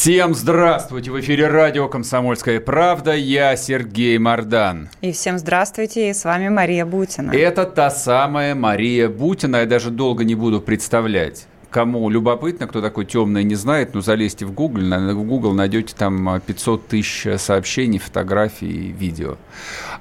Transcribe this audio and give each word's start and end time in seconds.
Всем 0.00 0.32
здравствуйте! 0.32 1.10
В 1.10 1.18
эфире 1.18 1.48
радио 1.48 1.88
«Комсомольская 1.88 2.60
правда». 2.60 3.16
Я 3.16 3.56
Сергей 3.56 4.16
Мордан. 4.16 4.90
И 5.00 5.10
всем 5.10 5.38
здравствуйте, 5.38 6.10
и 6.10 6.14
с 6.14 6.24
вами 6.24 6.48
Мария 6.48 6.86
Бутина. 6.86 7.32
Это 7.32 7.64
та 7.64 7.90
самая 7.90 8.54
Мария 8.54 9.08
Бутина. 9.08 9.56
Я 9.56 9.66
даже 9.66 9.90
долго 9.90 10.22
не 10.22 10.36
буду 10.36 10.60
представлять. 10.60 11.48
Кому 11.70 12.08
любопытно, 12.10 12.68
кто 12.68 12.80
такой 12.80 13.06
темный 13.06 13.42
не 13.42 13.56
знает, 13.56 13.92
ну 13.92 14.00
залезьте 14.00 14.46
в 14.46 14.52
Google, 14.52 14.82
в 14.82 15.24
Google 15.24 15.52
найдете 15.52 15.96
там 15.98 16.40
500 16.46 16.86
тысяч 16.86 17.26
сообщений, 17.40 17.98
фотографий, 17.98 18.94
видео. 18.96 19.36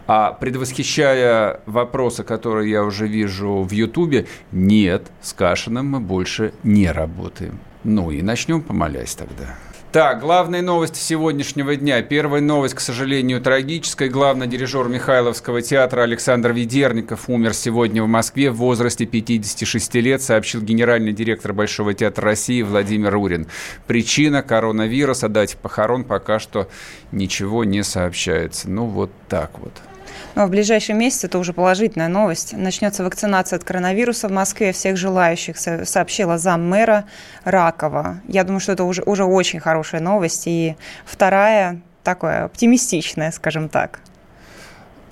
А 0.06 0.32
предвосхищая 0.32 1.62
вопросы, 1.66 2.24
которые 2.24 2.70
я 2.70 2.84
уже 2.84 3.08
вижу 3.08 3.64
в 3.64 3.72
Ютубе, 3.72 4.28
нет, 4.52 5.08
с 5.24 5.34
Кашиным 5.34 5.88
мы 5.88 6.00
больше 6.02 6.54
не 6.62 6.92
работаем. 6.92 7.58
Ну 7.84 8.12
и 8.12 8.22
начнем 8.22 8.62
помолясь 8.62 9.16
тогда. 9.16 9.56
Так, 9.94 10.20
главные 10.20 10.62
новости 10.62 11.00
сегодняшнего 11.00 11.78
дня. 11.78 12.02
Первая 12.02 12.42
новость, 12.42 12.76
к 12.76 12.82
сожалению, 12.82 13.40
трагическая. 13.40 14.10
Главный 14.10 14.46
дирижер 14.46 14.90
Михайловского 14.90 15.62
театра 15.62 16.02
Александр 16.02 16.52
Ведерников 16.52 17.30
умер 17.30 17.54
сегодня 17.54 18.04
в 18.04 18.08
Москве 18.08 18.52
в 18.52 18.58
возрасте 18.58 19.06
56 19.06 19.96
лет, 19.96 20.22
сообщил 20.22 20.62
генеральный 20.62 21.14
директор 21.14 21.54
Большого 21.54 21.94
театра 21.94 22.26
России 22.26 22.64
Владимир 22.64 23.16
Урин. 23.16 23.48
Причина 23.88 24.44
коронавирус, 24.44 25.24
о 25.24 25.30
дате 25.30 25.56
похорон 25.56 26.04
пока 26.04 26.40
что 26.40 26.68
ничего 27.14 27.64
не 27.64 27.82
сообщается. 27.82 28.70
Ну, 28.70 28.88
вот 28.88 29.10
так 29.30 29.58
вот. 29.58 29.72
Но 30.38 30.46
в 30.46 30.52
ближайший 30.52 30.94
месяц, 30.94 31.24
это 31.24 31.40
уже 31.40 31.52
положительная 31.52 32.10
новость, 32.10 32.54
начнется 32.56 33.04
вакцинация 33.04 33.58
от 33.58 33.64
коронавируса 33.64 34.28
в 34.28 34.32
Москве 34.32 34.72
всех 34.72 34.96
желающих, 34.96 35.58
со- 35.58 35.84
сообщила 35.84 36.38
заммэра 36.38 37.06
Ракова. 37.44 38.22
Я 38.28 38.44
думаю, 38.44 38.60
что 38.60 38.74
это 38.74 38.84
уже, 38.84 39.02
уже 39.02 39.24
очень 39.24 39.60
хорошая 39.60 40.00
новость. 40.00 40.44
И 40.46 40.76
вторая, 41.06 41.82
такая 42.04 42.46
оптимистичная, 42.46 43.32
скажем 43.32 43.68
так. 43.68 44.00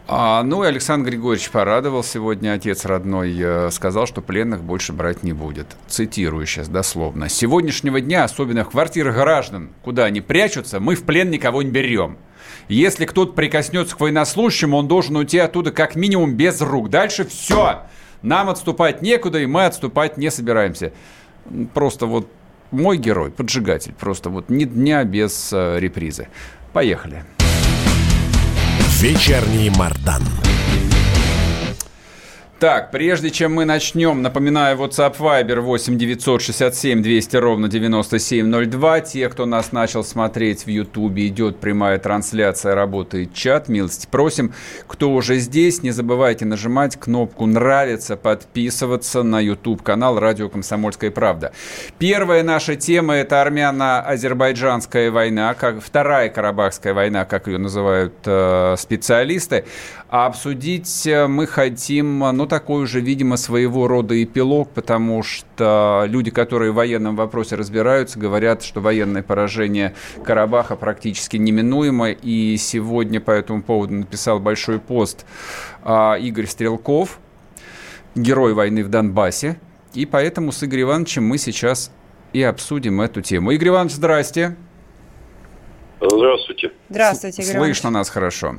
А, 0.07 0.43
ну 0.43 0.63
и 0.63 0.67
Александр 0.67 1.09
Григорьевич 1.09 1.49
порадовал 1.49 2.03
сегодня, 2.03 2.53
отец 2.53 2.85
родной, 2.85 3.35
э, 3.35 3.71
сказал, 3.71 4.05
что 4.05 4.21
пленных 4.21 4.61
больше 4.61 4.93
брать 4.93 5.23
не 5.23 5.33
будет. 5.33 5.75
Цитирую 5.87 6.45
сейчас 6.45 6.67
дословно. 6.67 7.29
«С 7.29 7.33
сегодняшнего 7.33 7.99
дня, 7.99 8.25
особенно 8.25 8.63
в 8.63 8.69
квартирах 8.69 9.15
граждан, 9.15 9.71
куда 9.81 10.05
они 10.05 10.21
прячутся, 10.21 10.79
мы 10.79 10.93
в 10.93 11.03
плен 11.03 11.31
никого 11.31 11.63
не 11.63 11.71
берем. 11.71 12.19
Если 12.67 13.05
кто-то 13.05 13.33
прикоснется 13.33 13.95
к 13.95 13.99
военнослужащему, 13.99 14.77
он 14.77 14.87
должен 14.87 15.15
уйти 15.15 15.37
оттуда 15.37 15.71
как 15.71 15.95
минимум 15.95 16.35
без 16.35 16.61
рук. 16.61 16.89
Дальше 16.89 17.25
все. 17.25 17.83
Нам 18.21 18.49
отступать 18.49 19.01
некуда, 19.01 19.39
и 19.39 19.45
мы 19.45 19.65
отступать 19.65 20.17
не 20.17 20.31
собираемся. 20.31 20.91
Просто 21.73 22.05
вот 22.05 22.29
мой 22.71 22.97
герой, 22.97 23.31
поджигатель, 23.31 23.93
просто 23.93 24.29
вот 24.29 24.49
ни 24.49 24.65
дня 24.65 25.03
без 25.03 25.51
э, 25.53 25.79
репризы. 25.79 26.27
Поехали. 26.73 27.23
Вечерний 28.99 29.69
Мардан. 29.69 30.23
Так, 32.65 32.89
прежде 32.89 33.29
чем 33.29 33.53
мы 33.53 33.63
начнем, 33.63 34.23
напоминаю, 34.23 34.75
WhatsApp 34.79 35.17
Viber 35.19 35.59
8 35.59 35.99
967 35.99 37.03
200 37.03 37.37
ровно 37.37 37.67
9702. 37.67 39.01
Те, 39.01 39.29
кто 39.29 39.45
нас 39.45 39.71
начал 39.71 40.03
смотреть 40.03 40.65
в 40.65 40.67
YouTube, 40.69 41.15
идет 41.19 41.59
прямая 41.59 41.99
трансляция, 41.99 42.73
работает 42.73 43.35
чат. 43.35 43.69
Милости 43.69 44.07
просим. 44.09 44.51
Кто 44.87 45.11
уже 45.11 45.37
здесь, 45.37 45.83
не 45.83 45.91
забывайте 45.91 46.45
нажимать 46.45 46.99
кнопку 46.99 47.45
«Нравится», 47.45 48.17
подписываться 48.17 49.21
на 49.21 49.39
YouTube-канал 49.39 50.17
«Радио 50.19 50.49
Комсомольская 50.49 51.11
правда». 51.11 51.51
Первая 51.99 52.41
наша 52.41 52.75
тема– 52.75 53.13
это 53.15 53.43
армяно-азербайджанская 53.43 55.11
война, 55.11 55.53
как 55.53 55.83
вторая 55.83 56.29
Карабахская 56.29 56.95
война, 56.95 57.25
как 57.25 57.45
ее 57.45 57.59
называют 57.59 58.15
э, 58.25 58.73
специалисты. 58.79 59.65
А 60.07 60.27
обсудить 60.27 61.07
э, 61.07 61.25
мы 61.25 61.47
хотим, 61.47 62.23
э, 62.23 62.31
ну, 62.31 62.45
такой 62.45 62.83
уже, 62.83 62.99
видимо, 62.99 63.37
своего 63.37 63.87
рода 63.87 64.21
эпилог, 64.23 64.69
потому 64.69 65.23
что 65.23 66.05
люди, 66.07 66.29
которые 66.29 66.71
в 66.71 66.75
военном 66.75 67.15
вопросе 67.15 67.55
разбираются, 67.55 68.19
говорят, 68.19 68.61
что 68.61 68.81
военное 68.81 69.23
поражение 69.23 69.95
Карабаха 70.23 70.75
практически 70.75 71.37
неминуемо. 71.37 72.11
И 72.11 72.55
сегодня 72.57 73.19
по 73.19 73.31
этому 73.31 73.63
поводу 73.63 73.95
написал 73.95 74.39
большой 74.39 74.79
пост 74.79 75.25
а, 75.83 76.15
Игорь 76.15 76.45
Стрелков, 76.45 77.19
герой 78.13 78.53
войны 78.53 78.83
в 78.83 78.89
Донбассе. 78.89 79.59
И 79.95 80.05
поэтому 80.05 80.51
с 80.51 80.63
Игорем 80.63 80.89
Ивановичем 80.89 81.25
мы 81.25 81.39
сейчас 81.39 81.91
и 82.31 82.43
обсудим 82.43 83.01
эту 83.01 83.21
тему. 83.21 83.51
Игорь 83.51 83.69
Иванович, 83.69 83.93
здрасте. 83.93 84.55
Здравствуйте. 85.99 86.73
Здравствуйте, 86.89 87.41
Игорь 87.41 87.55
Иванович. 87.55 87.75
Слышно 87.77 87.89
нас 87.89 88.09
хорошо. 88.09 88.55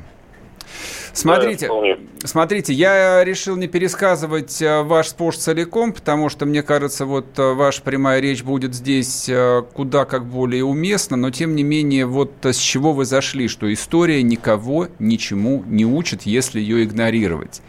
Смотрите, 1.13 1.69
Да, 1.69 2.29
смотрите, 2.29 2.73
я 2.75 3.25
решил 3.25 3.57
не 3.57 3.69
пересказывать 3.69 4.61
э, 4.61 4.83
ваш 4.83 5.09
спорт 5.09 5.39
целиком, 5.39 5.93
потому 5.93 6.29
что, 6.29 6.45
мне 6.45 6.63
кажется, 6.63 7.07
вот 7.07 7.39
э, 7.39 7.53
ваша 7.55 7.81
прямая 7.83 8.21
речь 8.21 8.43
будет 8.43 8.75
здесь 8.75 9.27
э, 9.29 9.63
куда 9.73 10.05
как 10.05 10.27
более 10.27 10.65
уместна, 10.65 11.17
но 11.17 11.31
тем 11.31 11.55
не 11.55 11.63
менее, 11.63 12.05
вот 12.07 12.33
с 12.43 12.59
чего 12.59 12.93
вы 12.93 13.07
зашли, 13.07 13.49
что 13.49 13.73
история 13.73 14.23
никого 14.23 14.89
ничему 14.99 15.65
не 15.67 15.87
учит, 15.87 16.23
если 16.23 16.61
ее 16.61 16.85
игнорировать. 16.85 17.63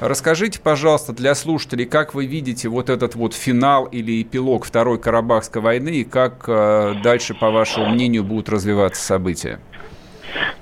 Расскажите, 0.00 0.58
пожалуйста, 0.60 1.12
для 1.12 1.34
слушателей, 1.34 1.84
как 1.84 2.14
вы 2.14 2.24
видите 2.24 2.68
вот 2.70 2.88
этот 2.88 3.14
вот 3.14 3.34
финал 3.34 3.84
или 3.84 4.22
эпилог 4.22 4.64
Второй 4.64 4.98
Карабахской 4.98 5.60
войны 5.60 5.90
и 5.90 6.04
как 6.04 6.44
э, 6.48 6.94
дальше, 7.04 7.34
по 7.34 7.50
вашему 7.50 7.90
мнению, 7.90 8.24
будут 8.24 8.48
развиваться 8.48 9.04
события? 9.04 9.60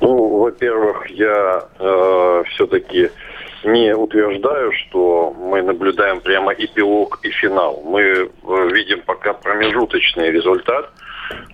Ну, 0.00 0.38
во-первых, 0.38 1.08
я 1.10 1.64
э, 1.78 2.42
все-таки 2.50 3.10
не 3.64 3.94
утверждаю, 3.94 4.72
что 4.72 5.34
мы 5.36 5.62
наблюдаем 5.62 6.20
прямо 6.20 6.52
эпилог 6.52 7.18
и 7.22 7.30
финал. 7.30 7.82
Мы 7.84 8.00
э, 8.02 8.28
видим 8.72 9.02
пока 9.02 9.32
промежуточный 9.32 10.30
результат, 10.30 10.90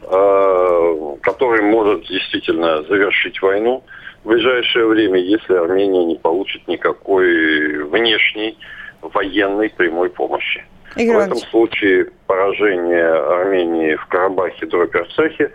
э, 0.03 1.17
который 1.23 1.63
может 1.63 2.07
действительно 2.07 2.83
завершить 2.85 3.41
войну 3.41 3.83
в 4.23 4.29
ближайшее 4.29 4.87
время, 4.87 5.21
если 5.21 5.55
Армения 5.55 6.05
не 6.05 6.17
получит 6.17 6.67
никакой 6.69 7.85
внешней 7.85 8.57
военной 9.01 9.71
прямой 9.71 10.11
помощи. 10.11 10.65
Игорь 10.97 11.17
В 11.17 11.21
этом 11.21 11.39
случае 11.39 12.11
поражение 12.27 13.07
Армении 13.07 13.97
в 13.97 14.07
Карабахе, 14.07 14.67
Дропе-Арцахе 14.67 15.49
в 15.49 15.53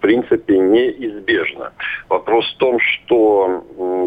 принципе 0.00 0.58
неизбежно. 0.58 1.72
Вопрос 2.08 2.44
в 2.52 2.56
том, 2.58 2.78
что 2.80 3.64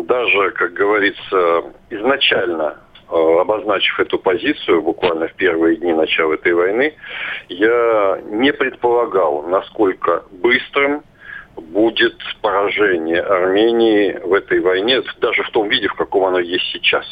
даже, 0.07 0.51
как 0.51 0.73
говорится, 0.73 1.63
изначально 1.89 2.77
э, 3.09 3.15
обозначив 3.15 3.99
эту 3.99 4.19
позицию 4.19 4.81
буквально 4.81 5.27
в 5.27 5.33
первые 5.33 5.77
дни 5.77 5.93
начала 5.93 6.33
этой 6.33 6.53
войны, 6.53 6.93
я 7.49 8.19
не 8.25 8.51
предполагал, 8.51 9.43
насколько 9.43 10.23
быстрым 10.31 11.03
будет 11.55 12.15
поражение 12.41 13.21
Армении 13.21 14.19
в 14.23 14.33
этой 14.33 14.59
войне, 14.59 15.01
даже 15.21 15.43
в 15.43 15.51
том 15.51 15.69
виде, 15.69 15.87
в 15.87 15.93
каком 15.93 16.25
оно 16.25 16.39
есть 16.39 16.65
сейчас. 16.73 17.05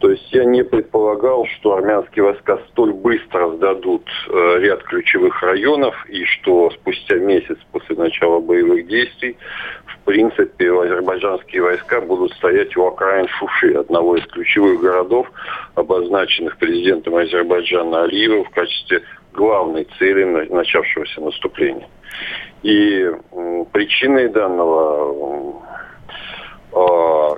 То 0.00 0.10
есть 0.10 0.30
я 0.32 0.44
не 0.44 0.62
предполагал, 0.62 1.46
что 1.46 1.74
армянские 1.74 2.24
войска 2.24 2.58
столь 2.68 2.92
быстро 2.92 3.50
сдадут 3.52 4.06
э, 4.28 4.58
ряд 4.60 4.82
ключевых 4.82 5.42
районов 5.42 5.94
и 6.08 6.24
что 6.24 6.70
спустя 6.70 7.16
месяц 7.16 7.56
после 7.72 7.96
начала 7.96 8.40
боевых 8.40 8.86
действий, 8.86 9.36
в 9.86 9.98
принципе, 10.04 10.70
азербайджанские 10.70 11.62
войска 11.62 12.00
будут 12.00 12.32
стоять 12.34 12.76
у 12.76 12.86
окраин 12.86 13.26
Шуши, 13.28 13.72
одного 13.72 14.16
из 14.16 14.26
ключевых 14.26 14.80
городов, 14.80 15.26
обозначенных 15.74 16.58
президентом 16.58 17.16
Азербайджана 17.16 18.04
Алиевым 18.04 18.44
в 18.44 18.50
качестве 18.50 19.02
главной 19.32 19.86
цели 19.98 20.24
на- 20.24 20.44
начавшегося 20.44 21.20
наступления. 21.20 21.88
И 22.62 23.10
причиной 23.72 24.28
данного 24.28 25.62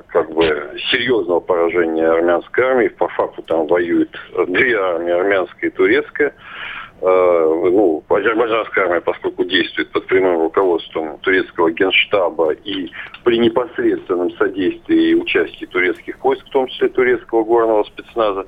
как 0.09 0.33
бы 0.33 0.45
серьезного 0.91 1.39
поражения 1.39 2.09
армянской 2.09 2.65
армии, 2.65 2.89
по 2.89 3.07
факту 3.09 3.43
там 3.43 3.69
воюют 3.69 4.11
две 4.49 4.77
армии, 4.77 5.13
армянская 5.13 5.71
и 5.71 5.73
турецкая, 5.73 6.35
ну, 7.01 8.03
азербайджанская 8.09 8.87
армия, 8.87 9.01
поскольку 9.01 9.45
действует 9.45 9.93
под 9.93 10.07
прямым 10.07 10.41
руководством 10.41 11.19
турецкого 11.21 11.71
генштаба 11.71 12.51
и 12.51 12.91
при 13.23 13.39
непосредственном 13.39 14.33
содействии 14.33 15.11
и 15.11 15.15
участии 15.15 15.67
турецких 15.67 16.19
войск, 16.25 16.45
в 16.45 16.51
том 16.51 16.67
числе 16.67 16.89
турецкого 16.89 17.45
горного 17.45 17.85
спецназа, 17.85 18.45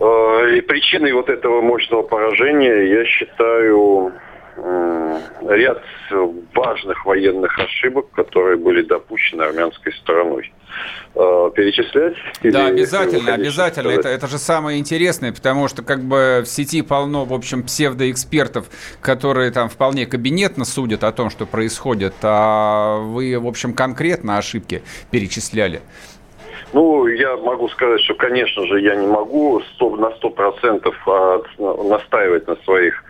и 0.00 0.60
причиной 0.62 1.12
вот 1.12 1.28
этого 1.28 1.60
мощного 1.62 2.02
поражения 2.02 2.88
я 2.88 3.04
считаю 3.04 4.12
ряд 4.56 5.82
важных 6.54 7.04
военных 7.04 7.58
ошибок, 7.58 8.10
которые 8.12 8.56
были 8.56 8.82
допущены 8.82 9.42
армянской 9.42 9.92
стороной. 9.92 10.52
Э, 11.14 11.50
перечислять? 11.54 12.14
Да, 12.42 12.66
обязательно, 12.66 13.34
обязательно. 13.34 13.88
Это, 13.88 14.08
это 14.08 14.26
же 14.26 14.38
самое 14.38 14.78
интересное, 14.78 15.32
потому 15.32 15.68
что 15.68 15.82
как 15.82 16.02
бы 16.02 16.42
в 16.44 16.46
сети 16.46 16.82
полно, 16.82 17.24
в 17.24 17.32
общем, 17.32 17.62
псевдоэкспертов, 17.62 18.66
которые 19.00 19.50
там 19.50 19.68
вполне 19.68 20.06
кабинетно 20.06 20.64
судят 20.64 21.04
о 21.04 21.12
том, 21.12 21.30
что 21.30 21.46
происходит, 21.46 22.14
а 22.22 22.98
вы, 22.98 23.38
в 23.38 23.46
общем, 23.46 23.72
конкретно 23.72 24.36
ошибки 24.36 24.82
перечисляли. 25.10 25.80
Ну, 26.72 27.06
я 27.06 27.36
могу 27.36 27.68
сказать, 27.68 28.00
что, 28.02 28.14
конечно 28.14 28.66
же, 28.66 28.80
я 28.80 28.96
не 28.96 29.06
могу 29.06 29.62
100, 29.76 29.96
на 29.96 30.06
100% 30.08 30.94
а, 31.06 31.42
настаивать 31.84 32.46
на 32.46 32.56
своих 32.56 33.02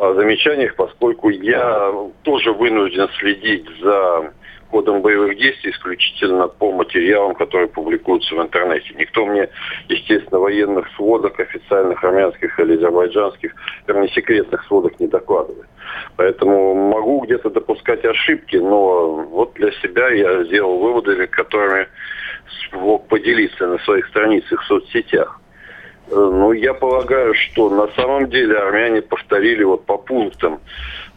а, 0.00 0.14
замечаниях, 0.14 0.74
поскольку 0.76 1.30
я 1.30 1.92
тоже 2.22 2.52
вынужден 2.52 3.08
следить 3.18 3.66
за 3.80 4.32
ходом 4.70 5.00
боевых 5.00 5.36
действий 5.36 5.70
исключительно 5.70 6.48
по 6.48 6.72
материалам, 6.72 7.34
которые 7.34 7.68
публикуются 7.68 8.34
в 8.34 8.42
интернете. 8.42 8.94
Никто 8.96 9.24
мне, 9.24 9.48
естественно, 9.88 10.40
военных 10.40 10.88
сводок, 10.96 11.40
официальных 11.40 12.02
армянских 12.04 12.58
или 12.60 12.76
азербайджанских, 12.76 13.54
вернее, 13.86 14.08
секретных 14.08 14.64
сводок 14.66 15.00
не 15.00 15.06
докладывает. 15.06 15.66
Поэтому 16.16 16.74
могу 16.74 17.20
где-то 17.20 17.50
допускать 17.50 18.04
ошибки, 18.04 18.56
но 18.56 19.12
вот 19.30 19.54
для 19.54 19.72
себя 19.72 20.10
я 20.10 20.44
сделал 20.44 20.78
выводы, 20.78 21.26
которыми 21.28 21.88
смог 22.68 23.08
поделиться 23.08 23.66
на 23.66 23.78
своих 23.78 24.06
страницах 24.08 24.62
в 24.62 24.66
соцсетях. 24.66 25.40
Ну, 26.30 26.52
я 26.52 26.74
полагаю, 26.74 27.34
что 27.34 27.70
на 27.70 27.88
самом 27.94 28.28
деле 28.28 28.56
армяне 28.56 29.02
повторили 29.02 29.62
вот 29.64 29.84
по 29.86 29.98
пунктам 29.98 30.60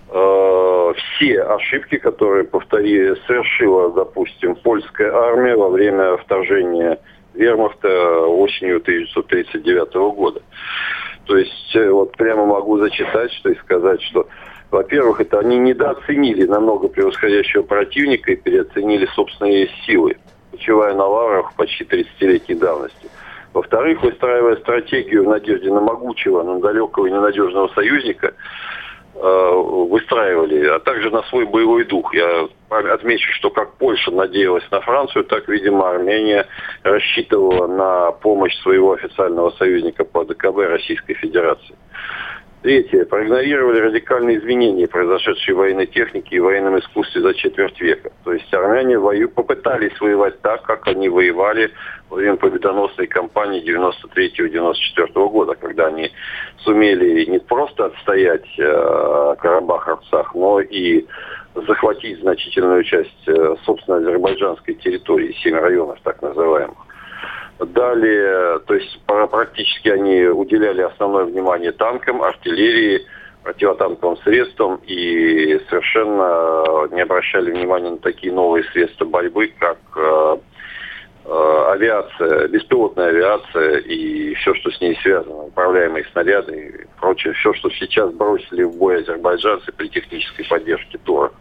э, 0.10 0.94
все 0.96 1.42
ошибки, 1.42 1.98
которые 1.98 2.44
повторили, 2.44 3.16
совершила, 3.28 3.92
допустим, 3.92 4.56
польская 4.56 5.12
армия 5.12 5.56
во 5.56 5.70
время 5.70 6.18
вторжения 6.18 7.00
вермахта 7.34 7.88
осенью 8.28 8.78
1939 8.78 9.94
года. 10.16 10.42
То 11.26 11.38
есть 11.38 11.76
э, 11.76 11.90
вот 11.90 12.16
прямо 12.18 12.46
могу 12.46 12.78
зачитать, 12.78 13.32
что 13.34 13.50
и 13.50 13.56
сказать, 13.56 14.02
что 14.04 14.28
во-первых, 14.72 15.20
это 15.20 15.40
они 15.40 15.58
недооценили 15.58 16.46
намного 16.46 16.88
превосходящего 16.88 17.64
противника 17.64 18.32
и 18.32 18.38
переоценили 18.38 19.06
собственные 19.16 19.70
силы, 19.86 20.16
почивая 20.52 20.94
на 20.94 21.06
лаврах 21.06 21.54
почти 21.56 21.84
30-летней 21.84 22.56
давности. 22.56 23.10
Во-вторых, 23.54 24.02
выстраивая 24.02 24.56
стратегию 24.58 25.26
в 25.26 25.30
надежде 25.30 25.72
на 25.72 25.82
могучего, 25.82 26.42
на 26.44 26.60
далекого 26.60 27.08
и 27.08 27.12
ненадежного 27.12 27.68
союзника, 27.70 28.34
э, 29.14 29.52
выстраивали, 29.90 30.66
а 30.68 30.80
также 30.80 31.10
на 31.10 31.22
свой 31.24 31.46
боевой 31.46 31.84
дух. 31.84 32.14
Я 32.14 32.48
отмечу, 32.70 33.30
что 33.34 33.50
как 33.50 33.74
Польша 33.74 34.12
надеялась 34.12 34.64
на 34.72 34.80
Францию, 34.80 35.26
так, 35.26 35.50
видимо, 35.50 35.90
Армения 35.90 36.48
рассчитывала 36.84 37.68
на 37.68 38.12
помощь 38.14 38.56
своего 38.62 38.94
официального 38.94 39.52
союзника 39.52 40.06
по 40.06 40.24
ДКБ 40.24 40.58
Российской 40.70 41.16
Федерации. 41.16 41.76
Третье. 42.62 43.06
Проигнорировали 43.06 43.80
радикальные 43.80 44.38
изменения, 44.38 44.88
произошедшие 44.88 45.56
в 45.56 45.58
военной 45.58 45.88
технике 45.88 46.36
и 46.36 46.40
военном 46.40 46.78
искусстве 46.78 47.22
за 47.22 47.34
четверть 47.34 47.82
века. 47.82 48.12
То 48.24 48.34
есть 48.34 48.54
армяне 48.54 49.00
вою 49.00 49.30
попытались 49.30 50.00
воевать 50.00 50.40
так, 50.42 50.62
как 50.62 50.88
они 50.88 51.10
воевали 51.10 51.72
во 52.10 52.18
время 52.18 52.38
победоносной 52.38 53.08
кампании 53.08 53.64
93-94 53.64 55.30
года, 55.30 55.56
когда 55.56 55.88
они 55.88 56.12
сумели 56.58 57.26
не 57.26 57.40
просто 57.40 57.86
отстоять 57.86 58.46
э, 58.60 59.36
Карабах-Арцах, 59.40 60.36
но 60.36 60.62
и 60.62 61.08
захватить 61.56 62.20
значительную 62.20 62.84
часть, 62.84 63.28
э, 63.28 63.56
собственно, 63.66 63.98
азербайджанской 63.98 64.76
территории, 64.76 65.36
семь 65.42 65.56
районов 65.56 65.98
так 66.04 66.22
называемых. 66.22 66.78
Далее, 67.68 68.60
то 68.66 68.74
есть 68.74 69.00
практически 69.06 69.90
они 69.90 70.24
уделяли 70.24 70.82
основное 70.82 71.26
внимание 71.26 71.72
танкам, 71.72 72.24
артиллерии, 72.24 73.06
противотанковым 73.44 74.18
средствам 74.18 74.80
и 74.88 75.60
совершенно 75.70 76.88
не 76.94 77.02
обращали 77.02 77.52
внимания 77.52 77.92
на 77.92 77.98
такие 77.98 78.34
новые 78.34 78.64
средства 78.72 79.06
борьбы, 79.06 79.54
как 79.60 79.78
э, 79.96 80.38
э, 81.26 81.66
авиация, 81.72 82.48
беспилотная 82.48 83.10
авиация 83.10 83.78
и 83.78 84.34
все, 84.36 84.56
что 84.56 84.72
с 84.72 84.82
ней 84.82 84.98
связано, 85.04 85.44
управляемые 85.44 86.06
снаряды 86.12 86.56
и 86.56 87.00
прочее, 87.00 87.34
все, 87.34 87.54
что 87.54 87.70
сейчас 87.70 88.12
бросили 88.12 88.64
в 88.64 88.76
бой 88.76 89.02
азербайджанцы 89.02 89.72
при 89.72 89.88
технической 89.88 90.46
поддержке 90.46 90.98
ТОРа. 90.98 91.32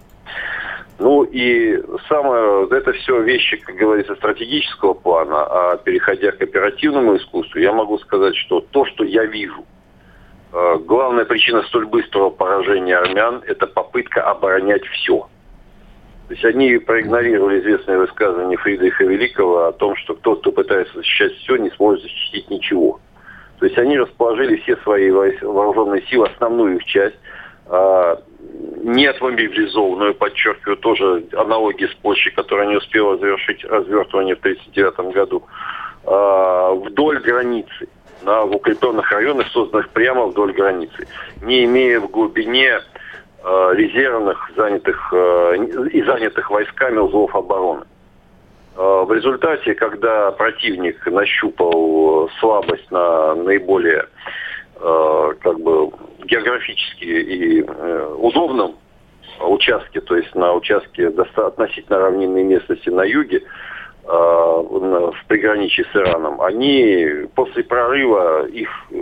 Ну 1.01 1.23
и 1.23 1.83
самое, 2.09 2.69
это 2.71 2.93
все 2.93 3.23
вещи, 3.23 3.57
как 3.57 3.75
говорится, 3.75 4.15
стратегического 4.17 4.93
плана, 4.93 5.47
а 5.47 5.77
переходя 5.79 6.31
к 6.31 6.43
оперативному 6.43 7.17
искусству, 7.17 7.59
я 7.59 7.73
могу 7.73 7.97
сказать, 8.01 8.37
что 8.37 8.61
то, 8.61 8.85
что 8.85 9.05
я 9.05 9.25
вижу, 9.25 9.65
э, 10.53 10.77
главная 10.85 11.25
причина 11.25 11.63
столь 11.63 11.87
быстрого 11.87 12.29
поражения 12.29 12.99
армян– 12.99 13.43
это 13.47 13.67
попытка 13.67 14.31
оборонять 14.31 14.85
все. 14.89 15.27
То 16.29 16.35
есть 16.35 16.45
они 16.45 16.77
проигнорировали 16.77 17.61
известное 17.61 17.97
высказывание 17.97 18.59
Фридриха 18.59 19.05
Великого 19.05 19.69
о 19.69 19.73
том, 19.73 19.97
что 19.97 20.13
тот, 20.13 20.41
кто 20.41 20.53
пытается 20.53 20.99
защищать 20.99 21.33
все, 21.37 21.57
не 21.57 21.71
сможет 21.71 22.03
защитить 22.03 22.51
ничего. 22.51 23.01
То 23.59 23.65
есть 23.65 23.79
они 23.79 23.99
расположили 23.99 24.57
все 24.57 24.77
свои 24.77 25.11
вооруженные 25.11 26.03
силы, 26.09 26.27
основную 26.27 26.77
их 26.77 26.85
часть, 26.85 27.17
а, 27.69 28.21
не 28.83 29.07
отмобилизованную, 29.07 30.15
подчеркиваю, 30.15 30.77
тоже 30.77 31.25
аналогии 31.33 31.87
с 31.87 31.95
Польшей, 31.95 32.33
которая 32.33 32.69
не 32.69 32.77
успела 32.77 33.17
завершить 33.19 33.65
развертывание 33.65 34.35
в 34.35 34.41
1939 34.41 35.15
году, 35.15 35.43
а, 36.05 36.73
вдоль 36.73 37.21
границы, 37.21 37.89
на, 38.23 38.45
в 38.45 38.55
укрепленных 38.55 39.11
районах, 39.13 39.49
созданных 39.49 39.91
прямо 39.91 40.27
вдоль 40.27 40.53
границы, 40.53 41.07
не 41.43 41.65
имея 41.65 42.01
в 42.01 42.11
глубине 42.11 42.81
а, 43.43 43.73
резервных 43.73 44.51
занятых 44.57 45.13
а, 45.13 45.55
и 45.55 46.03
занятых 46.03 46.51
войсками 46.51 46.99
узлов 46.99 47.35
обороны. 47.35 47.85
В 48.77 49.13
результате, 49.13 49.75
когда 49.75 50.31
противник 50.31 51.05
нащупал 51.07 52.31
слабость 52.39 52.91
на 52.91 53.35
наиболее 53.35 54.07
как 54.81 55.61
бы 55.61 55.91
географически 56.25 57.05
и 57.05 57.63
э, 57.63 58.15
удобном 58.19 58.77
участке, 59.41 60.01
то 60.01 60.17
есть 60.17 60.35
на 60.35 60.55
участке 60.55 61.09
относительно 61.09 61.99
равнинной 61.99 62.45
местности 62.45 62.89
на 62.89 63.03
юге, 63.03 63.39
э, 63.39 64.07
в 64.07 65.17
приграничье 65.29 65.85
с 65.93 65.97
Ираном, 65.97 66.41
они 66.41 67.27
после 67.35 67.65
прорыва 67.65 68.47
их 68.47 68.69
э, 68.91 68.97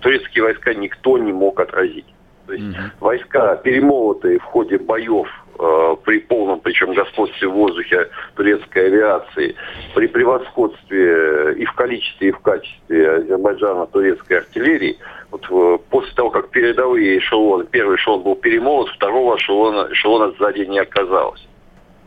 турецкие 0.00 0.44
войска 0.44 0.74
никто 0.74 1.18
не 1.18 1.32
мог 1.32 1.58
отразить. 1.60 2.06
То 2.46 2.52
есть 2.52 2.76
войска, 3.00 3.56
перемолотые 3.56 4.38
в 4.38 4.44
ходе 4.44 4.78
боев 4.78 5.28
э, 5.58 5.96
при 6.04 6.18
полном, 6.20 6.60
причем 6.60 6.92
господстве 6.94 7.48
в 7.48 7.52
воздухе 7.52 8.08
турецкой 8.34 8.86
авиации, 8.86 9.56
при 9.94 10.06
превосходстве 10.06 11.54
и 11.54 11.64
в 11.64 11.72
количестве, 11.72 12.28
и 12.28 12.32
в 12.32 12.38
качестве 12.40 13.10
Азербайджана 13.10 13.86
турецкой 13.86 14.38
артиллерии, 14.38 14.98
вот 15.30 15.46
э, 15.50 15.78
после 15.90 16.12
того, 16.14 16.30
как 16.30 16.50
передовые 16.50 17.18
эшелоны, 17.18 17.64
первый 17.64 17.96
эшелон 17.96 18.22
был 18.22 18.36
перемолот, 18.36 18.88
второго 18.90 19.36
эшелона, 19.36 19.88
эшелона 19.92 20.32
сзади 20.38 20.60
не 20.62 20.78
оказалось. 20.78 21.46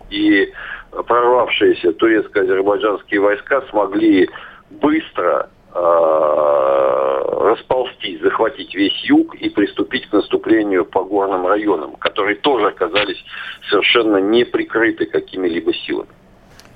И 0.10 0.52
прорвавшиеся 0.92 1.94
турецко-азербайджанские 1.94 3.20
войска 3.20 3.62
смогли 3.70 4.30
быстро 4.70 5.50
э, 5.74 6.99
расползтись, 7.20 8.22
захватить 8.22 8.74
весь 8.76 9.04
юг 9.04 9.36
и 9.36 9.50
приступить 9.50 10.08
к 10.08 10.14
наступлению 10.14 10.86
по 10.86 11.04
горным 11.04 11.46
районам, 11.48 11.96
которые 11.96 12.36
тоже 12.36 12.68
оказались 12.68 13.24
совершенно 13.70 14.18
не 14.18 14.44
прикрыты 14.46 15.06
какими-либо 15.06 15.74
силами. 15.74 16.10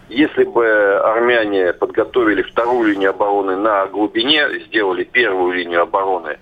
Если 0.10 0.44
бы 0.44 0.68
армяне 0.98 1.74
подготовили 1.74 2.42
вторую 2.42 2.90
линию 2.90 3.12
обороны 3.12 3.56
на 3.56 3.88
глубине, 3.88 4.60
сделали 4.68 5.06
первую 5.06 5.54
линию 5.54 5.82
обороны, 5.82 6.38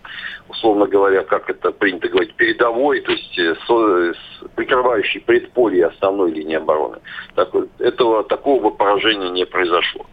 условно 0.50 0.88
говоря, 0.88 1.24
как 1.24 1.50
это 1.50 1.72
принято 1.72 2.10
говорить, 2.10 2.34
передовой, 2.36 3.02
то 3.02 3.12
есть 3.12 3.40
э, 3.40 4.14
прикрывающей 4.56 5.22
предполье 5.22 5.86
основной 5.86 6.32
линии 6.32 6.58
обороны, 6.58 6.98
так, 7.36 7.50
этого, 7.80 8.24
такого 8.24 8.72
поражения 8.72 9.30
не 9.30 9.46
произошло. 9.46 10.06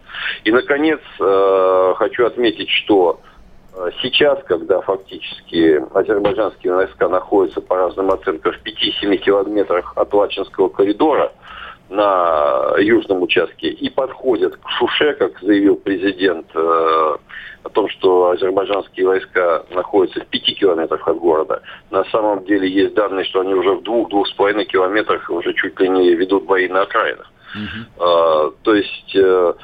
И, 0.45 0.53
наконец, 0.53 1.01
э, 1.19 1.95
хочу 1.97 2.27
отметить, 2.27 2.69
что 2.71 3.21
Сейчас, 4.03 4.43
когда 4.45 4.81
фактически 4.81 5.81
азербайджанские 5.95 6.75
войска 6.75 7.09
находятся 7.09 7.61
по 7.61 7.77
разным 7.77 8.11
оценкам 8.11 8.53
в 8.53 8.67
5-7 8.67 9.17
километрах 9.19 9.93
от 9.97 10.13
Лачинского 10.13 10.69
коридора 10.69 11.33
на 11.89 12.75
южном 12.79 13.23
участке 13.23 13.69
и 13.69 13.89
подходят 13.89 14.57
к 14.57 14.69
Шуше, 14.69 15.15
как 15.15 15.41
заявил 15.41 15.77
президент, 15.77 16.47
э, 16.55 17.17
о 17.63 17.69
том, 17.71 17.89
что 17.89 18.31
азербайджанские 18.31 19.07
войска 19.07 19.65
находятся 19.71 20.21
в 20.21 20.27
5 20.27 20.59
километрах 20.59 21.07
от 21.07 21.19
города. 21.19 21.63
На 21.91 22.05
самом 22.05 22.45
деле 22.45 22.69
есть 22.69 22.95
данные, 22.95 23.25
что 23.25 23.41
они 23.41 23.55
уже 23.55 23.75
в 23.75 23.83
двух-двух 23.83 24.27
с 24.29 24.33
половиной 24.33 24.65
километрах 24.65 25.31
уже 25.31 25.55
чуть 25.55 25.79
ли 25.81 25.89
не 25.89 26.15
ведут 26.15 26.45
бои 26.45 26.69
на 26.69 26.83
окраинах. 26.83 27.31
Uh-huh. 27.57 28.55
То 28.63 28.75
есть 28.75 29.17
э, 29.17 29.55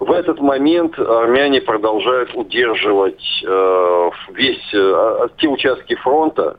в 0.00 0.10
этот 0.12 0.40
момент 0.40 0.98
армяне 0.98 1.60
продолжают 1.60 2.34
удерживать 2.34 3.22
э, 3.46 4.10
весь 4.32 4.74
э, 4.74 5.28
те 5.36 5.46
участки 5.46 5.94
фронта, 5.96 6.56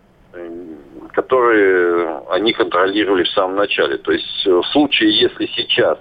которые 1.11 2.21
они 2.29 2.53
контролировали 2.53 3.23
в 3.23 3.29
самом 3.29 3.55
начале. 3.55 3.97
То 3.97 4.11
есть 4.11 4.45
в 4.45 4.63
случае, 4.65 5.19
если 5.19 5.47
сейчас 5.47 5.97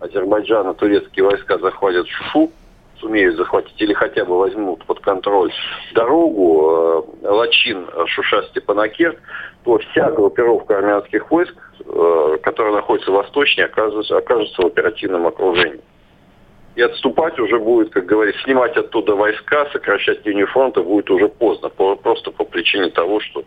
Азербайджан 0.00 0.70
и 0.70 0.74
турецкие 0.74 1.26
войска 1.26 1.58
захватят 1.58 2.08
Шушу, 2.08 2.50
сумеют 3.00 3.36
захватить 3.36 3.80
или 3.80 3.92
хотя 3.92 4.24
бы 4.24 4.38
возьмут 4.38 4.84
под 4.86 5.00
контроль 5.00 5.52
дорогу 5.94 7.06
э, 7.22 7.28
Лачин, 7.28 7.86
Шуша, 8.06 8.44
Степанакерт, 8.44 9.18
то 9.62 9.78
вся 9.78 10.10
группировка 10.10 10.78
армянских 10.78 11.30
войск, 11.30 11.54
э, 11.84 12.38
которая 12.42 12.72
находится 12.72 13.10
восточнее, 13.10 13.66
окажется, 13.66 14.16
окажется 14.16 14.62
в 14.62 14.66
оперативном 14.66 15.26
окружении. 15.26 15.82
И 16.78 16.80
отступать 16.80 17.36
уже 17.40 17.58
будет, 17.58 17.90
как 17.90 18.06
говорится, 18.06 18.40
снимать 18.44 18.76
оттуда 18.76 19.16
войска, 19.16 19.66
сокращать 19.72 20.24
линию 20.24 20.46
фронта 20.46 20.80
будет 20.80 21.10
уже 21.10 21.28
поздно, 21.28 21.70
просто 21.70 22.30
по 22.30 22.44
причине 22.44 22.88
того, 22.90 23.18
что 23.18 23.42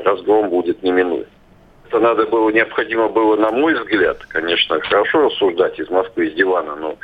разгром 0.00 0.50
будет 0.50 0.82
неминуем. 0.82 1.26
Это 1.86 2.00
надо 2.00 2.26
было, 2.26 2.50
необходимо 2.50 3.08
было, 3.08 3.36
на 3.36 3.52
мой 3.52 3.74
взгляд, 3.74 4.18
конечно, 4.26 4.80
хорошо 4.80 5.26
рассуждать 5.26 5.78
из 5.78 5.88
Москвы, 5.88 6.26
из 6.26 6.34
дивана, 6.34 6.74
но, 6.74 6.96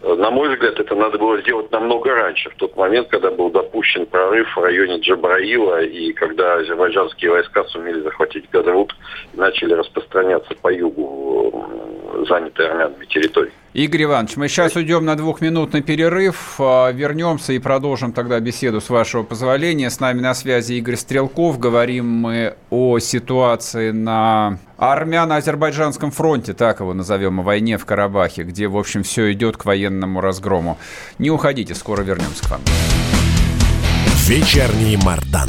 э, 0.00 0.14
на 0.14 0.30
мой 0.30 0.48
взгляд, 0.48 0.80
это 0.80 0.94
надо 0.94 1.18
было 1.18 1.38
сделать 1.42 1.70
намного 1.70 2.14
раньше, 2.14 2.48
в 2.48 2.54
тот 2.54 2.74
момент, 2.74 3.08
когда 3.08 3.30
был 3.30 3.50
допущен 3.50 4.06
прорыв 4.06 4.56
в 4.56 4.62
районе 4.62 5.00
Джабраила, 5.00 5.82
и 5.82 6.14
когда 6.14 6.54
азербайджанские 6.54 7.32
войска 7.32 7.64
сумели 7.64 8.00
захватить 8.00 8.48
Гадрут 8.50 8.94
и 9.34 9.36
начали 9.36 9.74
распространяться 9.74 10.54
по 10.62 10.72
югу 10.72 12.01
занятой 12.26 12.68
армянами 12.68 13.04
территории. 13.06 13.52
Игорь 13.74 14.04
Иванович, 14.04 14.36
мы 14.36 14.48
сейчас 14.48 14.76
уйдем 14.76 15.06
на 15.06 15.16
двухминутный 15.16 15.80
перерыв, 15.80 16.56
а, 16.58 16.90
вернемся 16.90 17.54
и 17.54 17.58
продолжим 17.58 18.12
тогда 18.12 18.38
беседу 18.38 18.82
с 18.82 18.90
вашего 18.90 19.22
позволения. 19.22 19.88
С 19.88 19.98
нами 19.98 20.20
на 20.20 20.34
связи 20.34 20.74
Игорь 20.74 20.96
Стрелков. 20.96 21.58
Говорим 21.58 22.06
мы 22.06 22.54
о 22.68 22.98
ситуации 22.98 23.90
на 23.90 24.58
армяно-азербайджанском 24.76 26.10
фронте, 26.10 26.52
так 26.52 26.80
его 26.80 26.92
назовем, 26.92 27.40
о 27.40 27.42
войне 27.42 27.78
в 27.78 27.86
Карабахе, 27.86 28.42
где, 28.42 28.68
в 28.68 28.76
общем, 28.76 29.04
все 29.04 29.32
идет 29.32 29.56
к 29.56 29.64
военному 29.64 30.20
разгрому. 30.20 30.78
Не 31.18 31.30
уходите, 31.30 31.74
скоро 31.74 32.02
вернемся 32.02 32.44
к 32.44 32.50
вам. 32.50 32.60
Вечерний 34.26 34.98
Мардан. 35.02 35.48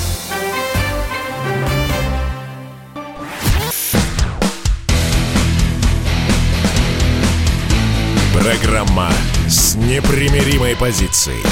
Программа 8.41 9.11
с 9.47 9.75
непримиримой 9.75 10.75
позицией. 10.75 11.43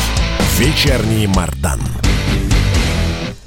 Вечерний 0.58 1.28
Мардан. 1.28 1.80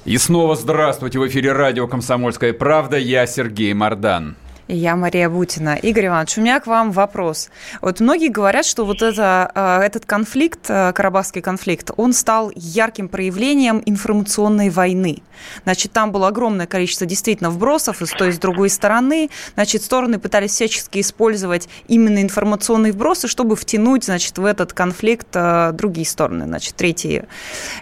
И 0.04 0.16
снова 0.16 0.54
здравствуйте. 0.54 1.18
В 1.18 1.26
эфире 1.26 1.50
радио 1.50 1.88
«Комсомольская 1.88 2.52
правда». 2.52 2.98
Я 2.98 3.26
Сергей 3.26 3.74
Мардан 3.74 4.36
я 4.68 4.96
Мария 4.96 5.28
Бутина. 5.28 5.74
Игорь 5.74 6.06
Иванович, 6.06 6.38
у 6.38 6.40
меня 6.40 6.60
к 6.60 6.66
вам 6.66 6.92
вопрос. 6.92 7.50
Вот 7.80 8.00
многие 8.00 8.28
говорят, 8.28 8.64
что 8.64 8.84
вот 8.84 9.02
это, 9.02 9.50
а, 9.54 9.82
этот 9.82 10.06
конфликт, 10.06 10.66
а, 10.68 10.92
карабахский 10.92 11.42
конфликт, 11.42 11.90
он 11.96 12.12
стал 12.12 12.52
ярким 12.54 13.08
проявлением 13.08 13.82
информационной 13.84 14.70
войны. 14.70 15.22
Значит, 15.64 15.92
там 15.92 16.12
было 16.12 16.28
огромное 16.28 16.66
количество 16.66 17.06
действительно 17.06 17.50
вбросов 17.50 18.02
и 18.02 18.06
с 18.06 18.10
той, 18.10 18.28
и 18.28 18.32
с 18.32 18.38
другой 18.38 18.70
стороны. 18.70 19.30
Значит, 19.54 19.82
стороны 19.82 20.18
пытались 20.18 20.52
всячески 20.52 21.00
использовать 21.00 21.68
именно 21.88 22.22
информационные 22.22 22.92
вбросы, 22.92 23.28
чтобы 23.28 23.56
втянуть, 23.56 24.04
значит, 24.04 24.38
в 24.38 24.44
этот 24.44 24.72
конфликт 24.72 25.28
а, 25.34 25.72
другие 25.72 26.06
стороны, 26.06 26.46
значит, 26.46 26.76
третьи 26.76 27.24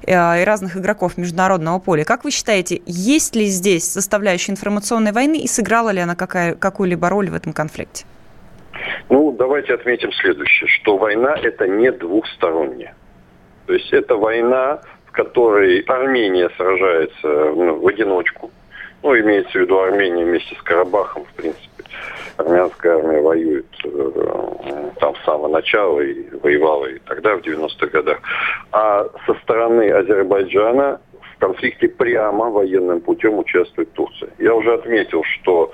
и 0.06 0.12
разных 0.12 0.76
игроков 0.76 1.16
международного 1.16 1.78
поля. 1.78 2.04
Как 2.04 2.24
вы 2.24 2.30
считаете, 2.30 2.80
есть 2.86 3.36
ли 3.36 3.46
здесь 3.46 3.84
составляющая 3.84 4.52
информационной 4.52 5.12
войны 5.12 5.40
и 5.40 5.46
сыграла 5.46 5.90
ли 5.90 6.00
она 6.00 6.14
какая, 6.14 6.54
какую 6.54 6.69
какую-либо 6.70 7.08
роль 7.08 7.30
в 7.30 7.34
этом 7.34 7.52
конфликте? 7.52 8.04
Ну, 9.08 9.32
давайте 9.32 9.74
отметим 9.74 10.12
следующее, 10.12 10.68
что 10.68 10.96
война 10.96 11.34
это 11.34 11.66
не 11.66 11.90
двухсторонняя. 11.90 12.94
То 13.66 13.74
есть 13.74 13.92
это 13.92 14.16
война, 14.16 14.80
в 15.06 15.12
которой 15.12 15.80
Армения 15.80 16.48
сражается 16.56 17.28
ну, 17.28 17.80
в 17.80 17.86
одиночку. 17.86 18.50
Ну, 19.02 19.18
имеется 19.18 19.52
в 19.52 19.62
виду 19.62 19.78
Армения 19.78 20.24
вместе 20.24 20.54
с 20.54 20.62
Карабахом, 20.62 21.24
в 21.24 21.32
принципе. 21.34 21.84
Армянская 22.36 22.96
армия 22.96 23.20
воюет 23.20 23.66
э, 23.84 24.90
там 25.00 25.14
с 25.16 25.24
самого 25.24 25.48
начала 25.48 26.00
и 26.00 26.28
воевала 26.36 26.86
и 26.86 26.98
тогда, 27.00 27.36
в 27.36 27.40
90-х 27.40 27.86
годах. 27.86 28.18
А 28.72 29.06
со 29.26 29.34
стороны 29.42 29.90
Азербайджана 29.90 31.00
конфликте 31.40 31.88
прямо 31.88 32.50
военным 32.50 33.00
путем 33.00 33.38
участвует 33.38 33.92
Турция. 33.94 34.30
Я 34.38 34.54
уже 34.54 34.74
отметил, 34.74 35.24
что 35.24 35.72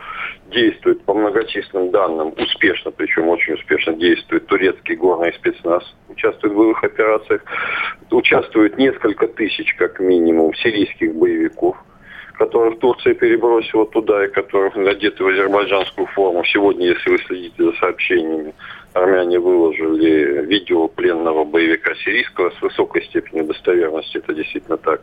действует 0.51 1.03
по 1.05 1.15
многочисленным 1.15 1.91
данным 1.91 2.35
успешно, 2.37 2.91
причем 2.91 3.29
очень 3.29 3.55
успешно 3.55 3.95
действует 3.95 4.47
турецкий 4.47 4.97
горный 4.97 5.33
спецназ, 5.35 5.83
участвует 6.09 6.55
в 6.55 6.57
боевых 6.57 6.85
операциях, 6.85 7.43
участвует 8.11 8.79
несколько 8.79 9.27
тысяч, 9.29 9.75
как 9.75 10.01
минимум, 10.01 10.55
сирийских 10.55 11.15
боевиков, 11.15 11.77
которых 12.35 12.79
Турция 12.79 13.15
перебросила 13.15 13.87
туда 13.87 14.25
и 14.25 14.31
которых 14.31 14.77
надеты 14.77 15.25
в 15.25 15.29
азербайджанскую 15.29 16.07
форму. 16.09 16.45
Сегодня, 16.45 16.89
если 16.89 17.11
вы 17.11 17.19
следите 17.19 17.63
за 17.63 17.73
сообщениями, 17.73 18.55
армяне 18.97 19.39
выложили 19.39 20.45
видео 20.47 20.89
пленного 20.89 21.45
боевика 21.45 21.95
сирийского 21.97 22.51
с 22.51 22.63
высокой 22.63 23.03
степенью 23.05 23.45
достоверности, 23.45 24.19
это 24.19 24.35
действительно 24.35 24.77
так. 24.77 25.01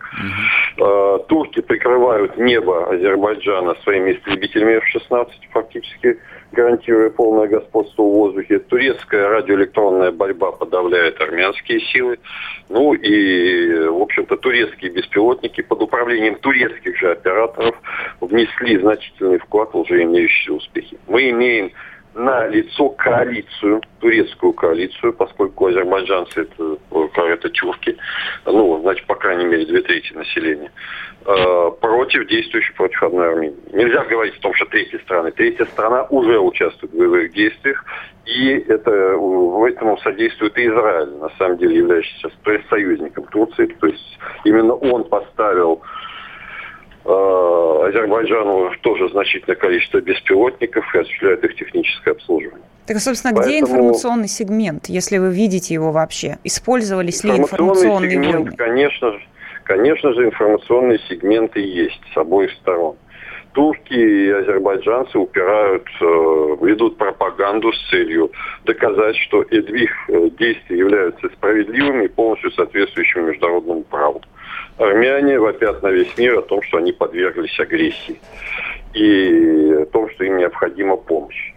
Угу. 0.77 1.19
Турки 1.27 1.61
прикрывают 1.61 2.37
небо 2.37 2.89
Азербайджана 2.91 3.75
своими 3.83 4.13
истребителями 4.13 4.73
F-16, 4.77 5.27
фактически 5.51 6.17
гарантируя 6.53 7.09
полное 7.09 7.47
господство 7.47 8.03
в 8.03 8.11
воздухе. 8.11 8.59
Турецкая 8.59 9.27
радиоэлектронная 9.29 10.11
борьба 10.11 10.51
подавляет 10.51 11.19
армянские 11.19 11.79
силы. 11.79 12.19
Ну 12.69 12.93
и, 12.93 13.87
в 13.87 14.01
общем-то, 14.01 14.37
турецкие 14.37 14.91
беспилотники 14.91 15.61
под 15.61 15.81
управлением 15.81 16.35
турецких 16.35 16.97
же 16.97 17.11
операторов 17.11 17.75
внесли 18.21 18.77
значительный 18.77 19.39
вклад 19.39 19.73
в 19.73 19.79
уже 19.79 20.03
имеющиеся 20.03 20.53
успехи. 20.53 20.97
Мы 21.07 21.29
имеем 21.31 21.71
на 22.15 22.47
лицо 22.47 22.89
коалицию, 22.89 23.81
турецкую 23.99 24.53
коалицию, 24.53 25.13
поскольку 25.13 25.67
азербайджанцы 25.67 26.41
это, 26.41 26.77
это 27.17 27.49
тюрки, 27.49 27.97
ну, 28.45 28.79
значит, 28.81 29.05
по 29.07 29.15
крайней 29.15 29.45
мере, 29.45 29.65
две 29.65 29.81
трети 29.81 30.13
населения, 30.13 30.71
э, 31.25 31.71
против 31.81 32.27
действующей 32.27 32.73
против 32.75 33.03
одной 33.03 33.29
Армении. 33.29 33.57
Нельзя 33.71 34.03
говорить 34.03 34.37
о 34.37 34.41
том, 34.41 34.53
что 34.53 34.65
третья 34.65 34.99
страна. 34.99 35.31
Третья 35.31 35.65
страна 35.65 36.03
уже 36.09 36.39
участвует 36.39 36.93
в 36.93 36.97
боевых 36.97 37.33
действиях, 37.33 37.83
и 38.25 38.63
это, 38.67 38.91
в 39.17 39.63
этом 39.65 39.97
содействует 39.99 40.57
и 40.57 40.67
Израиль, 40.67 41.09
на 41.19 41.29
самом 41.37 41.57
деле 41.57 41.77
являющийся 41.77 42.29
союзником 42.69 43.25
Турции. 43.25 43.65
То 43.79 43.87
есть 43.87 44.19
именно 44.45 44.73
он 44.73 45.03
поставил 45.05 45.81
Э, 45.81 46.22
Азербайджану 47.05 48.71
тоже 48.81 49.09
значительное 49.09 49.55
количество 49.55 49.99
беспилотников 49.99 50.95
и 50.95 50.99
осуществляет 50.99 51.43
их 51.43 51.55
техническое 51.55 52.11
обслуживание. 52.11 52.65
Так, 52.85 52.97
собственно, 52.99 53.33
Поэтому... 53.33 53.55
где 53.55 53.59
информационный 53.59 54.27
сегмент, 54.27 54.87
если 54.87 55.17
вы 55.17 55.33
видите 55.33 55.73
его 55.73 55.91
вообще? 55.91 56.37
Использовались 56.43 57.23
ли 57.23 57.31
информационные 57.31 58.11
сегмент, 58.11 58.35
войны? 58.35 58.55
Конечно 58.57 59.11
же, 59.11 59.21
конечно 59.63 60.13
же, 60.13 60.25
информационные 60.25 60.99
сегменты 61.09 61.59
есть 61.61 62.01
с 62.13 62.17
обоих 62.17 62.51
сторон. 62.61 62.95
турки 63.53 63.93
и 63.93 64.29
азербайджанцы 64.31 65.17
упирают, 65.17 65.87
э, 66.01 66.05
ведут 66.61 66.97
пропаганду 66.97 67.71
с 67.71 67.89
целью 67.89 68.31
доказать, 68.65 69.15
что 69.17 69.43
их 69.43 69.91
э, 70.09 70.29
действия 70.39 70.77
являются 70.77 71.29
справедливыми 71.29 72.05
и 72.05 72.07
полностью 72.07 72.51
соответствующими 72.51 73.29
международному 73.29 73.83
праву. 73.83 74.21
Армяне 74.77 75.39
вопят 75.39 75.83
на 75.83 75.87
весь 75.87 76.17
мир 76.17 76.39
о 76.39 76.41
том, 76.41 76.61
что 76.63 76.77
они 76.77 76.91
подверглись 76.91 77.59
агрессии 77.59 78.19
и 78.93 79.81
о 79.81 79.85
том, 79.85 80.09
что 80.09 80.23
им 80.23 80.37
необходима 80.37 80.97
помощь. 80.97 81.53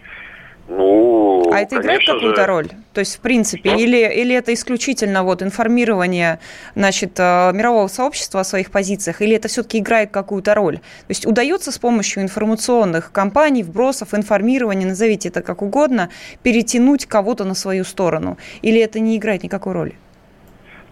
Ну, 0.68 1.48
а 1.52 1.60
это 1.60 1.76
играет 1.76 2.04
какую-то 2.04 2.40
же... 2.40 2.46
роль? 2.46 2.68
То 2.92 2.98
есть, 2.98 3.16
в 3.16 3.20
принципе, 3.20 3.76
или, 3.76 3.98
или 3.98 4.34
это 4.34 4.52
исключительно 4.52 5.22
вот 5.22 5.40
информирование 5.42 6.40
значит, 6.74 7.12
э, 7.18 7.52
мирового 7.52 7.86
сообщества 7.86 8.40
о 8.40 8.44
своих 8.44 8.72
позициях, 8.72 9.22
или 9.22 9.36
это 9.36 9.46
все-таки 9.46 9.78
играет 9.78 10.10
какую-то 10.10 10.54
роль? 10.54 10.78
То 10.78 11.10
есть 11.10 11.24
удается 11.24 11.70
с 11.70 11.78
помощью 11.78 12.24
информационных 12.24 13.12
кампаний, 13.12 13.62
вбросов, 13.62 14.12
информирования, 14.12 14.88
назовите 14.88 15.28
это 15.28 15.40
как 15.40 15.62
угодно, 15.62 16.10
перетянуть 16.42 17.06
кого-то 17.06 17.44
на 17.44 17.54
свою 17.54 17.84
сторону? 17.84 18.36
Или 18.62 18.80
это 18.80 18.98
не 18.98 19.16
играет 19.18 19.44
никакой 19.44 19.72
роли? 19.72 19.94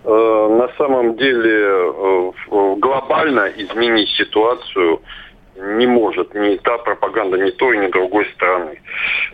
Э, 0.05 0.49
на 0.51 0.69
самом 0.77 1.17
деле 1.17 1.67
э, 1.67 2.33
глобально 2.77 3.51
изменить 3.57 4.11
ситуацию 4.11 5.01
не 5.57 5.87
может 5.87 6.35
ни 6.35 6.57
та 6.57 6.77
пропаганда 6.79 7.39
ни 7.39 7.51
той, 7.51 7.79
ни 7.79 7.87
другой 7.91 8.27
страны. 8.35 8.83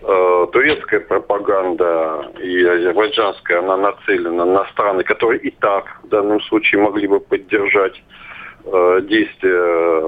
Э, 0.02 0.46
турецкая 0.52 1.00
пропаганда 1.00 2.30
и 2.40 2.62
азербайджанская, 2.62 3.58
она 3.58 3.76
нацелена 3.76 4.44
на 4.44 4.64
страны, 4.66 5.02
которые 5.02 5.40
и 5.40 5.50
так 5.50 5.86
в 6.04 6.08
данном 6.08 6.40
случае 6.42 6.82
могли 6.82 7.08
бы 7.08 7.20
поддержать 7.20 8.00
действия, 8.62 10.02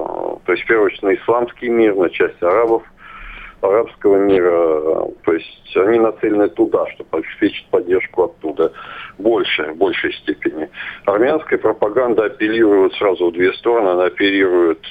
то 0.45 0.51
есть 0.51 0.63
в 0.63 0.67
первую 0.67 0.85
очередь 0.85 1.01
на 1.01 1.15
исламский 1.15 1.69
мир, 1.69 1.95
на 1.95 2.07
часть 2.11 2.41
арабов, 2.43 2.83
арабского 3.63 4.17
мира. 4.17 5.07
То 5.23 5.33
есть 5.33 5.77
они 5.77 5.99
нацелены 5.99 6.49
туда, 6.49 6.85
чтобы 6.91 7.17
обеспечить 7.17 7.65
поддержку 7.69 8.23
оттуда 8.23 8.71
больше, 9.17 9.63
в 9.71 9.77
большей 9.77 10.13
степени. 10.13 10.69
Армянская 11.05 11.57
пропаганда 11.57 12.25
апеллирует 12.25 12.93
сразу 12.93 13.29
в 13.29 13.33
две 13.33 13.53
стороны. 13.53 13.89
Она 13.89 14.05
апеллирует, 14.05 14.83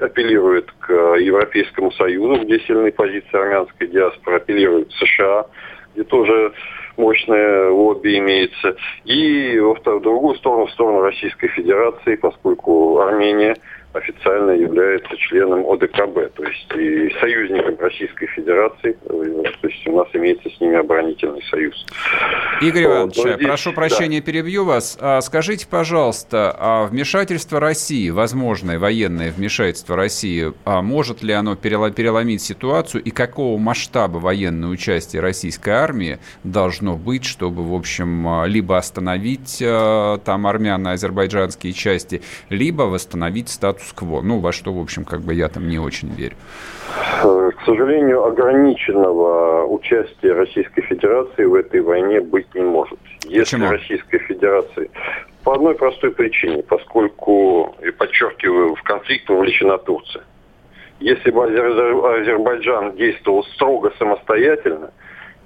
апеллирует 0.00 0.70
к 0.80 0.92
Европейскому 0.92 1.92
Союзу, 1.92 2.44
где 2.44 2.60
сильные 2.60 2.92
позиции 2.92 3.36
армянской 3.36 3.86
диаспоры, 3.86 4.36
апеллирует 4.36 4.88
к 4.88 4.92
США, 4.92 5.46
где 5.94 6.04
тоже 6.04 6.52
мощное 6.96 7.70
лобби 7.70 8.18
имеется. 8.18 8.76
И 9.04 9.58
во 9.60 9.74
в 9.74 10.02
другую 10.02 10.36
сторону, 10.36 10.66
в 10.66 10.72
сторону 10.72 11.00
Российской 11.00 11.48
Федерации, 11.48 12.16
поскольку 12.16 12.98
Армения– 12.98 13.56
официально 13.92 14.50
является 14.50 15.16
членом 15.16 15.64
ОДКБ, 15.66 16.34
то 16.34 16.44
есть 16.44 16.70
и 16.76 17.10
союзником 17.20 17.76
Российской 17.78 18.26
Федерации, 18.26 18.96
то 19.08 19.22
есть 19.22 19.86
у 19.86 19.96
нас 19.96 20.08
имеется 20.12 20.50
с 20.50 20.60
ними 20.60 20.76
оборонительный 20.76 21.42
союз. 21.50 21.86
Игорь 22.60 22.84
Иванович, 22.84 23.16
вот, 23.16 23.34
здесь, 23.34 23.46
прошу 23.46 23.72
прощения, 23.72 24.20
да. 24.20 24.26
перебью 24.26 24.64
вас. 24.64 24.98
А 25.00 25.20
скажите, 25.22 25.66
пожалуйста, 25.66 26.54
а 26.58 26.84
вмешательство 26.84 27.60
России, 27.60 28.10
возможное 28.10 28.78
военное 28.78 29.30
вмешательство 29.32 29.96
России, 29.96 30.52
а 30.64 30.82
может 30.82 31.22
ли 31.22 31.32
оно 31.32 31.56
переломить 31.56 32.42
ситуацию 32.42 33.02
и 33.02 33.10
какого 33.10 33.58
масштаба 33.58 34.18
военное 34.18 34.68
участие 34.68 35.22
российской 35.22 35.70
армии 35.70 36.18
должно 36.44 36.96
быть, 36.96 37.24
чтобы, 37.24 37.62
в 37.62 37.74
общем, 37.74 38.44
либо 38.44 38.76
остановить 38.76 39.58
там 39.60 40.46
армяно-азербайджанские 40.46 41.72
части, 41.72 42.22
либо 42.50 42.82
восстановить 42.82 43.48
статус 43.48 43.77
статус-кво. 43.78 44.22
Ну, 44.22 44.40
во 44.40 44.52
что, 44.52 44.72
в 44.72 44.80
общем, 44.80 45.04
как 45.04 45.20
бы 45.20 45.34
я 45.34 45.48
там 45.48 45.68
не 45.68 45.78
очень 45.78 46.12
верю. 46.14 46.36
К 47.22 47.64
сожалению, 47.64 48.24
ограниченного 48.24 49.66
участия 49.66 50.32
Российской 50.32 50.82
Федерации 50.82 51.44
в 51.44 51.54
этой 51.54 51.80
войне 51.80 52.20
быть 52.20 52.54
не 52.54 52.62
может. 52.62 52.98
Если 53.24 53.56
Почему? 53.56 53.70
Российская 53.70 54.18
Федерация... 54.18 54.88
По 55.44 55.54
одной 55.54 55.74
простой 55.76 56.10
причине, 56.10 56.62
поскольку, 56.62 57.74
и 57.82 57.90
подчеркиваю, 57.90 58.74
в 58.74 58.82
конфликт 58.82 59.28
вовлечена 59.30 59.78
Турция. 59.78 60.22
Если 61.00 61.30
бы 61.30 61.44
Азербайджан 61.44 62.96
действовал 62.96 63.44
строго 63.54 63.90
самостоятельно, 63.98 64.90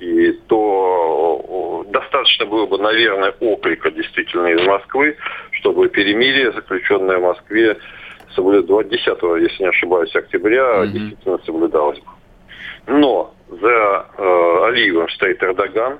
и 0.01 0.33
то 0.49 1.85
достаточно 1.91 2.47
было 2.47 2.67
бы, 2.67 2.79
наверное, 2.79 3.33
окрика 3.39 3.93
действительно 3.93 4.49
из 4.49 4.67
Москвы, 4.67 5.17
чтобы 5.53 5.89
перемирие, 5.89 6.51
заключенное 6.53 7.19
в 7.19 7.23
Москве, 7.23 7.77
соблюдалось 8.35 8.89
10, 8.89 9.07
если 9.41 9.63
не 9.63 9.69
ошибаюсь, 9.69 10.15
октября, 10.15 10.63
mm-hmm. 10.63 10.87
действительно 10.89 11.39
соблюдалось. 11.45 12.01
Но 12.87 13.33
за 13.49 14.07
э, 14.19 14.65
Алиевым 14.67 15.09
стоит 15.11 15.43
Эрдоган, 15.43 15.99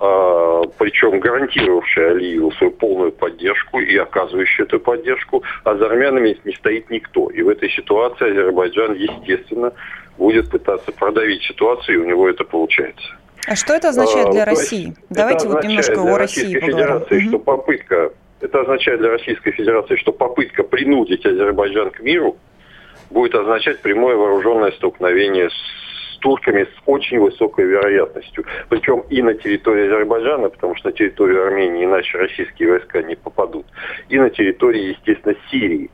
э, 0.00 0.62
причем 0.78 1.20
гарантировавший 1.20 2.10
Алиеву 2.10 2.52
свою 2.52 2.72
полную 2.72 3.12
поддержку 3.12 3.80
и 3.80 3.96
оказывающий 3.96 4.64
эту 4.64 4.80
поддержку, 4.80 5.42
а 5.64 5.76
за 5.76 5.86
армянами 5.86 6.38
не 6.44 6.52
стоит 6.54 6.90
никто. 6.90 7.30
И 7.30 7.42
в 7.42 7.48
этой 7.48 7.70
ситуации 7.70 8.30
Азербайджан, 8.30 8.94
естественно, 8.94 9.72
будет 10.18 10.50
пытаться 10.50 10.92
продавить 10.92 11.42
ситуацию, 11.42 11.98
и 11.98 12.00
у 12.02 12.04
него 12.04 12.28
это 12.28 12.44
получается. 12.44 13.16
А 13.46 13.56
что 13.56 13.72
это 13.72 13.88
означает 13.88 14.30
для 14.30 14.42
а, 14.42 14.46
России? 14.46 14.94
Давайте 15.08 15.48
вот 15.48 15.64
немножко 15.64 16.00
о 16.00 16.18
России 16.18 16.54
поговорим. 16.54 16.76
Федерации, 16.76 17.18
угу. 17.18 17.28
что 17.28 17.38
попытка 17.38 18.12
это 18.40 18.60
означает 18.60 19.00
для 19.00 19.10
Российской 19.10 19.52
Федерации, 19.52 19.96
что 19.96 20.12
попытка 20.12 20.62
принудить 20.62 21.24
Азербайджан 21.24 21.90
к 21.90 22.00
миру 22.00 22.36
будет 23.10 23.34
означать 23.34 23.80
прямое 23.80 24.16
вооруженное 24.16 24.72
столкновение 24.72 25.50
с 25.50 26.18
турками 26.20 26.64
с 26.64 26.82
очень 26.86 27.18
высокой 27.18 27.66
вероятностью. 27.66 28.44
Причем 28.68 29.00
и 29.10 29.22
на 29.22 29.34
территории 29.34 29.86
Азербайджана, 29.86 30.50
потому 30.50 30.76
что 30.76 30.88
на 30.88 30.92
территорию 30.92 31.46
Армении 31.46 31.84
иначе 31.84 32.18
российские 32.18 32.70
войска 32.70 33.02
не 33.02 33.16
попадут, 33.16 33.66
и 34.08 34.18
на 34.18 34.30
территории, 34.30 34.90
естественно, 34.90 35.34
Сирии, 35.50 35.90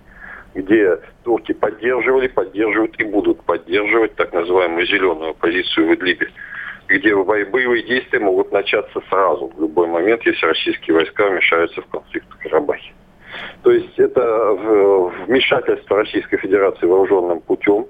где 0.55 0.99
турки 1.25 1.53
поддерживали, 1.53 2.29
поддерживают 2.29 2.99
и 2.99 3.05
будут 3.05 3.43
поддерживать 3.43 4.15
так 4.17 4.33
называемую 4.33 4.87
зеленую 4.87 5.31
оппозицию 5.31 5.89
в 5.89 5.95
Идлибе 5.95 6.29
где 6.89 7.15
боевые 7.15 7.83
действия 7.83 8.21
могут 8.21 8.53
начаться 8.53 9.01
сразу, 9.09 9.49
в 9.49 9.61
любой 9.61 9.87
момент, 9.87 10.23
если 10.25 10.47
российские 10.47 10.97
войска 10.97 11.29
вмешаются 11.29 11.83
в 11.83 11.87
конфликт 11.87 12.27
в 12.31 12.43
Карабахе. 12.43 12.93
То 13.63 13.71
есть 13.71 13.99
это 13.99 14.53
вмешательство 15.27 15.99
Российской 15.99 16.39
Федерации 16.39 16.87
вооруженным 16.87 17.41
путем. 17.41 17.87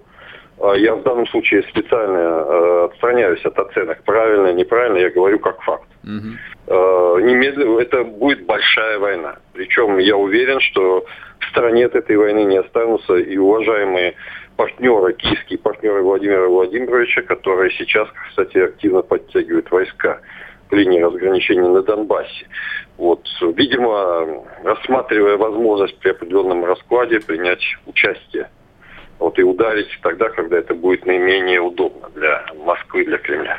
А 0.59 0.73
я 0.75 0.95
в 0.95 1.03
данном 1.03 1.27
случае 1.27 1.63
специально 1.65 2.19
э, 2.19 2.85
отстраняюсь 2.91 3.45
от 3.45 3.59
оценок, 3.59 4.03
правильно, 4.05 4.53
неправильно, 4.55 4.97
я 4.97 5.11
говорю 5.11 5.39
как 5.39 5.61
факт. 5.61 5.89
Угу. 6.03 7.21
Немедленно 7.21 7.79
это 7.79 8.05
будет 8.05 8.47
большая 8.47 8.99
война. 8.99 9.37
Причем 9.57 9.97
я 9.97 10.17
уверен, 10.17 10.61
что 10.61 11.07
в 11.41 11.45
стороне 11.51 11.87
от 11.87 11.95
этой 11.95 12.17
войны 12.17 12.45
не 12.45 12.59
останутся 12.59 13.17
и 13.17 13.39
уважаемые 13.39 14.15
партнеры, 14.57 15.15
киевские 15.15 15.59
партнеры 15.59 16.03
Владимира 16.03 16.47
Владимировича, 16.47 17.23
которые 17.23 17.71
сейчас, 17.71 18.07
кстати, 18.29 18.59
активно 18.59 19.01
подтягивают 19.01 19.71
войска 19.71 20.21
к 20.69 20.73
линии 20.75 21.01
разграничения 21.01 21.69
на 21.69 21.83
Донбассе. 21.83 22.47
Вот, 22.99 23.27
видимо, 23.57 24.45
рассматривая 24.63 25.39
возможность 25.39 25.99
при 26.01 26.11
определенном 26.11 26.65
раскладе 26.65 27.21
принять 27.21 27.65
участие 27.87 28.51
вот, 29.19 29.39
и 29.39 29.43
ударить 29.43 29.89
тогда, 30.03 30.29
когда 30.29 30.59
это 30.59 30.75
будет 30.75 31.07
наименее 31.07 31.61
удобно 31.61 32.11
для 32.15 32.45
Москвы, 32.63 33.07
для 33.07 33.17
Кремля. 33.17 33.59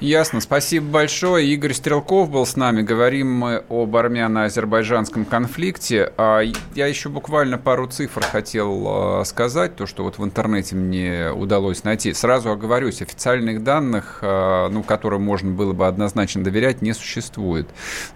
Ясно, 0.00 0.42
спасибо 0.42 0.86
большое. 0.86 1.46
Игорь 1.46 1.72
Стрелков 1.72 2.28
был 2.28 2.44
с 2.44 2.54
нами. 2.54 2.82
Говорим 2.82 3.32
мы 3.32 3.64
об 3.70 3.96
армяно-азербайджанском 3.96 5.24
конфликте. 5.24 6.12
А 6.18 6.42
я 6.74 6.86
еще 6.86 7.08
буквально 7.08 7.56
пару 7.56 7.86
цифр 7.86 8.20
хотел 8.20 8.84
а, 8.86 9.24
сказать, 9.24 9.74
то, 9.74 9.86
что 9.86 10.04
вот 10.04 10.18
в 10.18 10.24
интернете 10.24 10.76
мне 10.76 11.30
удалось 11.30 11.82
найти. 11.82 12.12
Сразу 12.12 12.50
оговорюсь, 12.50 13.00
официальных 13.00 13.64
данных, 13.64 14.18
а, 14.20 14.68
ну, 14.68 14.82
которым 14.82 15.22
можно 15.22 15.52
было 15.52 15.72
бы 15.72 15.86
однозначно 15.86 16.44
доверять, 16.44 16.82
не 16.82 16.92
существует. 16.92 17.66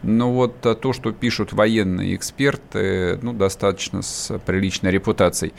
Но 0.03 0.31
вот 0.35 0.61
то, 0.61 0.93
что 0.93 1.13
пишут 1.13 1.55
военные 1.55 2.15
эксперты, 2.15 3.19
ну, 3.23 3.33
достаточно 3.33 4.03
с 4.03 4.39
приличной 4.45 4.91
репутацией. 4.91 5.55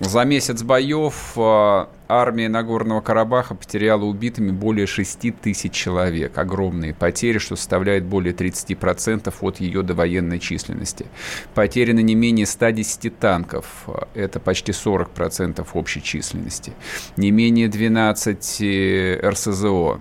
За 0.00 0.24
месяц 0.24 0.62
боев 0.62 1.32
а, 1.36 1.90
армия 2.08 2.48
Нагорного 2.48 3.00
Карабаха 3.00 3.56
потеряла 3.56 4.04
убитыми 4.04 4.52
более 4.52 4.86
6 4.86 5.40
тысяч 5.40 5.72
человек. 5.72 6.38
Огромные 6.38 6.94
потери, 6.94 7.38
что 7.38 7.56
составляет 7.56 8.04
более 8.04 8.32
30% 8.32 9.34
от 9.40 9.60
ее 9.60 9.82
довоенной 9.82 10.38
численности. 10.38 11.06
Потеряно 11.54 11.98
не 11.98 12.14
менее 12.14 12.46
110 12.46 13.18
танков. 13.18 13.88
Это 14.14 14.38
почти 14.38 14.70
40% 14.70 15.66
общей 15.74 16.02
численности. 16.02 16.74
Не 17.16 17.32
менее 17.32 17.66
12 17.66 18.60
э, 18.60 19.20
РСЗО 19.28 20.00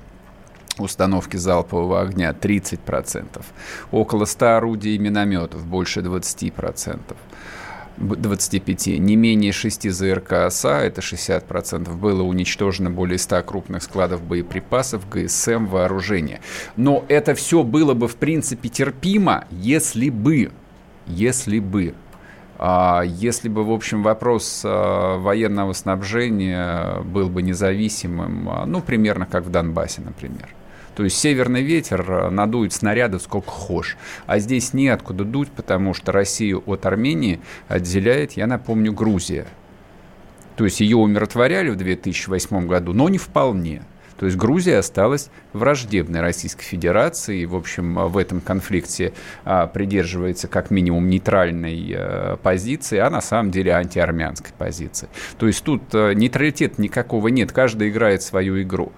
установки 0.78 1.38
залпового 1.38 2.02
огня 2.02 2.36
30%, 2.40 3.44
около 3.92 4.26
100 4.26 4.58
орудий 4.58 4.96
и 4.96 5.00
минометов, 5.00 5.66
больше 5.66 6.02
20%. 6.02 7.16
25, 7.98 8.88
не 9.00 9.16
менее 9.16 9.52
6 9.52 9.90
ЗРК 9.92 10.34
ОСА, 10.34 10.82
это 10.82 11.02
60%, 11.02 11.96
было 11.96 12.24
уничтожено 12.24 12.90
более 12.90 13.18
100 13.18 13.44
крупных 13.44 13.84
складов 13.84 14.22
боеприпасов, 14.22 15.08
ГСМ, 15.10 15.66
вооружения. 15.66 16.42
Но 16.76 17.06
это 17.08 17.36
все 17.36 17.64
было 17.64 17.94
бы, 17.94 18.08
в 18.08 18.16
принципе, 18.16 18.70
терпимо, 18.70 19.46
если 19.52 20.10
бы, 20.10 20.52
если 21.08 21.60
бы 21.60 21.96
а 22.60 23.04
если 23.06 23.50
бы, 23.50 23.64
в 23.64 23.72
общем, 23.72 24.02
вопрос 24.02 24.64
а, 24.66 25.18
военного 25.20 25.74
снабжения 25.74 27.02
был 27.02 27.30
бы 27.30 27.44
независимым, 27.44 28.50
а, 28.50 28.66
ну, 28.66 28.82
примерно 28.82 29.28
как 29.28 29.46
в 29.46 29.52
Донбассе, 29.52 30.02
например. 30.02 30.50
То 30.98 31.04
есть 31.04 31.20
северный 31.20 31.62
ветер 31.62 32.04
э, 32.10 32.30
надует 32.32 32.74
снаряды 32.74 33.20
сколько 33.20 33.52
хочешь. 33.52 33.98
А 34.26 34.40
здесь 34.40 34.74
неоткуда 34.74 35.26
дуть, 35.26 35.52
потому 35.52 35.94
что 35.94 36.12
Россию 36.12 36.64
от 36.66 36.88
Армении 36.88 37.40
отделяет, 37.68 38.32
я 38.32 38.48
напомню, 38.48 38.92
Грузия. 38.94 39.46
То 40.56 40.64
есть 40.64 40.80
ее 40.80 40.98
умиротворяли 40.98 41.70
в 41.70 41.76
2008 41.76 42.66
году, 42.66 42.94
но 42.94 43.10
не 43.10 43.20
вполне. 43.20 43.84
То 44.18 44.26
есть 44.26 44.40
Грузия 44.40 44.80
осталась 44.80 45.30
враждебной 45.54 46.22
Российской 46.22 46.64
Федерации 46.64 47.42
и, 47.42 47.46
в 47.46 47.56
общем, 47.56 47.94
в 48.08 48.18
этом 48.18 48.42
конфликте 48.42 49.14
а, 49.46 49.68
придерживается 49.68 50.48
как 50.48 50.72
минимум 50.72 51.12
нейтральной 51.12 51.94
а, 51.96 52.38
позиции, 52.38 52.98
а 52.98 53.12
на 53.12 53.22
самом 53.22 53.52
деле 53.52 53.74
антиармянской 53.74 54.52
позиции. 54.58 55.10
То 55.38 55.46
есть 55.46 55.64
тут 55.64 55.84
а, 55.94 56.14
нейтралитета 56.14 56.82
никакого 56.82 57.28
нет, 57.28 57.52
каждый 57.52 57.90
играет 57.90 58.24
свою 58.24 58.60
игру. 58.64 58.92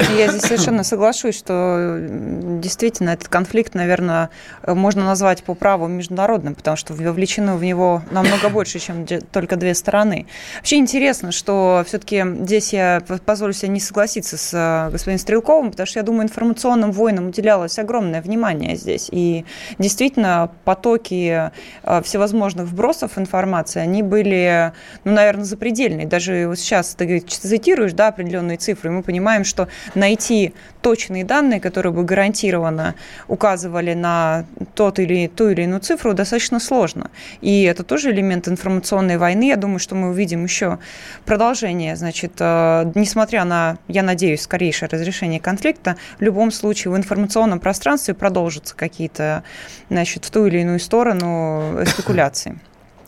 Я 0.00 0.28
здесь 0.28 0.42
совершенно 0.42 0.84
соглашусь, 0.84 1.36
что 1.36 1.98
действительно 2.00 3.10
этот 3.10 3.28
конфликт, 3.28 3.74
наверное, 3.74 4.30
можно 4.66 5.04
назвать 5.04 5.42
по 5.42 5.54
праву 5.54 5.86
международным, 5.86 6.54
потому 6.54 6.76
что 6.76 6.94
вовлечены 6.94 7.56
в 7.56 7.64
него 7.64 8.02
намного 8.10 8.48
больше, 8.48 8.78
чем 8.78 9.06
только 9.06 9.56
две 9.56 9.74
стороны. 9.74 10.26
Вообще 10.56 10.76
интересно, 10.76 11.32
что 11.32 11.84
все-таки 11.86 12.24
здесь 12.40 12.72
я 12.72 13.02
позволю 13.24 13.52
себе 13.52 13.68
не 13.68 13.80
согласиться 13.80 14.36
с 14.36 14.52
э, 14.54 14.90
господином 14.90 15.18
Стрелковым, 15.18 15.70
потому 15.70 15.86
что 15.86 15.98
я 15.98 16.02
думаю, 16.02 16.24
информационным 16.24 16.92
войнам 16.92 17.28
уделялось 17.28 17.78
огромное 17.78 18.22
внимание 18.22 18.76
здесь. 18.76 19.08
И 19.10 19.44
действительно 19.78 20.50
потоки 20.64 21.50
э, 21.82 22.02
всевозможных 22.02 22.66
вбросов 22.66 23.18
информации, 23.18 23.80
они 23.80 24.02
были, 24.02 24.72
ну, 25.04 25.12
наверное, 25.12 25.44
запредельные. 25.44 26.06
Даже 26.06 26.46
вот 26.48 26.58
сейчас 26.58 26.94
ты 26.94 27.20
цитируешь 27.20 27.92
да, 27.92 28.08
определенные 28.08 28.56
цифры, 28.56 28.90
и 28.90 28.92
мы 28.92 29.02
понимаем, 29.02 29.44
что 29.44 29.68
найти 29.94 30.54
точные 30.80 31.24
данные, 31.24 31.60
которые 31.60 31.92
бы 31.92 32.04
гарантированно 32.04 32.94
указывали 33.26 33.94
на 33.94 34.46
тот 34.74 34.98
или 34.98 35.28
ту 35.28 35.48
или 35.48 35.62
иную 35.62 35.80
цифру, 35.80 36.14
достаточно 36.14 36.60
сложно. 36.60 37.10
И 37.40 37.62
это 37.64 37.82
тоже 37.82 38.10
элемент 38.10 38.48
информационной 38.48 39.18
войны. 39.18 39.48
Я 39.48 39.56
думаю, 39.56 39.78
что 39.78 39.94
мы 39.94 40.10
увидим 40.10 40.44
еще 40.44 40.78
продолжение. 41.24 41.96
Значит, 41.96 42.32
э, 42.38 42.90
несмотря 42.94 43.44
на, 43.44 43.78
я 43.88 44.02
надеюсь, 44.02 44.42
скорейшее 44.42 44.88
разрешение 44.88 45.40
конфликта, 45.40 45.96
в 46.18 46.22
любом 46.22 46.50
случае 46.50 46.92
в 46.92 46.96
информационном 46.96 47.60
пространстве 47.60 48.14
продолжатся 48.14 48.74
какие-то, 48.74 49.42
значит, 49.90 50.24
в 50.24 50.30
ту 50.30 50.46
или 50.46 50.60
иную 50.60 50.80
сторону 50.80 51.78
спекуляции. 51.86 52.58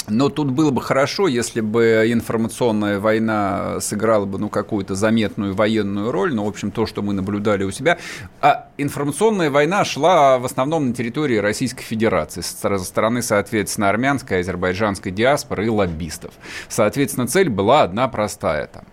Но 0.09 0.29
тут 0.29 0.51
было 0.51 0.71
бы 0.71 0.81
хорошо, 0.81 1.29
если 1.29 1.61
бы 1.61 2.07
информационная 2.09 2.99
война 2.99 3.81
сыграла 3.81 4.27
бы 4.27 4.39
ну, 4.39 4.49
какую-то 4.49 4.95
заметную 4.95 5.55
военную 5.55 6.11
роль, 6.11 6.35
но, 6.35 6.45
в 6.45 6.49
общем, 6.49 6.71
то, 6.71 6.87
что 6.87 7.03
мы 7.03 7.13
наблюдали 7.13 7.65
у 7.65 7.71
себя. 7.71 7.99
А 8.41 8.69
информационная 8.79 9.51
война 9.51 9.85
шла 9.85 10.39
в 10.39 10.45
основном 10.45 10.89
на 10.89 10.95
территории 10.95 11.37
Российской 11.37 11.83
Федерации 11.83 12.41
со 12.41 12.79
стороны, 12.79 13.23
соответственно, 13.23 13.89
армянской, 13.89 14.41
азербайджанской 14.41 15.13
диаспоры 15.13 15.67
и 15.67 15.69
лоббистов. 15.69 16.33
Соответственно, 16.69 17.27
цель 17.27 17.49
была 17.49 17.83
одна 17.83 18.09
простая 18.09 18.67
там 18.67 18.85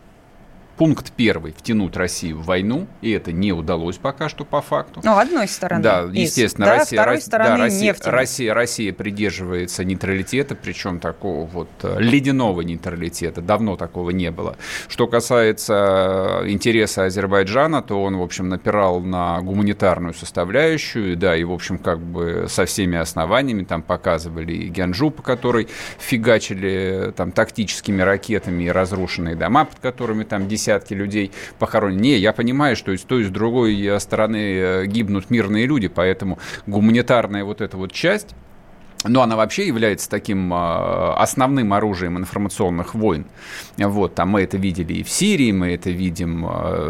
Пункт 0.78 1.12
первый– 1.12 1.56
втянуть 1.58 1.98
Россию 1.98 2.38
в 2.38 2.46
войну, 2.46 2.86
и 3.02 3.10
это 3.10 3.32
не 3.32 3.52
удалось 3.52 3.98
пока 3.98 4.30
что 4.30 4.46
по 4.46 4.62
факту. 4.62 5.02
Ну, 5.04 5.18
одной 5.18 5.48
стороны. 5.48 5.82
Да, 5.82 6.02
естественно, 6.14 6.66
из, 6.66 6.70
Россия, 6.70 6.98
да, 6.98 7.04
второй 7.04 7.22
стороны 7.22 7.58
да, 7.58 7.64
Россия, 7.64 7.96
не 7.96 8.12
Россия, 8.12 8.54
Россия 8.54 8.94
придерживается 8.94 9.84
нейтралитета, 9.84 10.54
причем 10.54 11.00
такого 11.00 11.48
вот 11.48 11.70
э, 11.82 11.96
ледяного 12.00 12.62
нейтралитета, 12.62 13.42
давно 13.42 13.76
такого 13.76 14.12
не 14.12 14.30
было. 14.30 14.56
Что 14.88 15.08
касается 15.08 16.44
э, 16.44 16.50
интереса 16.52 17.06
Азербайджана, 17.06 17.82
то 17.82 18.04
он, 18.04 18.18
в 18.18 18.22
общем, 18.22 18.48
напирал 18.48 19.00
на 19.00 19.42
гуманитарную 19.42 20.14
составляющую, 20.14 21.18
да, 21.18 21.36
и, 21.36 21.44
в 21.44 21.54
общем, 21.54 21.80
как 21.80 22.00
бы 22.00 22.46
со 22.50 22.66
всеми 22.66 23.00
основаниями 23.00 23.64
там 23.64 23.82
показывали 23.82 24.54
и 24.54 24.68
Гянджу, 24.68 25.10
по 25.10 25.24
которой 25.24 25.70
фигачили 25.98 27.14
там 27.18 27.32
тактическими 27.32 28.04
ракетами 28.04 28.66
и 28.66 28.70
разрушенные 28.70 29.36
дома, 29.36 29.66
под 29.66 29.80
которыми 29.80 30.24
там 30.24 30.48
десятки 30.48 30.67
десятки 30.68 30.94
людей 30.94 31.32
похоронены. 31.60 32.02
Не, 32.02 32.18
я 32.18 32.34
понимаю, 32.34 32.76
что 32.76 32.96
с 32.96 33.02
той, 33.02 33.22
и 33.22 33.26
с 33.26 33.30
другой 33.30 33.82
э, 33.82 34.00
стороны 34.00 34.38
э, 34.38 34.86
гибнут 34.86 35.30
мирные 35.30 35.66
люди, 35.66 35.88
поэтому 35.88 36.40
гуманитарная 36.66 37.46
вот 37.46 37.62
эта 37.62 37.78
вот 37.78 37.94
часть, 37.94 38.36
но 39.06 39.22
она 39.22 39.38
вообще 39.38 39.66
является 39.66 40.10
таким 40.10 40.54
э, 40.54 40.58
основным 41.16 41.72
оружием 41.72 42.18
информационных 42.18 42.96
войн. 42.96 43.26
Вот, 43.78 44.16
там 44.16 44.30
мы 44.30 44.42
это 44.42 44.58
видели 44.58 44.96
и 44.96 45.04
в 45.04 45.10
Сирии, 45.10 45.52
мы 45.54 45.74
это 45.74 45.90
видим, 45.90 46.46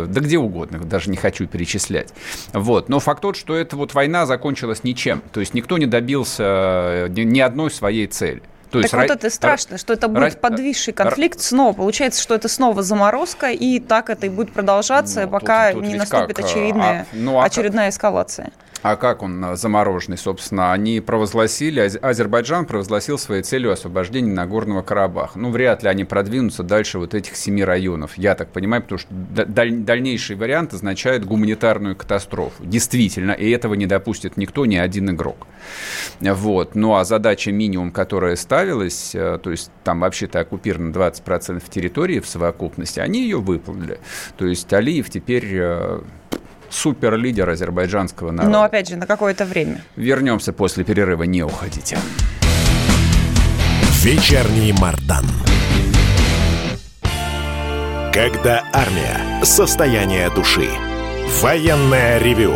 да 0.08 0.22
где 0.22 0.40
угодно, 0.40 0.80
даже 0.80 1.12
не 1.12 1.18
хочу 1.18 1.46
перечислять. 1.46 2.14
Вот, 2.54 2.90
но 2.90 3.00
факт 3.00 3.22
тот, 3.22 3.36
что 3.36 3.56
эта 3.56 3.76
вот 3.76 3.94
война 3.94 4.26
закончилась 4.26 4.84
ничем. 4.84 5.22
То 5.32 5.40
есть 5.40 5.54
никто 5.54 5.78
не 5.78 5.86
добился 5.86 7.08
ни 7.10 7.40
одной 7.40 7.70
своей 7.70 8.08
цели. 8.08 8.42
То 8.70 8.82
так 8.82 8.84
есть, 8.84 8.94
вот 8.94 9.18
это 9.18 9.30
страшно, 9.30 9.78
что 9.78 9.94
это 9.94 10.08
будет 10.08 10.42
подвисший 10.42 10.94
конфликт 10.94 11.40
снова. 11.42 11.74
Получается, 11.74 12.22
что 12.22 12.36
это 12.36 12.48
снова 12.48 12.84
заморозка, 12.84 13.52
и 13.52 13.80
так 13.80 14.10
это 14.10 14.26
и 14.26 14.30
будет 14.30 14.52
продолжаться, 14.52 15.22
ну, 15.22 15.30
пока 15.30 15.72
тут, 15.72 15.82
тут 15.82 15.90
не 15.90 15.96
наступит 15.96 16.36
как? 16.36 16.46
очевидная, 16.46 17.02
а, 17.02 17.06
ну, 17.14 17.40
а 17.40 17.46
очередная 17.46 17.90
эскалация. 17.90 18.52
А 18.82 18.96
как 18.96 19.24
он 19.24 19.44
э, 19.44 19.56
замороженный, 19.56 20.18
собственно? 20.18 20.72
Они 20.72 21.00
провозгласили, 21.00 21.80
Азербайджан 21.80 22.66
провозгласил 22.66 23.18
своей 23.18 23.44
целью 23.44 23.72
освобождение 23.72 24.34
Нагорного 24.34 24.82
Карабаха. 24.82 25.40
Ну, 25.40 25.52
вряд 25.52 25.84
ли 25.84 25.90
они 25.90 26.04
продвинутся 26.04 26.64
дальше 26.64 27.00
вот 27.00 27.14
этих 27.14 27.36
семи 27.36 27.64
районов, 27.64 28.18
я 28.18 28.36
так 28.36 28.50
понимаю, 28.50 28.84
потому 28.84 29.00
что 29.00 29.10
дальнейший 29.12 30.36
вариант 30.36 30.74
означает 30.74 31.26
гуманитарную 31.26 31.96
катастрофу. 31.96 32.66
Действительно, 32.66 33.32
и 33.32 33.50
этого 33.50 33.74
не 33.74 33.86
допустит 33.86 34.38
никто, 34.38 34.66
ни 34.66 34.76
один 34.76 35.10
игрок. 35.12 35.48
Вот. 36.20 36.76
Ну, 36.76 36.96
а 36.96 37.04
задача 37.04 37.52
минимум, 37.52 37.92
которая 37.92 38.36
ставилась, 38.36 39.14
э, 39.14 39.40
то 39.42 39.52
есть 39.52 39.72
там 39.84 40.02
вообще-то 40.02 40.40
оккупировано 40.40 40.92
20% 40.92 41.64
территории 41.70 42.20
в 42.20 42.28
совокупности, 42.28 43.00
они 43.00 43.24
ее 43.24 43.40
выполнили. 43.40 44.00
То 44.38 44.46
есть 44.46 44.72
Алиев 44.74 45.10
теперь 45.10 45.48
э, 45.52 46.02
суперлидер 46.70 47.50
азербайджанского 47.50 48.32
народа. 48.32 48.52
Но 48.52 48.64
опять 48.64 48.90
же, 48.90 48.96
на 48.96 49.06
какое-то 49.06 49.46
время. 49.46 49.82
Вернемся 49.96 50.54
после 50.54 50.84
перерыва, 50.84 51.24
не 51.24 51.44
уходите. 51.44 51.98
Вечерний 54.04 54.74
Мардан. 54.74 55.26
Когда 58.14 58.64
армия. 58.74 59.44
Состояние 59.44 60.30
души. 60.34 60.70
Военное 61.42 62.18
ревю 62.20 62.56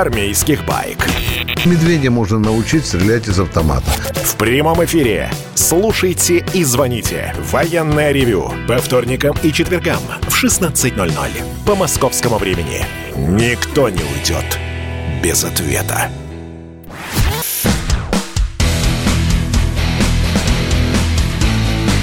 армейских 0.00 0.64
байк. 0.66 1.06
Медведя 1.64 2.10
можно 2.10 2.38
научить 2.38 2.86
стрелять 2.86 3.28
из 3.28 3.40
автомата. 3.40 3.90
В 4.14 4.36
прямом 4.36 4.84
эфире. 4.84 5.30
Слушайте 5.54 6.44
и 6.52 6.64
звоните. 6.64 7.34
Военное 7.50 8.12
ревю. 8.12 8.52
По 8.68 8.76
вторникам 8.76 9.36
и 9.42 9.50
четвергам 9.52 10.00
в 10.22 10.44
16.00. 10.44 11.08
По 11.64 11.74
московскому 11.74 12.36
времени. 12.36 12.84
Никто 13.16 13.88
не 13.88 14.02
уйдет 14.02 14.58
без 15.22 15.44
ответа. 15.44 16.10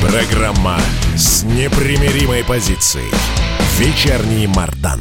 Программа 0.01 0.79
с 1.15 1.43
непримиримой 1.43 2.43
позицией. 2.43 3.11
Вечерний 3.77 4.47
Мардан. 4.47 4.99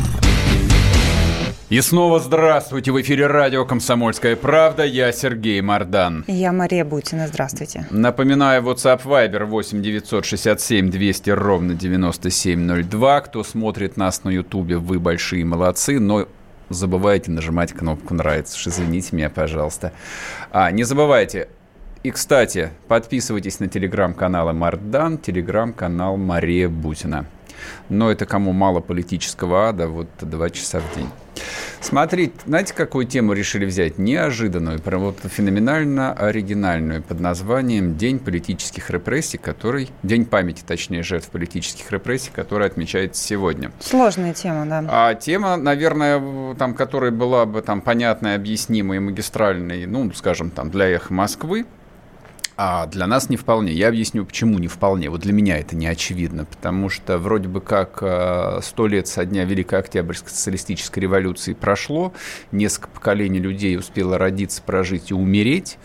И 1.73 1.81
снова 1.81 2.21
здравствуйте. 2.21 2.93
В 2.93 3.01
эфире 3.01 3.29
радио 3.29 3.65
«Комсомольская 3.65 4.37
правда». 4.37 4.85
Я 4.85 5.11
Сергей 5.11 5.59
Мордан. 5.63 6.23
Я 6.27 6.53
Мария 6.53 6.85
Бутина. 6.85 7.27
Здравствуйте. 7.29 7.87
Напоминаю, 7.91 8.63
WhatsApp 8.63 9.03
Viber 9.05 9.47
8 9.47 9.81
967 9.81 10.91
200 10.91 11.31
ровно 11.31 11.73
9702. 11.73 13.21
Кто 13.23 13.43
смотрит 13.43 13.97
нас 13.97 14.23
на 14.23 14.29
Ютубе, 14.29 14.77
вы 14.77 15.01
большие 15.01 15.47
молодцы, 15.47 15.99
но 15.99 16.29
забывайте 16.69 17.31
нажимать 17.31 17.73
кнопку 17.73 18.13
«Нравится». 18.13 18.59
Уж 18.59 18.67
извините 18.67 19.17
меня, 19.17 19.31
пожалуйста. 19.31 19.95
А, 20.51 20.71
не 20.71 20.85
забывайте, 20.85 21.49
и, 22.03 22.11
кстати, 22.11 22.69
подписывайтесь 22.87 23.61
на 23.61 23.69
телеграм-каналы 23.69 24.53
Мардан, 24.53 25.17
телеграм-канал 25.17 26.19
Мария 26.19 26.69
Бутина. 26.69 27.25
Но 27.89 28.11
это 28.11 28.27
кому 28.27 28.53
мало 28.53 28.81
политического 28.81 29.71
ада, 29.71 29.89
вот 29.89 30.09
два 30.21 30.51
часа 30.51 30.79
в 30.79 30.95
день. 30.95 31.09
Смотрите, 31.81 32.33
знаете, 32.47 32.75
какую 32.75 33.07
тему 33.07 33.33
решили 33.33 33.65
взять? 33.65 33.99
Неожиданную, 33.99 34.79
прям 34.79 35.03
вот 35.03 35.19
феноменально 35.25 36.13
оригинальную, 36.13 37.03
под 37.03 37.21
названием 37.21 37.97
«День 37.97 38.19
политических 38.19 38.91
репрессий», 38.91 39.39
который... 39.39 39.91
День 40.03 40.25
памяти, 40.25 40.63
точнее, 40.67 41.03
жертв 41.03 41.31
политических 41.31 41.91
репрессий, 41.91 42.31
который 42.33 42.67
отмечается 42.67 43.23
сегодня. 43.23 43.73
Сложная 43.81 44.33
тема, 44.33 44.65
да. 44.67 44.85
А 44.89 45.15
тема, 45.15 45.57
наверное, 45.57 46.55
там, 46.55 46.75
которая 46.75 47.11
была 47.11 47.47
бы 47.47 47.63
там 47.63 47.81
понятной, 47.81 48.37
объяснимой, 48.37 49.01
магистральной, 49.01 49.87
ну, 49.87 50.11
скажем, 50.13 50.51
там, 50.51 50.71
для 50.71 50.87
«Эхо 50.89 51.13
Москвы», 51.13 51.67
а 52.57 52.87
для 52.87 53.07
нас 53.07 53.29
не 53.29 53.37
вполне. 53.37 53.73
Я 53.73 53.89
объясню, 53.89 54.25
почему 54.25 54.59
не 54.59 54.69
вполне. 54.69 55.11
Вот 55.11 55.21
для 55.21 55.33
меня 55.33 55.59
это 55.59 55.77
не 55.77 55.87
очевидно, 55.87 56.45
потому 56.45 56.89
что 56.89 57.19
вроде 57.19 57.49
бы 57.49 57.61
как 57.61 57.99
э, 58.03 58.61
сто 58.63 58.87
лет 58.87 59.09
со 59.09 59.25
дня 59.25 59.45
Великой 59.45 59.81
Октябрьской 59.81 60.31
социалистической 60.31 61.03
революции 61.03 61.55
прошло, 61.55 62.13
несколько 62.51 62.89
поколений 62.89 63.39
людей 63.39 63.77
успело 63.77 64.19
родиться, 64.19 64.63
прожить 64.63 65.11
и 65.11 65.15
умереть 65.15 65.79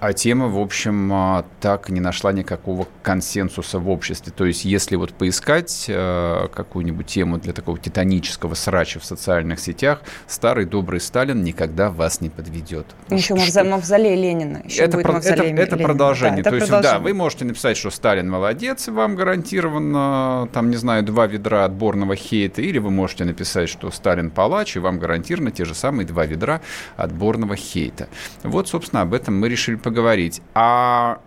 а 0.00 0.12
тема, 0.12 0.48
в 0.48 0.58
общем, 0.58 1.10
а, 1.12 1.44
так 1.60 1.88
не 1.88 2.00
нашла 2.00 2.32
никакого 2.32 2.86
консенсуса 3.02 3.78
в 3.78 3.88
обществе. 3.88 4.32
То 4.34 4.44
есть, 4.44 4.64
если 4.64 4.96
вот 4.96 5.12
поискать 5.12 5.86
э, 5.88 6.48
какую-нибудь 6.54 7.06
тему 7.06 7.38
для 7.38 7.52
такого 7.52 7.78
титанического 7.78 8.54
срача 8.54 9.00
в 9.00 9.04
социальных 9.04 9.60
сетях, 9.60 10.02
старый 10.26 10.66
добрый 10.66 11.00
Сталин 11.00 11.42
никогда 11.42 11.90
вас 11.90 12.20
не 12.20 12.28
подведет. 12.28 12.86
Еще 13.10 13.36
что... 13.36 13.64
мавзолей 13.64 14.14
Ленина. 14.14 14.62
Еще 14.64 14.82
это, 14.82 14.98
про, 14.98 15.18
это, 15.18 15.42
это 15.42 15.76
продолжение. 15.76 16.42
Да, 16.42 16.50
это 16.50 16.66
То 16.66 16.72
есть, 16.74 16.82
да, 16.82 16.98
вы 16.98 17.14
можете 17.14 17.44
написать, 17.44 17.76
что 17.76 17.90
Сталин 17.90 18.28
молодец, 18.28 18.88
и 18.88 18.90
вам 18.90 19.16
гарантированно, 19.16 20.48
там, 20.52 20.70
не 20.70 20.76
знаю, 20.76 21.02
два 21.02 21.26
ведра 21.26 21.64
отборного 21.64 22.14
хейта, 22.14 22.60
или 22.60 22.78
вы 22.78 22.90
можете 22.90 23.24
написать, 23.24 23.68
что 23.68 23.90
Сталин 23.90 24.30
палач, 24.30 24.76
и 24.76 24.78
вам 24.80 24.98
гарантированно 24.98 25.50
те 25.50 25.64
же 25.64 25.74
самые 25.74 26.06
два 26.06 26.26
ведра 26.26 26.60
отборного 26.96 27.56
хейта. 27.56 28.08
Вот, 28.42 28.68
собственно, 28.68 29.02
об 29.02 29.14
этом 29.14 29.38
мы 29.38 29.48
решили 29.48 29.77
поговорить. 29.78 30.42
А 30.54 31.20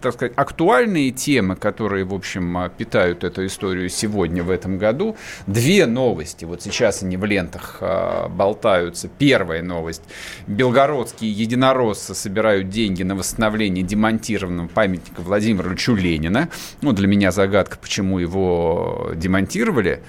так 0.00 0.14
сказать, 0.14 0.32
актуальные 0.36 1.10
темы, 1.10 1.56
которые, 1.56 2.04
в 2.04 2.14
общем, 2.14 2.70
питают 2.76 3.24
эту 3.24 3.46
историю 3.46 3.88
сегодня, 3.88 4.42
в 4.42 4.50
этом 4.50 4.78
году. 4.78 5.16
Две 5.46 5.86
новости. 5.86 6.44
Вот 6.44 6.62
сейчас 6.62 7.02
они 7.02 7.16
в 7.16 7.24
лентах 7.24 7.78
а, 7.80 8.28
болтаются. 8.28 9.08
Первая 9.08 9.62
новость. 9.62 10.02
Белгородские 10.46 11.30
единороссы 11.32 12.14
собирают 12.14 12.68
деньги 12.68 13.02
на 13.02 13.14
восстановление 13.14 13.84
демонтированного 13.84 14.68
памятника 14.68 15.20
Владимиру 15.20 15.70
Ильичу 15.70 15.94
Ленина. 15.94 16.48
Ну, 16.82 16.92
для 16.92 17.06
меня 17.06 17.32
загадка, 17.32 17.78
почему 17.78 18.18
его 18.18 19.10
демонтировали. 19.14 20.02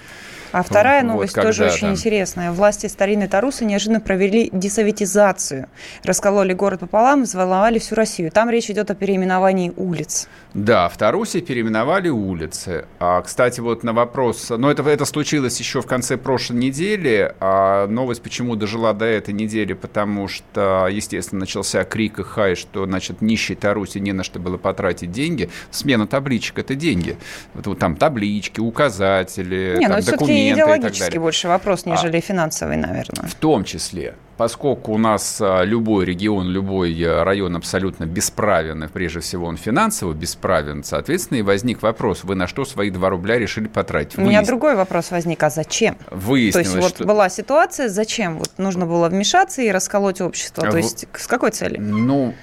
А 0.51 0.63
вторая 0.63 1.03
новость 1.03 1.35
вот, 1.35 1.43
тоже 1.43 1.65
очень 1.65 1.91
интересная. 1.91 2.51
Власти 2.51 2.87
старинной 2.87 3.27
Тарусы 3.27 3.65
неожиданно 3.65 4.01
провели 4.01 4.49
десоветизацию. 4.51 5.67
Раскололи 6.03 6.53
город 6.53 6.81
пополам, 6.81 7.23
взволновали 7.23 7.79
всю 7.79 7.95
Россию. 7.95 8.31
Там 8.31 8.49
речь 8.49 8.69
идет 8.69 8.91
о 8.91 8.95
переименовании 8.95 9.71
улиц. 9.75 10.27
Да, 10.53 10.89
в 10.89 10.97
Тарусе 10.97 11.39
переименовали 11.39 12.09
улицы. 12.09 12.85
А, 12.99 13.21
кстати, 13.21 13.61
вот 13.61 13.83
на 13.83 13.93
вопрос... 13.93 14.49
Но 14.49 14.69
это, 14.69 14.83
это 14.83 15.05
случилось 15.05 15.57
еще 15.59 15.81
в 15.81 15.85
конце 15.85 16.17
прошлой 16.17 16.57
недели. 16.57 17.33
А 17.39 17.87
новость 17.87 18.21
почему 18.21 18.55
дожила 18.55 18.93
до 18.93 19.05
этой 19.05 19.33
недели? 19.33 19.73
Потому 19.73 20.27
что, 20.27 20.87
естественно, 20.91 21.41
начался 21.41 21.83
крик 21.85 22.19
и 22.19 22.23
хай, 22.23 22.55
что, 22.55 22.85
значит, 22.85 23.21
нищей 23.21 23.55
Таруси 23.55 23.99
не 23.99 24.11
на 24.11 24.23
что 24.23 24.39
было 24.39 24.57
потратить 24.57 25.11
деньги. 25.11 25.49
Смена 25.71 26.07
табличек– 26.07 26.59
это 26.59 26.75
деньги. 26.75 27.15
Вот, 27.53 27.79
там 27.79 27.95
таблички, 27.95 28.59
указатели, 28.59 29.77
не, 29.79 29.87
там, 29.87 30.01
документы 30.01 30.40
идеологический 30.49 31.19
больше 31.19 31.47
вопрос, 31.47 31.85
нежели 31.85 32.17
а, 32.17 32.21
финансовый, 32.21 32.77
наверное. 32.77 33.27
В 33.27 33.35
том 33.35 33.63
числе. 33.63 34.15
Поскольку 34.37 34.93
у 34.93 34.97
нас 34.97 35.39
а, 35.39 35.63
любой 35.63 36.05
регион, 36.05 36.47
любой 36.49 36.99
э, 36.99 37.23
район 37.23 37.55
абсолютно 37.55 38.05
бесправен, 38.05 38.83
и 38.83 38.87
прежде 38.87 39.19
всего 39.19 39.45
он 39.45 39.57
финансово 39.57 40.13
бесправен, 40.13 40.83
соответственно, 40.83 41.39
и 41.39 41.41
возник 41.43 41.83
вопрос, 41.83 42.23
вы 42.23 42.35
на 42.35 42.47
что 42.47 42.65
свои 42.65 42.89
2 42.89 43.09
рубля 43.09 43.37
решили 43.37 43.67
потратить? 43.67 44.17
У 44.17 44.21
меня 44.21 44.43
другой 44.43 44.75
вопрос 44.75 45.11
возник, 45.11 45.43
а 45.43 45.49
зачем? 45.49 45.95
Выяснилось, 46.09 46.69
То 46.69 46.77
есть 46.77 46.99
вот 46.99 47.07
была 47.07 47.29
ситуация, 47.29 47.87
зачем? 47.87 48.39
Вот 48.39 48.49
нужно 48.57 48.85
было 48.85 49.09
вмешаться 49.09 49.61
и 49.61 49.69
расколоть 49.69 50.21
общество. 50.21 50.69
То 50.69 50.77
есть 50.77 51.05
с 51.13 51.27
какой 51.27 51.51
целью? 51.51 51.81
Ну, 51.81 52.33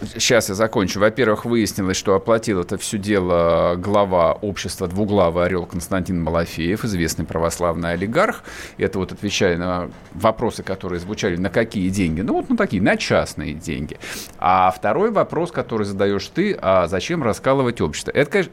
Сейчас 0.00 0.48
я 0.48 0.54
закончу. 0.54 1.00
Во-первых, 1.00 1.44
выяснилось, 1.44 1.96
что 1.96 2.14
оплатил 2.14 2.60
это 2.60 2.78
все 2.78 2.98
дело 2.98 3.74
глава 3.76 4.32
общества 4.32 4.86
«Двуглавый 4.86 5.46
орел» 5.46 5.66
Константин 5.66 6.22
Малафеев, 6.22 6.84
известный 6.84 7.24
православный 7.24 7.92
олигарх. 7.92 8.44
Это 8.76 9.00
вот 9.00 9.10
отвечая 9.10 9.56
на 9.58 9.90
вопросы, 10.14 10.62
которые 10.62 11.00
звучали, 11.00 11.36
на 11.36 11.50
какие 11.50 11.88
деньги? 11.88 12.20
Ну, 12.20 12.34
вот 12.34 12.48
на 12.48 12.56
такие, 12.56 12.80
на 12.80 12.96
частные 12.96 13.54
деньги. 13.54 13.98
А 14.38 14.70
второй 14.70 15.10
вопрос, 15.10 15.50
который 15.50 15.84
задаешь 15.84 16.28
ты, 16.28 16.56
а 16.60 16.86
зачем 16.86 17.24
раскалывать 17.24 17.80
общество? 17.80 18.12
Это, 18.12 18.30
конечно, 18.30 18.52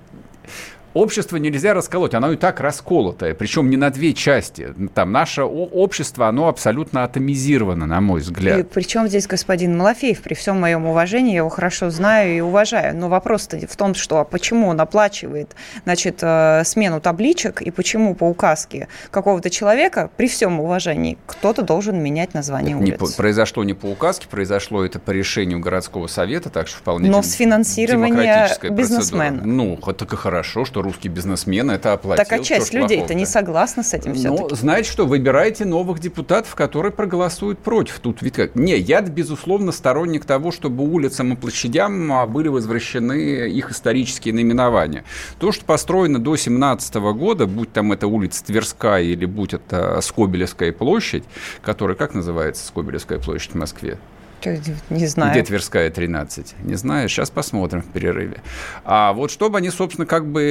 общество 0.96 1.38
нельзя 1.38 1.74
расколоть, 1.74 2.16
оно 2.16 2.32
и 2.32 2.38
так 2.38 2.60
расколотое, 2.60 3.36
причем 3.36 3.70
не 3.70 3.78
на 3.78 3.92
две 3.92 4.14
части. 4.14 4.74
Там 4.96 5.12
наше 5.12 5.44
общество, 5.44 6.28
оно 6.28 6.48
абсолютно 6.48 7.04
атомизировано, 7.04 7.86
на 7.86 8.02
мой 8.02 8.22
взгляд. 8.22 8.60
И 8.60 8.64
причем 8.64 9.08
здесь 9.08 9.28
господин 9.28 9.78
Малафеев, 9.78 10.22
при 10.22 10.34
всем 10.34 10.60
моем 10.60 10.86
уважении, 10.86 11.34
я 11.34 11.38
его 11.38 11.50
хорошо 11.50 11.90
знаю 11.90 12.38
и 12.38 12.40
уважаю, 12.40 12.96
но 12.98 13.10
вопрос-то 13.10 13.60
в 13.68 13.76
том, 13.76 13.94
что 13.94 14.20
а 14.20 14.24
почему 14.24 14.68
он 14.68 14.80
оплачивает 14.80 15.56
значит, 15.84 16.20
э, 16.22 16.64
смену 16.66 17.02
табличек 17.02 17.62
и 17.62 17.72
почему 17.72 18.16
по 18.16 18.24
указке 18.24 18.88
какого-то 19.12 19.50
человека, 19.50 20.10
при 20.16 20.28
всем 20.28 20.60
уважении, 20.60 21.18
кто-то 21.26 21.62
должен 21.62 22.02
менять 22.02 22.34
название 22.34 22.76
это 22.76 23.04
улиц. 23.04 23.12
Не, 23.12 23.18
произошло 23.18 23.64
не 23.64 23.74
по 23.74 23.88
указке, 23.88 24.28
произошло 24.30 24.86
это 24.86 25.00
по 25.00 25.12
решению 25.12 25.60
городского 25.60 26.08
совета, 26.08 26.50
так 26.50 26.70
что 26.70 26.78
вполне 26.78 27.10
Но 27.10 27.22
с 27.22 27.34
финансирования 27.34 28.50
бизнесмена. 28.70 29.42
Ну, 29.44 29.78
так 29.78 30.14
и 30.14 30.16
хорошо, 30.16 30.64
что 30.64 30.85
русский 30.86 31.10
бизнесмен 31.10 31.70
это 31.70 31.94
оплатил. 31.94 32.24
Так 32.24 32.40
а 32.40 32.44
часть 32.44 32.74
людей-то 32.74 33.14
не 33.14 33.26
согласна 33.26 33.84
с 33.84 33.94
этим 33.94 34.14
все-таки. 34.14 34.44
Ну, 34.50 34.56
знаете 34.56 34.90
что, 34.90 35.06
выбирайте 35.06 35.66
новых 35.66 36.00
депутатов, 36.00 36.56
которые 36.56 36.92
проголосуют 36.92 37.60
против. 37.60 38.00
Тут 38.00 38.22
ведь 38.22 38.34
как... 38.34 38.56
Не, 38.56 38.78
я, 38.78 39.02
безусловно, 39.02 39.72
сторонник 39.72 40.26
того, 40.26 40.52
чтобы 40.52 40.84
улицам 40.84 41.34
и 41.34 41.36
площадям 41.36 42.12
а, 42.14 42.26
были 42.26 42.48
возвращены 42.48 43.50
их 43.50 43.72
исторические 43.72 44.34
наименования. 44.34 45.04
То, 45.40 45.52
что 45.52 45.66
построено 45.66 46.20
до 46.20 46.36
17 46.36 46.96
года, 46.96 47.48
будь 47.48 47.74
там 47.74 47.92
это 47.92 48.08
улица 48.08 48.46
Тверская 48.46 49.02
или 49.02 49.26
будь 49.26 49.54
это 49.54 50.00
Скобелевская 50.02 50.72
площадь, 50.72 51.24
которая, 51.62 51.98
как 51.98 52.14
называется 52.14 52.66
Скобелевская 52.68 53.20
площадь 53.20 53.52
в 53.52 53.56
Москве? 53.56 53.98
Не 54.90 55.08
знаю. 55.08 55.32
Где 55.32 55.44
Тверская 55.44 55.90
13? 55.90 56.56
Не 56.64 56.76
знаю. 56.76 57.10
Сейчас 57.10 57.30
посмотрим 57.30 57.82
в 57.82 57.88
перерыве. 57.88 58.42
А 58.84 59.14
вот 59.14 59.32
чтобы 59.32 59.58
они, 59.58 59.70
собственно, 59.70 60.06
как 60.06 60.28
бы 60.28 60.44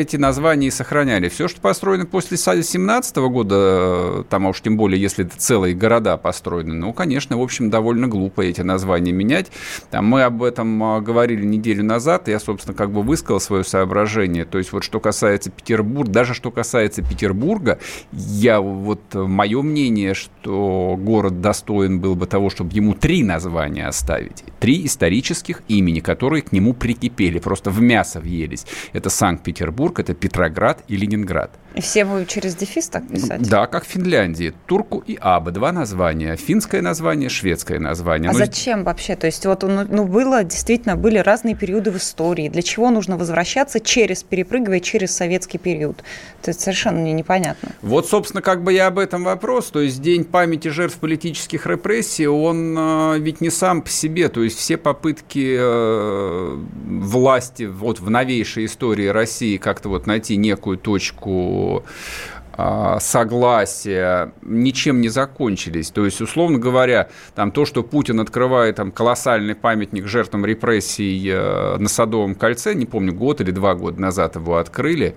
эти 0.00 0.16
названия 0.16 0.68
и 0.68 0.70
сохраняли. 0.70 1.28
Все, 1.28 1.48
что 1.48 1.60
построено 1.60 2.06
после 2.06 2.36
17 2.36 3.16
года, 3.16 4.24
там, 4.24 4.46
а 4.46 4.50
уж 4.50 4.60
тем 4.60 4.76
более, 4.76 5.00
если 5.00 5.24
это 5.24 5.36
целые 5.36 5.74
города 5.74 6.16
построены, 6.16 6.74
ну, 6.74 6.92
конечно, 6.92 7.36
в 7.36 7.42
общем, 7.42 7.70
довольно 7.70 8.08
глупо 8.08 8.42
эти 8.42 8.60
названия 8.60 9.12
менять. 9.12 9.50
Там 9.90 10.06
мы 10.06 10.22
об 10.22 10.42
этом 10.42 10.82
а, 10.82 11.00
говорили 11.00 11.44
неделю 11.44 11.84
назад, 11.84 12.28
я, 12.28 12.40
собственно, 12.40 12.76
как 12.76 12.90
бы 12.90 13.02
высказал 13.02 13.40
свое 13.40 13.64
соображение. 13.64 14.44
То 14.44 14.58
есть 14.58 14.72
вот 14.72 14.84
что 14.84 15.00
касается 15.00 15.50
Петербурга, 15.50 16.10
даже 16.10 16.34
что 16.34 16.50
касается 16.50 17.02
Петербурга, 17.02 17.78
я 18.12 18.60
вот, 18.60 19.00
мое 19.14 19.62
мнение, 19.62 20.14
что 20.14 20.96
город 20.98 21.40
достоин 21.40 22.00
был 22.00 22.14
бы 22.14 22.26
того, 22.26 22.50
чтобы 22.50 22.72
ему 22.72 22.94
три 22.94 23.17
три 23.18 23.24
названия 23.24 23.88
оставить. 23.88 24.44
Три 24.60 24.86
исторических 24.86 25.62
имени, 25.66 25.98
которые 25.98 26.42
к 26.42 26.52
нему 26.52 26.72
прикипели, 26.72 27.40
просто 27.40 27.70
в 27.70 27.80
мясо 27.80 28.20
въелись. 28.20 28.64
Это 28.92 29.10
Санкт-Петербург, 29.10 29.98
это 29.98 30.14
Петроград 30.14 30.84
и 30.86 30.96
Ленинград. 30.96 31.50
И 31.78 31.80
все 31.80 32.04
будут 32.04 32.26
через 32.26 32.56
дефис 32.56 32.88
так 32.88 33.06
писать? 33.06 33.48
Да, 33.48 33.68
как 33.68 33.84
в 33.84 33.86
Финляндии. 33.86 34.52
Турку 34.66 34.98
и 35.06 35.16
Аба. 35.20 35.52
Два 35.52 35.70
названия. 35.70 36.34
Финское 36.34 36.82
название, 36.82 37.28
шведское 37.28 37.78
название. 37.78 38.30
А 38.30 38.32
ну, 38.32 38.38
зачем 38.38 38.82
вообще? 38.82 39.14
То 39.14 39.26
есть 39.26 39.46
вот 39.46 39.62
ну, 39.62 39.86
ну, 39.88 40.04
было, 40.04 40.42
действительно, 40.42 40.96
были 40.96 41.18
разные 41.18 41.54
периоды 41.54 41.92
в 41.92 41.96
истории. 41.98 42.48
Для 42.48 42.62
чего 42.62 42.90
нужно 42.90 43.16
возвращаться 43.16 43.78
через, 43.78 44.24
перепрыгивая 44.24 44.80
через 44.80 45.14
советский 45.14 45.58
период? 45.58 46.02
Это 46.42 46.52
совершенно 46.52 46.98
мне 46.98 47.12
непонятно. 47.12 47.68
Вот, 47.80 48.08
собственно, 48.08 48.42
как 48.42 48.64
бы 48.64 48.72
я 48.72 48.88
об 48.88 48.98
этом 48.98 49.22
вопрос. 49.22 49.70
То 49.70 49.78
есть 49.78 50.02
День 50.02 50.24
памяти 50.24 50.68
жертв 50.68 50.96
политических 50.96 51.64
репрессий, 51.68 52.26
он 52.26 52.76
э, 52.76 53.18
ведь 53.20 53.40
не 53.40 53.50
сам 53.50 53.82
по 53.82 53.88
себе. 53.88 54.28
То 54.30 54.42
есть 54.42 54.58
все 54.58 54.78
попытки 54.78 55.56
э, 55.56 56.58
власти 56.88 57.62
вот 57.62 58.00
в 58.00 58.10
новейшей 58.10 58.64
истории 58.64 59.06
России 59.06 59.58
как-то 59.58 59.90
вот 59.90 60.08
найти 60.08 60.36
некую 60.36 60.76
точку 60.76 61.67
а, 62.60 62.98
согласия 62.98 64.32
ничем 64.42 65.00
не 65.00 65.08
закончились. 65.08 65.90
То 65.92 66.04
есть, 66.04 66.20
условно 66.20 66.58
говоря, 66.58 67.08
там 67.36 67.52
то, 67.52 67.64
что 67.64 67.84
Путин 67.84 68.18
открывает 68.18 68.74
там 68.76 68.90
колоссальный 68.90 69.54
памятник 69.54 70.08
жертвам 70.08 70.44
репрессий 70.44 71.24
э, 71.30 71.76
на 71.78 71.88
Садовом 71.88 72.34
кольце, 72.34 72.74
не 72.74 72.84
помню, 72.84 73.14
год 73.14 73.40
или 73.40 73.52
два 73.52 73.76
года 73.76 74.00
назад 74.00 74.34
его 74.34 74.56
открыли, 74.56 75.14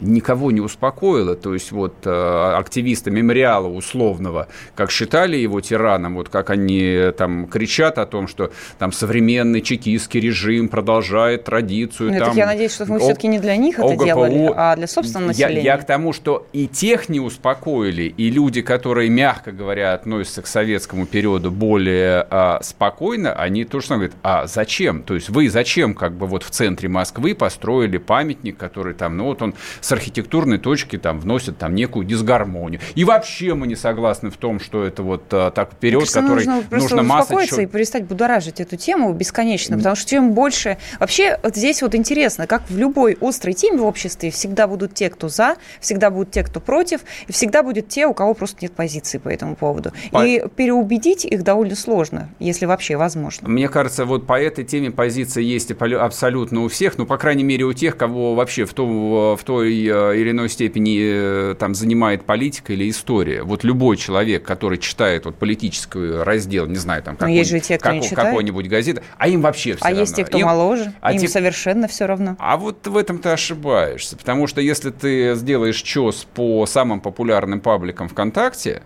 никого 0.00 0.50
не 0.50 0.60
успокоило. 0.60 1.36
То 1.36 1.54
есть 1.54 1.72
вот 1.72 1.94
э, 2.04 2.54
активисты 2.56 3.10
мемориала 3.10 3.68
условного, 3.68 4.48
как 4.74 4.90
считали 4.90 5.36
его 5.36 5.60
тираном, 5.60 6.14
вот 6.16 6.28
как 6.28 6.50
они 6.50 7.10
там 7.16 7.46
кричат 7.46 7.98
о 7.98 8.06
том, 8.06 8.28
что 8.28 8.52
там 8.78 8.92
современный 8.92 9.60
чекистский 9.60 10.20
режим 10.20 10.68
продолжает 10.68 11.44
традицию. 11.44 12.12
Ну, 12.12 12.18
там, 12.18 12.36
я 12.36 12.46
надеюсь, 12.46 12.72
что 12.72 12.86
мы 12.86 12.96
о, 12.96 13.00
все-таки 13.00 13.28
не 13.28 13.38
для 13.38 13.56
них 13.56 13.78
это 13.78 13.88
ОГПУ. 13.88 14.04
делали, 14.04 14.52
а 14.56 14.76
для 14.76 14.86
собственного 14.86 15.28
населения. 15.28 15.62
Я, 15.62 15.74
я 15.74 15.78
к 15.78 15.86
тому, 15.86 16.12
что 16.12 16.46
и 16.52 16.66
тех 16.66 17.08
не 17.08 17.20
успокоили, 17.20 18.02
и 18.02 18.30
люди, 18.30 18.62
которые, 18.62 19.10
мягко 19.10 19.52
говоря, 19.52 19.92
относятся 19.94 20.42
к 20.42 20.46
советскому 20.46 21.06
периоду 21.06 21.50
более 21.50 22.26
а, 22.30 22.60
спокойно, 22.62 23.32
они 23.32 23.64
тоже 23.64 23.88
говорят, 23.88 24.12
а 24.22 24.46
зачем? 24.46 25.02
То 25.02 25.14
есть 25.14 25.28
вы 25.28 25.48
зачем 25.48 25.94
как 25.94 26.12
бы 26.12 26.26
вот 26.26 26.42
в 26.42 26.50
центре 26.50 26.88
Москвы 26.88 27.34
построили 27.34 27.98
памятник, 27.98 28.56
который 28.56 28.94
там, 28.94 29.16
ну 29.16 29.24
вот 29.24 29.42
он 29.42 29.54
с 29.80 29.89
архитектурной 29.92 30.58
точки 30.58 30.98
там 30.98 31.20
вносят 31.20 31.58
там 31.58 31.74
некую 31.74 32.04
дисгармонию. 32.04 32.80
И 32.94 33.04
вообще 33.04 33.54
мы 33.54 33.66
не 33.66 33.76
согласны 33.76 34.30
в 34.30 34.36
том, 34.36 34.60
что 34.60 34.84
это 34.84 35.02
вот 35.02 35.24
а, 35.30 35.50
так 35.50 35.72
вперед, 35.72 36.00
Кажется, 36.00 36.20
который 36.20 36.46
нужно, 36.46 36.64
нужно 36.70 37.02
успокоиться 37.02 37.56
чё... 37.56 37.62
и 37.62 37.66
перестать 37.66 38.04
будоражить 38.04 38.60
эту 38.60 38.76
тему 38.76 39.12
бесконечно, 39.12 39.76
потому 39.76 39.96
что 39.96 40.10
чем 40.10 40.32
больше... 40.32 40.78
Вообще 40.98 41.38
вот 41.42 41.56
здесь 41.56 41.82
вот 41.82 41.94
интересно, 41.94 42.46
как 42.46 42.68
в 42.68 42.76
любой 42.76 43.16
острой 43.20 43.54
теме 43.54 43.78
в 43.78 43.84
обществе 43.84 44.30
всегда 44.30 44.66
будут 44.66 44.94
те, 44.94 45.10
кто 45.10 45.28
за, 45.28 45.56
всегда 45.80 46.10
будут 46.10 46.30
те, 46.30 46.42
кто 46.42 46.60
против, 46.60 47.00
и 47.26 47.32
всегда 47.32 47.62
будет 47.62 47.88
те, 47.88 48.06
у 48.06 48.14
кого 48.14 48.34
просто 48.34 48.58
нет 48.60 48.72
позиции 48.72 49.18
по 49.18 49.28
этому 49.28 49.56
поводу. 49.56 49.92
По... 50.10 50.24
И 50.24 50.46
переубедить 50.48 51.24
их 51.24 51.42
довольно 51.42 51.76
сложно, 51.76 52.30
если 52.38 52.66
вообще 52.66 52.96
возможно. 52.96 53.48
Мне 53.48 53.68
кажется, 53.68 54.04
вот 54.04 54.26
по 54.26 54.40
этой 54.40 54.64
теме 54.64 54.90
позиция 54.90 55.42
есть 55.42 55.70
абсолютно 55.70 56.62
у 56.62 56.68
всех, 56.68 56.98
ну, 56.98 57.06
по 57.06 57.16
крайней 57.16 57.44
мере, 57.44 57.64
у 57.64 57.72
тех, 57.72 57.96
кого 57.96 58.34
вообще 58.34 58.64
в, 58.64 58.74
том, 58.74 59.36
в 59.36 59.40
той 59.44 59.70
Э, 59.70 59.70
или 59.86 60.30
иной 60.30 60.48
степени 60.48 60.98
э, 61.00 61.54
там 61.58 61.74
занимает 61.74 62.24
политика 62.24 62.72
или 62.72 62.88
история. 62.90 63.42
Вот 63.42 63.64
любой 63.64 63.96
человек, 63.96 64.44
который 64.44 64.78
читает 64.78 65.24
вот 65.24 65.36
политический 65.36 66.22
раздел, 66.22 66.66
не 66.66 66.76
знаю, 66.76 67.02
там 67.02 67.16
какой, 67.16 67.34
есть 67.34 67.50
же 67.50 67.60
те, 67.60 67.78
кто 67.78 67.90
как, 67.90 68.10
какой-нибудь 68.10 68.68
газеты, 68.68 69.02
а 69.18 69.28
им 69.28 69.40
вообще 69.40 69.74
все 69.74 69.84
а 69.84 69.88
равно. 69.88 70.00
есть 70.00 70.16
те, 70.16 70.24
кто 70.24 70.38
им, 70.38 70.46
моложе, 70.46 70.92
а 71.00 71.12
им 71.12 71.20
те... 71.20 71.28
совершенно 71.28 71.88
все 71.88 72.06
равно. 72.06 72.36
А 72.38 72.56
вот 72.56 72.86
в 72.86 72.96
этом 72.96 73.18
ты 73.18 73.30
ошибаешься, 73.30 74.16
потому 74.16 74.46
что 74.46 74.60
если 74.60 74.90
ты 74.90 75.34
сделаешь 75.34 75.80
чес 75.82 76.26
по 76.34 76.66
самым 76.66 77.00
популярным 77.00 77.60
пабликам 77.60 78.08
ВКонтакте, 78.08 78.82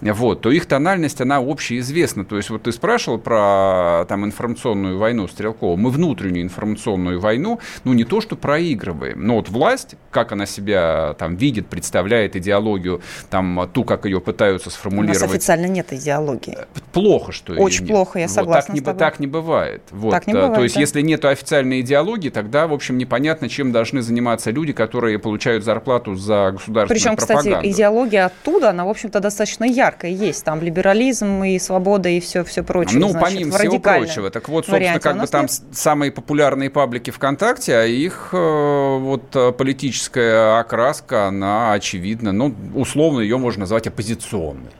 вот, 0.00 0.40
то 0.40 0.50
их 0.50 0.66
тональность, 0.66 1.20
она 1.20 1.38
общеизвестна. 1.38 2.24
То 2.24 2.36
есть 2.36 2.50
вот 2.50 2.62
ты 2.62 2.72
спрашивал 2.72 3.18
про 3.18 4.04
там, 4.08 4.24
информационную 4.24 4.98
войну 4.98 5.28
Стрелкова. 5.28 5.76
Мы 5.76 5.90
внутреннюю 5.90 6.42
информационную 6.42 7.20
войну, 7.20 7.60
ну, 7.84 7.92
не 7.92 8.04
то, 8.04 8.20
что 8.20 8.36
проигрываем, 8.36 9.26
но 9.26 9.36
вот 9.36 9.48
власть, 9.48 9.96
как 10.10 10.32
она 10.32 10.46
себя 10.46 11.14
там 11.18 11.36
видит, 11.36 11.66
представляет 11.66 12.36
идеологию, 12.36 13.02
там, 13.28 13.68
ту, 13.72 13.84
как 13.84 14.06
ее 14.06 14.20
пытаются 14.20 14.70
сформулировать. 14.70 15.18
У 15.18 15.24
нас 15.26 15.30
официально 15.30 15.66
нет 15.66 15.92
идеологии. 15.92 16.56
Э, 16.58 16.64
плохо, 16.92 17.32
что 17.32 17.52
Очень 17.54 17.86
плохо, 17.86 18.18
я 18.18 18.28
согласна 18.28 18.74
вот, 18.74 18.84
так, 18.84 18.94
не, 18.94 18.98
так 18.98 19.20
не 19.20 19.26
бывает. 19.26 19.82
Вот. 19.90 20.10
Так 20.10 20.26
не 20.26 20.32
бывает, 20.32 20.54
То 20.54 20.62
есть, 20.62 20.74
да. 20.76 20.80
если 20.80 21.02
нет 21.02 21.24
официальной 21.24 21.80
идеологии, 21.82 22.30
тогда, 22.30 22.66
в 22.66 22.72
общем, 22.72 22.96
непонятно, 22.98 23.48
чем 23.48 23.72
должны 23.72 24.02
заниматься 24.02 24.50
люди, 24.50 24.72
которые 24.72 25.18
получают 25.18 25.64
зарплату 25.64 26.14
за 26.14 26.52
государственную 26.52 26.88
Причем, 26.88 27.16
пропаганду. 27.16 27.50
кстати, 27.50 27.70
идеология 27.70 28.26
оттуда, 28.26 28.70
она, 28.70 28.84
в 28.84 28.88
общем-то, 28.88 29.20
достаточно 29.20 29.64
яркая 29.64 29.89
яркое 29.90 30.10
есть. 30.10 30.44
Там 30.44 30.62
либерализм 30.62 31.42
и 31.44 31.58
свобода 31.58 32.08
и 32.08 32.20
все, 32.20 32.44
все 32.44 32.62
прочее. 32.62 32.98
Ну, 32.98 33.08
значит, 33.08 33.28
помимо 33.28 33.58
всего 33.58 33.78
прочего. 33.78 34.30
Так 34.30 34.48
вот, 34.48 34.66
собственно, 34.66 34.78
варианте. 34.78 35.00
как 35.00 35.20
бы 35.20 35.26
там 35.26 35.42
нет... 35.42 35.60
самые 35.72 36.12
популярные 36.12 36.70
паблики 36.70 37.10
ВКонтакте, 37.10 37.76
а 37.76 37.84
их 37.84 38.30
э, 38.32 38.98
вот 38.98 39.34
э, 39.34 39.52
политическая 39.52 40.58
окраска, 40.58 41.26
она 41.26 41.72
очевидна. 41.72 42.32
Ну, 42.32 42.54
условно 42.74 43.20
ее 43.20 43.38
можно 43.38 43.60
назвать 43.60 43.86
оппозиционной. 43.86 44.70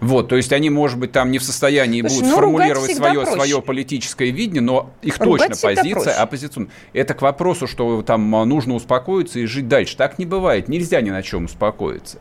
Вот, 0.00 0.28
то 0.28 0.36
есть 0.36 0.52
они, 0.52 0.70
может 0.70 0.96
быть, 0.96 1.10
там 1.10 1.32
не 1.32 1.38
в 1.38 1.42
состоянии 1.42 2.02
Слушай, 2.02 2.14
будут 2.14 2.28
ну, 2.28 2.32
сформулировать 2.36 2.96
свое, 2.96 3.26
свое 3.26 3.60
политическое 3.60 4.30
видение, 4.30 4.60
но 4.60 4.92
их 5.02 5.18
ругать 5.18 5.60
точно 5.60 5.74
позиция 5.74 6.14
оппозиционная. 6.14 6.70
Это 6.92 7.14
к 7.14 7.22
вопросу, 7.22 7.66
что 7.66 8.00
там 8.02 8.30
нужно 8.30 8.74
успокоиться 8.74 9.40
и 9.40 9.46
жить 9.46 9.66
дальше. 9.66 9.96
Так 9.96 10.20
не 10.20 10.26
бывает. 10.26 10.68
Нельзя 10.68 11.00
ни 11.00 11.10
на 11.10 11.24
чем 11.24 11.46
успокоиться. 11.46 12.20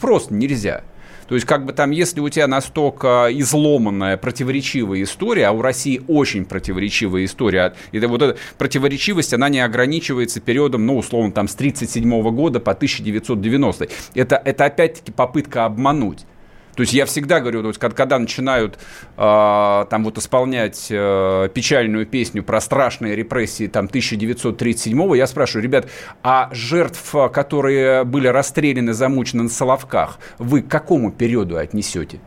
Просто 0.00 0.32
нельзя. 0.32 0.84
То 1.32 1.36
есть, 1.36 1.46
как 1.46 1.64
бы 1.64 1.72
там, 1.72 1.92
если 1.92 2.20
у 2.20 2.28
тебя 2.28 2.46
настолько 2.46 3.28
изломанная, 3.30 4.18
противоречивая 4.18 5.02
история, 5.02 5.46
а 5.46 5.52
у 5.52 5.62
России 5.62 6.02
очень 6.06 6.44
противоречивая 6.44 7.24
история, 7.24 7.72
и 7.90 7.98
вот 8.00 8.20
эта 8.20 8.38
противоречивость, 8.58 9.32
она 9.32 9.48
не 9.48 9.60
ограничивается 9.60 10.42
периодом, 10.42 10.84
ну, 10.84 10.98
условно, 10.98 11.32
там, 11.32 11.48
с 11.48 11.54
1937 11.54 12.36
года 12.36 12.60
по 12.60 12.72
1990. 12.72 13.88
Это, 14.14 14.42
это 14.44 14.66
опять-таки 14.66 15.10
попытка 15.10 15.64
обмануть. 15.64 16.26
То 16.74 16.82
есть 16.82 16.92
я 16.94 17.04
всегда 17.04 17.40
говорю, 17.40 17.62
вот, 17.62 17.78
когда, 17.78 17.96
когда 17.96 18.18
начинают 18.18 18.78
э, 19.16 19.84
там 19.90 20.04
вот 20.04 20.18
исполнять 20.18 20.86
э, 20.90 21.48
печальную 21.52 22.06
песню 22.06 22.42
про 22.42 22.60
страшные 22.60 23.14
репрессии 23.14 23.66
там 23.66 23.86
1937-го, 23.86 25.14
я 25.14 25.26
спрашиваю, 25.26 25.64
ребят, 25.64 25.88
а 26.22 26.48
жертв, 26.52 27.14
которые 27.32 28.04
были 28.04 28.28
расстреляны, 28.28 28.94
замучены 28.94 29.44
на 29.44 29.48
Соловках, 29.50 30.18
вы 30.38 30.62
к 30.62 30.68
какому 30.68 31.12
периоду 31.12 31.58
отнесете? 31.58 32.20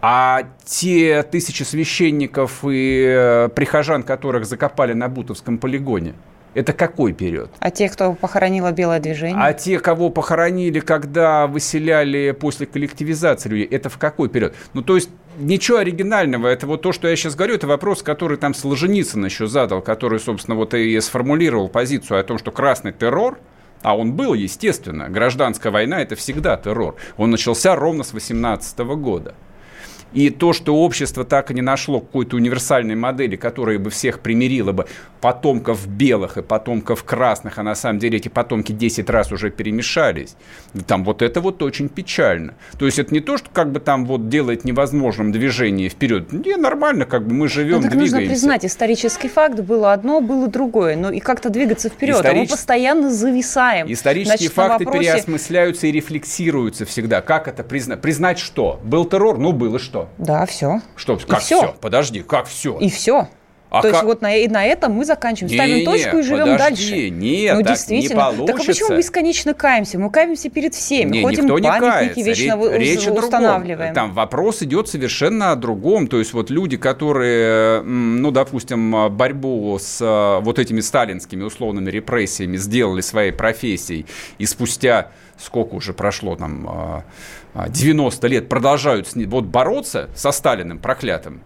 А 0.00 0.42
те 0.64 1.22
тысячи 1.22 1.62
священников 1.62 2.64
и 2.64 3.04
э, 3.06 3.48
прихожан, 3.54 4.02
которых 4.02 4.46
закопали 4.46 4.92
на 4.94 5.08
Бутовском 5.08 5.58
полигоне– 5.58 6.14
это 6.54 6.72
какой 6.72 7.12
период? 7.12 7.50
А 7.58 7.70
те, 7.70 7.88
кто 7.88 8.12
похоронило 8.12 8.72
белое 8.72 9.00
движение? 9.00 9.38
А 9.40 9.52
те, 9.52 9.78
кого 9.78 10.10
похоронили, 10.10 10.80
когда 10.80 11.46
выселяли 11.46 12.32
после 12.38 12.66
коллективизации 12.66 13.48
людей, 13.48 13.66
это 13.66 13.88
в 13.88 13.98
какой 13.98 14.28
период? 14.28 14.54
Ну, 14.74 14.82
то 14.82 14.96
есть 14.96 15.10
ничего 15.38 15.78
оригинального. 15.78 16.48
Это 16.48 16.66
вот 16.66 16.82
то, 16.82 16.92
что 16.92 17.08
я 17.08 17.16
сейчас 17.16 17.34
говорю, 17.34 17.54
это 17.54 17.66
вопрос, 17.66 18.02
который 18.02 18.36
там 18.36 18.54
Солженицын 18.54 19.24
еще 19.24 19.46
задал, 19.46 19.82
который, 19.82 20.20
собственно, 20.20 20.56
вот 20.56 20.74
и 20.74 21.00
сформулировал 21.00 21.68
позицию 21.68 22.20
о 22.20 22.22
том, 22.22 22.38
что 22.38 22.50
красный 22.50 22.92
террор– 22.92 23.38
а 23.82 23.96
он 23.96 24.12
был, 24.12 24.34
естественно. 24.34 25.08
Гражданская 25.08 25.72
война– 25.72 26.00
это 26.02 26.14
всегда 26.14 26.56
террор. 26.56 26.96
Он 27.16 27.30
начался 27.30 27.74
ровно 27.74 28.04
с 28.04 28.12
18 28.12 28.78
года. 28.78 29.34
И 30.12 30.30
то, 30.30 30.52
что 30.52 30.76
общество 30.76 31.24
так 31.24 31.50
и 31.50 31.54
не 31.54 31.62
нашло 31.62 32.00
какой-то 32.00 32.36
универсальной 32.36 32.94
модели, 32.94 33.36
которая 33.36 33.78
бы 33.78 33.90
всех 33.90 34.20
примирила 34.20 34.72
бы 34.72 34.86
потомков 35.20 35.86
белых 35.86 36.36
и 36.36 36.42
потомков 36.42 37.04
красных, 37.04 37.58
а 37.58 37.62
на 37.62 37.74
самом 37.74 37.98
деле 37.98 38.18
эти 38.18 38.28
потомки 38.28 38.72
10 38.72 39.08
раз 39.08 39.30
уже 39.32 39.50
перемешались, 39.50 40.36
там 40.86 41.04
вот 41.04 41.22
это 41.22 41.40
вот 41.40 41.62
очень 41.62 41.88
печально. 41.88 42.54
То 42.78 42.86
есть 42.86 42.98
это 42.98 43.14
не 43.14 43.20
то, 43.20 43.38
что 43.38 43.48
как 43.50 43.70
бы 43.70 43.80
там 43.80 44.04
вот 44.04 44.28
делает 44.28 44.64
невозможным 44.64 45.30
движение 45.32 45.88
вперед. 45.88 46.32
Не, 46.32 46.56
нормально, 46.56 47.04
как 47.04 47.26
бы 47.26 47.34
мы 47.34 47.48
живем, 47.48 47.76
ну, 47.76 47.82
так 47.82 47.92
двигаемся. 47.92 48.16
нужно 48.16 48.28
признать, 48.28 48.64
исторический 48.64 49.28
факт 49.28 49.60
было 49.60 49.92
одно, 49.92 50.20
было 50.20 50.48
другое. 50.48 50.96
Но 50.96 51.10
и 51.10 51.20
как-то 51.20 51.50
двигаться 51.50 51.88
вперед, 51.88 52.16
Историч... 52.16 52.36
а 52.36 52.40
мы 52.40 52.46
постоянно 52.48 53.10
зависаем. 53.10 53.90
Исторические 53.90 54.36
Значит, 54.38 54.52
факты 54.52 54.84
вопросе... 54.84 55.12
переосмысляются 55.12 55.86
и 55.86 55.92
рефлексируются 55.92 56.84
всегда. 56.84 57.20
Как 57.20 57.46
это 57.46 57.62
признать? 57.62 58.00
Признать 58.00 58.38
что? 58.38 58.80
Был 58.82 59.04
террор? 59.04 59.38
Ну, 59.38 59.52
было 59.52 59.78
что? 59.78 60.01
Да, 60.18 60.46
все. 60.46 60.80
Что? 60.96 61.16
Как 61.16 61.40
все? 61.40 61.58
все? 61.58 61.74
Подожди, 61.80 62.22
как 62.22 62.46
все? 62.46 62.78
И 62.78 62.88
все. 62.88 63.28
А 63.72 63.80
То 63.80 63.88
как... 63.88 63.92
есть 63.92 64.04
вот 64.04 64.20
на, 64.20 64.36
и 64.36 64.48
на 64.48 64.66
этом 64.66 64.92
мы 64.92 65.06
заканчиваем, 65.06 65.50
не, 65.50 65.56
ставим 65.56 65.84
точку 65.86 66.18
и 66.18 66.22
живем 66.22 66.58
подожди, 66.58 66.58
дальше. 66.58 67.08
Нет, 67.08 67.54
ну, 67.54 67.62
так 67.62 67.72
действительно. 67.72 68.02
не 68.02 68.36
получится. 68.36 68.46
Так 68.46 68.60
а 68.60 68.64
почему 68.66 68.98
бесконечно 68.98 69.54
каемся? 69.54 69.98
Мы 69.98 70.10
каемся 70.10 70.50
перед 70.50 70.74
всеми, 70.74 71.10
не, 71.10 71.22
ходим 71.22 71.44
никто 71.46 71.56
памятники 71.56 72.18
не 72.18 72.22
вечно 72.22 72.76
речь, 72.76 72.98
речь 72.98 73.08
устанавливаем. 73.08 73.94
Там 73.94 74.12
вопрос 74.12 74.62
идет 74.62 74.88
совершенно 74.88 75.52
о 75.52 75.56
другом. 75.56 76.06
То 76.06 76.18
есть 76.18 76.34
вот 76.34 76.50
люди, 76.50 76.76
которые, 76.76 77.80
ну, 77.80 78.30
допустим, 78.30 79.08
борьбу 79.08 79.78
с 79.80 80.02
э, 80.02 80.44
вот 80.44 80.58
этими 80.58 80.80
сталинскими 80.80 81.42
условными 81.42 81.90
репрессиями 81.90 82.58
сделали 82.58 83.00
своей 83.00 83.32
профессией, 83.32 84.04
и 84.36 84.44
спустя 84.44 85.08
сколько 85.38 85.76
уже 85.76 85.94
прошло 85.94 86.36
там 86.36 87.04
90 87.54 88.26
э, 88.26 88.28
э, 88.28 88.32
лет 88.32 88.48
продолжают 88.48 89.14
ним, 89.14 89.30
вот 89.30 89.44
бороться 89.44 90.08
со 90.14 90.32
Сталиным 90.32 90.78
проклятым, 90.78 91.42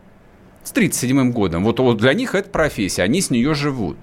с 0.64 0.70
1937 0.70 1.32
годом. 1.32 1.64
Вот, 1.64 1.80
вот 1.80 1.98
для 1.98 2.14
них 2.14 2.34
это 2.34 2.50
профессия, 2.50 3.02
они 3.02 3.20
с 3.20 3.30
нее 3.30 3.54
живут. 3.54 3.96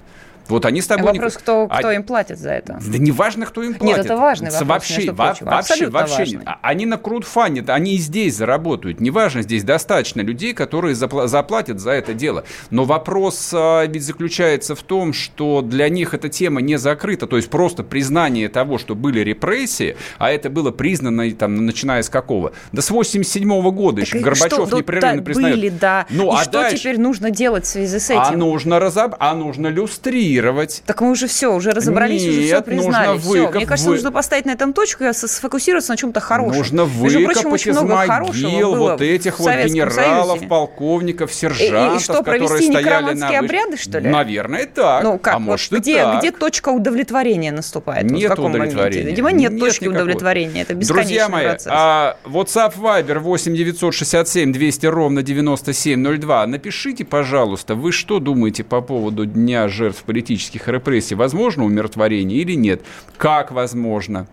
Вот 0.47 0.65
они 0.65 0.81
с 0.81 0.87
тобой... 0.87 1.13
Вопрос, 1.13 1.35
кто, 1.35 1.67
кто 1.67 1.87
а... 1.87 1.93
им 1.93 2.03
платит 2.03 2.37
за 2.37 2.51
это? 2.51 2.79
Да 2.85 2.97
не 2.97 3.11
важно, 3.11 3.45
кто 3.45 3.63
им 3.63 3.75
платит. 3.75 3.97
Нет, 3.97 4.05
это 4.05 4.17
важный 4.17 4.51
вопрос, 4.51 4.67
вообще, 4.67 5.11
во- 5.11 5.35
вообще, 5.41 5.87
вообще, 5.87 5.87
важный. 5.89 6.39
Они 6.61 6.85
на 6.85 6.97
крудфане, 6.97 7.63
они 7.67 7.95
и 7.95 7.97
здесь 7.97 8.35
заработают. 8.35 8.99
Неважно, 8.99 9.41
здесь 9.41 9.63
достаточно 9.63 10.21
людей, 10.21 10.53
которые 10.53 10.95
запла- 10.95 11.27
заплатят 11.27 11.79
за 11.79 11.91
это 11.91 12.13
дело. 12.13 12.43
Но 12.69 12.83
вопрос 12.83 13.51
а, 13.53 13.85
ведь 13.85 14.03
заключается 14.03 14.75
в 14.75 14.83
том, 14.83 15.13
что 15.13 15.61
для 15.61 15.87
них 15.89 16.13
эта 16.13 16.29
тема 16.29 16.61
не 16.61 16.77
закрыта. 16.77 17.27
То 17.27 17.37
есть 17.37 17.49
просто 17.49 17.83
признание 17.83 18.49
того, 18.49 18.77
что 18.77 18.95
были 18.95 19.21
репрессии, 19.21 19.95
а 20.17 20.31
это 20.31 20.49
было 20.49 20.71
признано, 20.71 21.31
там, 21.31 21.65
начиная 21.65 22.01
с 22.01 22.09
какого? 22.09 22.53
Да 22.71 22.81
с 22.81 22.91
87 22.91 23.49
-го 23.49 23.71
года 23.71 24.01
так 24.01 24.07
еще 24.07 24.19
Горбачев 24.19 24.67
что, 24.67 24.77
непрерывно 24.77 25.17
да, 25.17 25.23
признает. 25.23 25.55
Были, 25.55 25.69
да. 25.69 26.05
Ну, 26.09 26.33
и 26.33 26.35
а 26.35 26.43
что 26.43 26.51
дальше? 26.51 26.77
теперь 26.77 26.99
нужно 26.99 27.31
делать 27.31 27.65
в 27.65 27.67
связи 27.67 27.99
с 27.99 28.09
а 28.09 28.13
этим? 28.13 28.23
А 28.23 28.31
нужно, 28.31 28.79
разоб... 28.79 29.15
а 29.19 29.33
нужно 29.33 29.67
люстрировать 29.67 30.32
контролировать. 30.33 30.83
Так 30.85 31.01
мы 31.01 31.11
уже 31.11 31.27
все, 31.27 31.53
уже 31.53 31.71
разобрались, 31.71 32.23
Нет, 32.23 32.31
уже 32.31 32.41
все 32.43 32.61
признали. 32.61 33.17
Все. 33.17 33.49
Мне 33.51 33.65
кажется, 33.65 33.89
вы... 33.89 33.95
нужно 33.95 34.11
поставить 34.11 34.45
на 34.45 34.51
этом 34.51 34.73
точку 34.73 35.03
и 35.03 35.13
сфокусироваться 35.13 35.91
на 35.91 35.97
чем-то 35.97 36.19
хорошем. 36.19 36.57
Нужно 36.57 36.85
выкопать 36.85 37.67
из 37.67 37.81
могил 37.81 38.75
вот 38.75 39.01
этих 39.01 39.39
вот 39.39 39.51
генералов, 39.51 40.37
Союзе. 40.37 40.47
полковников, 40.47 41.33
сержантов, 41.33 41.99
и, 41.99 42.01
и 42.01 42.03
что, 42.03 42.23
которые 42.23 42.47
стояли 42.47 43.13
на... 43.13 43.39
обряды, 43.39 43.77
что 43.77 43.99
ли? 43.99 44.09
Наверное, 44.09 44.65
так. 44.65 45.03
Ну, 45.03 45.17
как, 45.17 45.35
а 45.35 45.39
вот 45.39 45.45
может 45.45 45.71
где, 45.71 46.03
так. 46.03 46.19
где 46.19 46.31
точка 46.31 46.69
удовлетворения 46.69 47.51
наступает? 47.51 48.09
Нет 48.09 48.29
вот 48.29 48.39
в 48.39 48.45
удовлетворения. 48.45 49.03
Моменте? 49.03 49.09
Видимо, 49.09 49.31
нет, 49.31 49.51
нет 49.51 49.61
точки 49.61 49.83
никакой. 49.85 50.03
удовлетворения. 50.03 50.61
Это 50.61 50.73
бесконечный 50.73 51.03
Друзья 51.03 51.29
мои, 51.29 51.45
процесс. 51.45 51.71
А, 51.73 52.17
WhatsApp 52.25 52.73
Viber 52.77 53.19
8 53.19 53.55
967 53.55 54.53
200 54.53 54.85
ровно 54.87 55.23
9702. 55.23 56.47
Напишите, 56.47 57.05
пожалуйста, 57.05 57.75
вы 57.75 57.91
что 57.91 58.19
думаете 58.19 58.63
по 58.63 58.81
поводу 58.81 59.25
Дня 59.25 59.67
жертв 59.67 60.03
политических 60.03 60.22
политических 60.23 60.67
репрессий, 60.69 61.15
возможно 61.15 61.65
умиротворение 61.65 62.39
или 62.39 62.53
нет? 62.53 62.81
Как 63.17 63.51
возможно? 63.51 64.27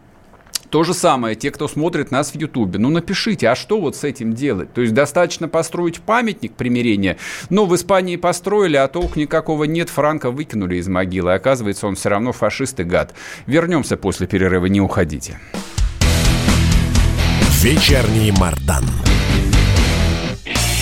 То 0.70 0.84
же 0.84 0.95
самое, 0.95 1.34
те, 1.34 1.51
кто 1.51 1.66
смотрит 1.66 2.12
нас 2.12 2.30
в 2.30 2.36
Ютубе, 2.36 2.78
ну 2.78 2.91
напишите, 2.91 3.49
а 3.49 3.57
что 3.57 3.80
вот 3.80 3.97
с 3.97 4.05
этим 4.05 4.34
делать? 4.34 4.72
То 4.72 4.82
есть 4.82 4.95
достаточно 4.95 5.49
построить 5.49 6.01
памятник 6.01 6.53
примирения, 6.53 7.16
но 7.49 7.66
в 7.66 7.74
Испании 7.74 8.14
построили, 8.14 8.76
а 8.76 8.86
толк 8.86 9.16
никакого 9.16 9.64
нет, 9.64 9.88
Франка 9.88 10.30
выкинули 10.30 10.76
из 10.76 10.86
могилы, 10.86 11.34
оказывается, 11.34 11.88
он 11.88 11.97
все 11.97 12.09
равно 12.11 12.32
фашист 12.32 12.78
и 12.78 12.84
гад. 12.84 13.14
Вернемся 13.47 13.97
после 13.97 14.28
перерыва, 14.28 14.66
не 14.66 14.80
уходите. 14.80 15.41
Вечерний 17.62 18.30
Мардан. 18.30 18.84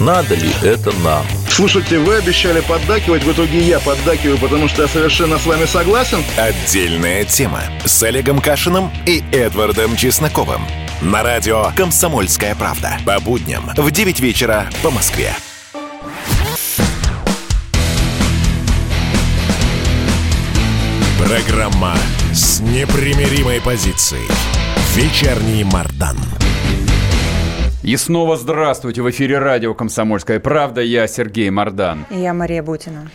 Надо 0.00 0.34
ли 0.34 0.50
это 0.62 0.92
нам? 0.98 1.26
Слушайте, 1.48 1.98
вы 1.98 2.16
обещали 2.16 2.60
поддакивать, 2.60 3.24
в 3.24 3.32
итоге 3.32 3.60
я 3.60 3.80
поддакиваю, 3.80 4.38
потому 4.38 4.68
что 4.68 4.82
я 4.82 4.88
совершенно 4.88 5.38
с 5.38 5.46
вами 5.46 5.64
согласен. 5.66 6.22
Отдельная 6.36 7.24
тема 7.24 7.62
с 7.84 8.02
Олегом 8.02 8.40
Кашиным 8.40 8.90
и 9.06 9.24
Эдвардом 9.32 9.96
Чесноковым. 9.96 10.62
На 11.00 11.22
радио 11.22 11.72
«Комсомольская 11.76 12.54
правда». 12.54 12.98
По 13.04 13.18
будням 13.20 13.70
в 13.76 13.90
9 13.90 14.20
вечера 14.20 14.68
по 14.82 14.90
Москве. 14.90 15.34
Программа 21.18 21.96
с 22.32 22.60
непримиримой 22.60 23.60
позицией. 23.60 24.28
Вечерний 24.94 25.64
Мардан. 25.64 26.16
И 27.88 27.96
снова 27.96 28.36
здравствуйте. 28.36 29.00
В 29.00 29.08
эфире 29.08 29.38
радио 29.38 29.72
«Комсомольская 29.72 30.40
правда». 30.40 30.82
Я 30.82 31.06
Сергей 31.06 31.48
Мордан. 31.48 32.04
И 32.10 32.18
я 32.18 32.34
Мария 32.34 32.62
Бутина. 32.62 33.10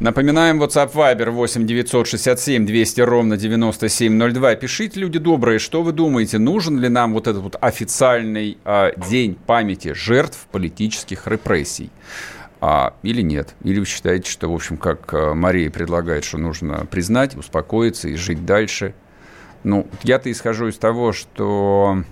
Напоминаем, 0.00 0.62
WhatsApp 0.62 0.92
Viber 0.92 1.30
8 1.30 1.66
967 1.66 2.66
200 2.66 3.00
ровно 3.00 3.38
9702. 3.38 4.56
Пишите, 4.56 5.00
люди 5.00 5.18
добрые, 5.18 5.58
что 5.58 5.82
вы 5.82 5.92
думаете, 5.92 6.36
нужен 6.36 6.78
ли 6.78 6.90
нам 6.90 7.14
вот 7.14 7.26
этот 7.26 7.40
вот 7.42 7.56
официальный 7.58 8.58
а, 8.66 8.92
день 8.98 9.34
памяти 9.34 9.94
жертв 9.94 10.46
политических 10.52 11.26
репрессий? 11.26 11.90
А, 12.60 12.92
или 13.02 13.22
нет? 13.22 13.54
Или 13.64 13.78
вы 13.80 13.86
считаете, 13.86 14.30
что, 14.30 14.52
в 14.52 14.54
общем, 14.54 14.76
как 14.76 15.14
а, 15.14 15.32
Мария 15.32 15.70
предлагает, 15.70 16.24
что 16.24 16.36
нужно 16.36 16.84
признать, 16.84 17.34
успокоиться 17.34 18.10
и 18.10 18.14
жить 18.16 18.44
дальше– 18.44 18.92
ну, 19.68 19.86
я-то 20.02 20.30
исхожу 20.32 20.68
из 20.68 20.78
того, 20.78 21.12
что 21.12 22.02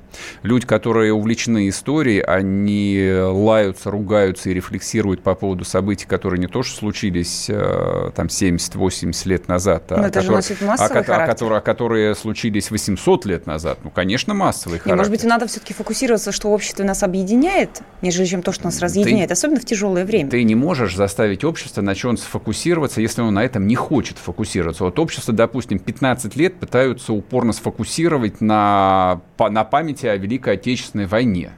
люди, 0.43 0.67
которые 0.67 1.13
увлечены 1.13 1.69
историей, 1.69 2.21
они 2.21 3.11
лаются, 3.13 3.91
ругаются 3.91 4.51
и 4.51 4.55
рефлексируют 4.55 5.23
по 5.23 5.35
поводу 5.35 5.65
событий, 5.65 6.07
которые 6.07 6.39
не 6.39 6.47
то 6.47 6.63
что 6.63 6.77
случились 6.77 7.47
э, 7.49 8.11
там 8.15 8.27
70-80 8.27 9.29
лет 9.29 9.49
назад, 9.49 9.85
а, 9.91 9.97
Но 9.97 10.11
которые, 10.11 10.43
а, 10.69 10.75
а, 10.75 11.27
которые, 11.27 11.59
а 11.59 11.61
которые 11.61 12.15
случились 12.15 12.71
800 12.71 13.25
лет 13.25 13.47
назад. 13.47 13.79
Ну, 13.83 13.91
конечно, 13.91 14.35
массовый 14.35 14.79
характер. 14.79 14.97
Может 14.97 15.13
быть, 15.13 15.25
надо 15.25 15.47
все-таки 15.47 15.73
фокусироваться, 15.73 16.33
что 16.33 16.49
общество 16.49 16.85
нас 16.85 17.03
объединяет, 17.03 17.83
нежели 18.03 18.27
чем 18.27 18.43
то, 18.43 18.53
что 18.53 18.67
нас 18.67 18.81
разъединяет, 18.81 19.29
ты, 19.29 19.33
особенно 19.33 19.61
в 19.61 19.65
тяжелое 19.65 20.05
время. 20.05 20.31
Ты 20.31 20.43
не 20.45 20.55
можешь 20.55 20.95
заставить 20.95 21.45
общество 21.45 21.81
на 21.81 21.95
чем 21.95 22.17
сфокусироваться, 22.17 23.01
если 23.01 23.23
оно 23.23 23.31
на 23.31 23.45
этом 23.45 23.67
не 23.67 23.75
хочет 23.75 24.19
фокусироваться. 24.19 24.85
Вот 24.85 24.99
общество, 24.99 25.33
допустим, 25.33 25.79
15 25.79 26.37
лет 26.37 26.61
пытаются 26.61 27.13
упорно 27.13 27.46
упорно 27.47 27.53
сфокусировать 27.53 28.41
на, 28.41 29.21
на 29.39 29.65
памяти 29.65 30.07
о 30.07 30.17
Великой 30.17 30.55
Отечественной 30.55 31.07
войне. 31.07 31.51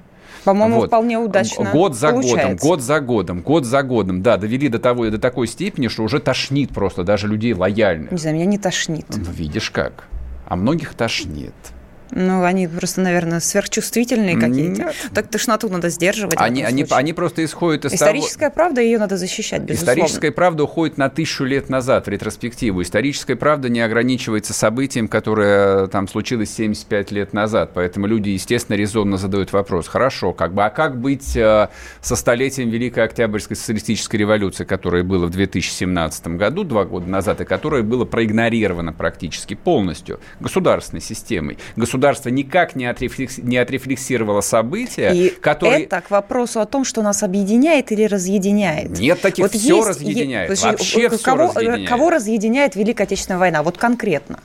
По-моему, 0.44 0.76
вот. 0.76 0.86
вполне 0.86 1.18
удачно. 1.18 1.70
Год 1.72 1.94
за 1.94 2.10
получается. 2.10 2.42
годом, 2.42 2.56
год 2.56 2.80
за 2.80 3.00
годом, 3.00 3.40
год 3.40 3.64
за 3.64 3.82
годом. 3.82 4.22
Да, 4.22 4.36
довели 4.36 4.68
до, 4.68 4.78
того, 4.78 5.10
до 5.10 5.18
такой 5.18 5.46
степени, 5.46 5.88
что 5.88 6.04
уже 6.04 6.20
тошнит 6.20 6.70
просто 6.70 7.02
даже 7.04 7.26
людей 7.28 7.54
лояльных. 7.54 8.12
Не 8.12 8.18
знаю, 8.18 8.36
меня 8.36 8.46
не 8.46 8.58
тошнит. 8.58 9.06
Ну, 9.08 9.24
видишь 9.30 9.70
как. 9.70 10.04
А 10.46 10.56
многих 10.56 10.94
тошнит. 10.94 11.54
Ну, 12.10 12.42
они 12.44 12.66
просто, 12.66 13.00
наверное, 13.00 13.40
сверхчувствительные 13.40 14.38
какие-то. 14.38 14.92
Так 15.14 15.28
тошноту 15.28 15.68
надо 15.68 15.88
сдерживать. 15.90 16.36
Они, 16.38 16.62
они, 16.62 16.86
они 16.90 17.12
просто 17.12 17.44
исходят 17.44 17.84
из 17.84 17.94
Историческая 17.94 18.46
того... 18.46 18.54
правда, 18.54 18.80
ее 18.80 18.98
надо 18.98 19.16
защищать, 19.16 19.62
безусловно. 19.62 20.00
Историческая 20.00 20.32
правда 20.32 20.64
уходит 20.64 20.98
на 20.98 21.08
тысячу 21.10 21.44
лет 21.44 21.68
назад 21.68 22.06
в 22.06 22.10
ретроспективу. 22.10 22.82
Историческая 22.82 23.36
правда 23.36 23.68
не 23.68 23.80
ограничивается 23.80 24.52
событием, 24.52 25.08
которое 25.08 25.86
там 25.88 26.08
случилось 26.08 26.50
75 26.54 27.10
лет 27.12 27.32
назад. 27.32 27.72
Поэтому 27.74 28.06
люди, 28.06 28.30
естественно, 28.30 28.76
резонно 28.76 29.16
задают 29.16 29.52
вопрос. 29.52 29.88
Хорошо, 29.88 30.32
как 30.32 30.54
бы, 30.54 30.64
а 30.64 30.70
как 30.70 31.00
быть 31.00 31.36
э, 31.36 31.68
со 32.00 32.16
столетием 32.16 32.70
Великой 32.70 33.04
Октябрьской 33.04 33.56
социалистической 33.56 34.18
революции, 34.20 34.64
которая 34.64 35.02
была 35.02 35.26
в 35.26 35.30
2017 35.30 36.28
году, 36.28 36.64
два 36.64 36.84
года 36.84 37.08
назад, 37.08 37.40
и 37.40 37.44
которая 37.44 37.82
была 37.82 38.04
проигнорирована 38.04 38.92
практически 38.92 39.54
полностью 39.54 40.20
государственной 40.40 41.02
системой? 41.02 41.58
Государственной 41.76 41.97
государство 41.98 42.28
никак 42.28 42.76
не, 42.76 42.86
отрефлекс... 42.86 43.38
не 43.38 43.56
отрефлексировало 43.58 44.40
события, 44.40 45.10
и 45.12 45.30
которые... 45.30 45.84
это 45.84 46.00
к 46.00 46.10
вопросу 46.10 46.60
о 46.60 46.66
том, 46.66 46.84
что 46.84 47.02
нас 47.02 47.22
объединяет 47.22 47.92
или 47.92 48.04
разъединяет. 48.04 48.98
Нет 48.98 49.20
таких, 49.20 49.44
вот 49.44 49.52
все 49.52 49.76
есть, 49.76 49.88
разъединяет, 49.88 50.50
есть, 50.50 50.64
вообще 50.64 51.10
все 51.10 51.34
разъединяет. 51.34 51.88
Кого 51.88 52.10
разъединяет 52.10 52.76
Великая 52.76 53.04
Отечественная 53.04 53.38
война, 53.38 53.62
вот 53.62 53.78
конкретно? 53.78 54.40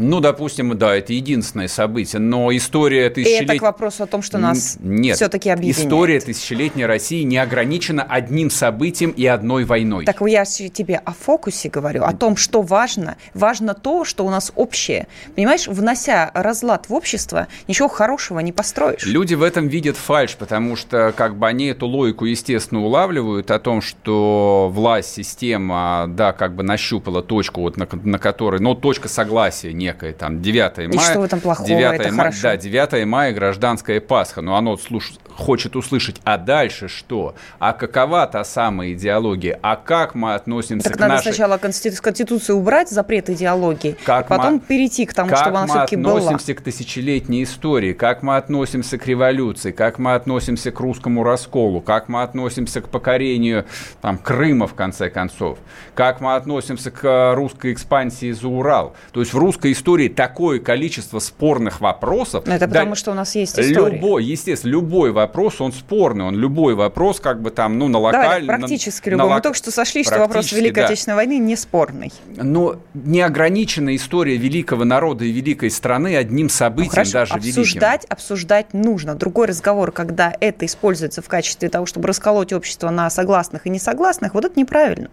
Ну, 0.00 0.20
допустим, 0.20 0.76
да, 0.78 0.96
это 0.96 1.12
единственное 1.12 1.68
событие, 1.68 2.20
но 2.20 2.54
история 2.56 3.10
тысячелетней... 3.10 3.56
Это 3.56 3.58
к 3.58 3.62
вопросу 3.62 4.04
о 4.04 4.06
том, 4.06 4.22
что 4.22 4.38
нас 4.38 4.78
Нет, 4.80 5.16
все-таки 5.16 5.50
объединяет. 5.50 5.86
история 5.86 6.20
тысячелетней 6.20 6.86
России 6.86 7.22
не 7.22 7.36
ограничена 7.36 8.02
одним 8.02 8.50
событием 8.50 9.10
и 9.10 9.26
одной 9.26 9.64
войной. 9.64 10.06
Так 10.06 10.22
я 10.22 10.44
тебе 10.44 10.96
о 10.96 11.12
фокусе 11.12 11.68
говорю, 11.68 12.04
о 12.04 12.12
том, 12.14 12.36
что 12.36 12.62
важно. 12.62 13.16
Важно 13.34 13.74
то, 13.74 14.04
что 14.04 14.24
у 14.24 14.30
нас 14.30 14.52
общее. 14.56 15.06
Понимаешь, 15.34 15.68
внося 15.68 16.30
разлад 16.32 16.88
в 16.88 16.94
общество, 16.94 17.48
ничего 17.68 17.88
хорошего 17.88 18.38
не 18.40 18.52
построишь. 18.52 19.04
Люди 19.04 19.34
в 19.34 19.42
этом 19.42 19.68
видят 19.68 19.96
фальш, 19.96 20.36
потому 20.36 20.76
что 20.76 21.12
как 21.14 21.36
бы 21.36 21.46
они 21.46 21.66
эту 21.66 21.86
логику, 21.86 22.24
естественно, 22.24 22.80
улавливают 22.80 23.50
о 23.50 23.58
том, 23.58 23.82
что 23.82 24.70
власть, 24.72 25.12
система, 25.14 26.06
да, 26.08 26.32
как 26.32 26.54
бы 26.54 26.62
нащупала 26.62 27.22
точку, 27.22 27.60
вот 27.60 27.76
на, 27.76 27.86
на 28.02 28.18
которой, 28.18 28.60
ну, 28.60 28.74
точка 28.74 29.08
согласия 29.08 29.72
некое, 29.90 30.12
там, 30.12 30.40
9 30.40 30.76
мая. 30.78 30.88
И 30.88 30.98
что 30.98 31.20
в 31.20 31.24
этом 31.24 31.40
плохого? 31.40 31.68
9 31.68 31.82
это 31.82 32.12
мая, 32.12 32.30
хорошо. 32.30 32.42
Да, 32.42 32.56
9 32.56 33.06
мая 33.06 33.32
гражданская 33.32 34.00
Пасха, 34.00 34.40
но 34.40 34.56
оно 34.56 34.76
слуш, 34.76 35.12
хочет 35.28 35.76
услышать, 35.76 36.20
а 36.24 36.38
дальше 36.38 36.88
что? 36.88 37.34
А 37.58 37.72
какова 37.72 38.26
та 38.26 38.44
самая 38.44 38.92
идеология? 38.92 39.58
А 39.62 39.76
как 39.76 40.14
мы 40.14 40.34
относимся 40.34 40.88
так 40.88 40.96
к 40.96 41.00
надо 41.00 41.14
нашей... 41.14 41.32
сначала 41.32 41.58
Конституцию 41.58 42.02
Конституции 42.02 42.52
убрать, 42.52 42.90
запрет 42.90 43.30
идеологии, 43.30 43.96
как 44.04 44.28
потом 44.28 44.54
мы... 44.54 44.60
перейти 44.60 45.06
к 45.06 45.14
тому, 45.14 45.30
как 45.30 45.38
чтобы 45.38 45.58
она 45.58 45.66
все-таки 45.66 45.96
была. 45.96 46.14
Как 46.14 46.22
мы 46.22 46.26
относимся 46.26 46.54
к 46.54 46.60
тысячелетней 46.62 47.42
истории, 47.44 47.92
как 47.92 48.22
мы 48.22 48.36
относимся 48.36 48.98
к 48.98 49.06
революции, 49.06 49.72
как 49.72 49.98
мы 49.98 50.14
относимся 50.14 50.70
к 50.70 50.80
русскому 50.80 51.22
расколу, 51.22 51.80
как 51.80 52.08
мы 52.08 52.22
относимся 52.22 52.80
к 52.80 52.88
покорению 52.88 53.64
там, 54.00 54.18
Крыма, 54.18 54.66
в 54.66 54.74
конце 54.74 55.10
концов, 55.10 55.58
как 55.94 56.20
мы 56.20 56.34
относимся 56.34 56.90
к 56.90 57.34
русской 57.34 57.72
экспансии 57.72 58.32
за 58.32 58.48
Урал. 58.48 58.94
То 59.12 59.20
есть 59.20 59.32
в 59.32 59.38
русской 59.38 59.72
истории 59.80 60.08
такое 60.08 60.60
количество 60.60 61.18
спорных 61.18 61.80
вопросов. 61.80 62.44
Но 62.46 62.54
это 62.54 62.68
потому, 62.68 62.90
да, 62.90 62.96
что 62.96 63.10
у 63.10 63.14
нас 63.14 63.34
есть 63.34 63.58
история. 63.58 63.96
Любой, 63.96 64.24
естественно, 64.24 64.70
любой 64.70 65.10
вопрос, 65.10 65.60
он 65.60 65.72
спорный, 65.72 66.24
он 66.24 66.36
любой 66.36 66.74
вопрос, 66.74 67.18
как 67.20 67.40
бы 67.40 67.50
там, 67.50 67.78
ну, 67.78 67.88
на 67.88 67.98
локальном... 67.98 68.46
Давай, 68.46 68.58
практически 68.58 69.08
на, 69.08 69.12
любой. 69.12 69.28
На, 69.28 69.34
Мы 69.36 69.40
только 69.40 69.56
что 69.56 69.70
сошли, 69.70 70.04
что 70.04 70.18
вопрос 70.18 70.52
Великой 70.52 70.82
да. 70.82 70.86
Отечественной 70.86 71.16
войны 71.16 71.38
не 71.38 71.56
спорный. 71.56 72.12
Но 72.36 72.76
неограниченная 72.94 73.96
история 73.96 74.36
великого 74.36 74.84
народа 74.84 75.24
и 75.24 75.32
великой 75.32 75.70
страны 75.70 76.16
одним 76.16 76.48
событием, 76.48 76.90
ну, 76.90 76.94
хорошо, 76.94 77.12
даже 77.12 77.34
обсуждать, 77.34 78.02
великим. 78.02 78.12
обсуждать 78.12 78.74
нужно. 78.74 79.14
Другой 79.14 79.46
разговор, 79.46 79.92
когда 79.92 80.34
это 80.40 80.66
используется 80.66 81.22
в 81.22 81.28
качестве 81.28 81.68
того, 81.68 81.86
чтобы 81.86 82.06
расколоть 82.08 82.52
общество 82.52 82.90
на 82.90 83.08
согласных 83.10 83.66
и 83.66 83.70
несогласных, 83.70 84.34
вот 84.34 84.44
это 84.44 84.58
неправильно. 84.58 85.08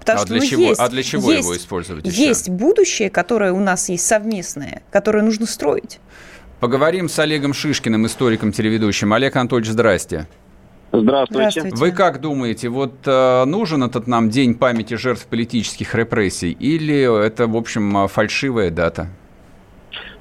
Потому 0.00 0.18
а, 0.18 0.20
что, 0.22 0.28
для 0.28 0.40
ну, 0.40 0.46
чего, 0.46 0.62
есть, 0.62 0.80
а 0.80 0.88
для 0.88 1.02
чего 1.02 1.30
есть, 1.30 1.44
его 1.44 1.56
использовать 1.56 2.06
еще? 2.06 2.26
Есть 2.26 2.48
будущее, 2.48 3.10
которое 3.10 3.52
у 3.52 3.60
нас 3.60 3.88
есть 3.88 4.06
совместное, 4.06 4.82
которое 4.90 5.22
нужно 5.22 5.46
строить. 5.46 6.00
Поговорим 6.58 7.08
с 7.08 7.18
Олегом 7.18 7.54
Шишкиным, 7.54 8.06
историком, 8.06 8.52
телеведущим. 8.52 9.12
Олег 9.12 9.36
Анатольевич, 9.36 9.70
здрасте. 9.70 10.26
Здравствуйте. 10.92 11.50
Здравствуйте. 11.50 11.76
Вы 11.76 11.92
как 11.92 12.20
думаете, 12.20 12.68
вот 12.68 12.94
э, 13.06 13.44
нужен 13.44 13.84
этот 13.84 14.06
нам 14.08 14.28
день 14.28 14.54
памяти 14.54 14.94
жертв 14.94 15.26
политических 15.26 15.94
репрессий 15.94 16.50
или 16.50 17.24
это, 17.24 17.46
в 17.46 17.56
общем, 17.56 18.08
фальшивая 18.08 18.70
дата? 18.70 19.08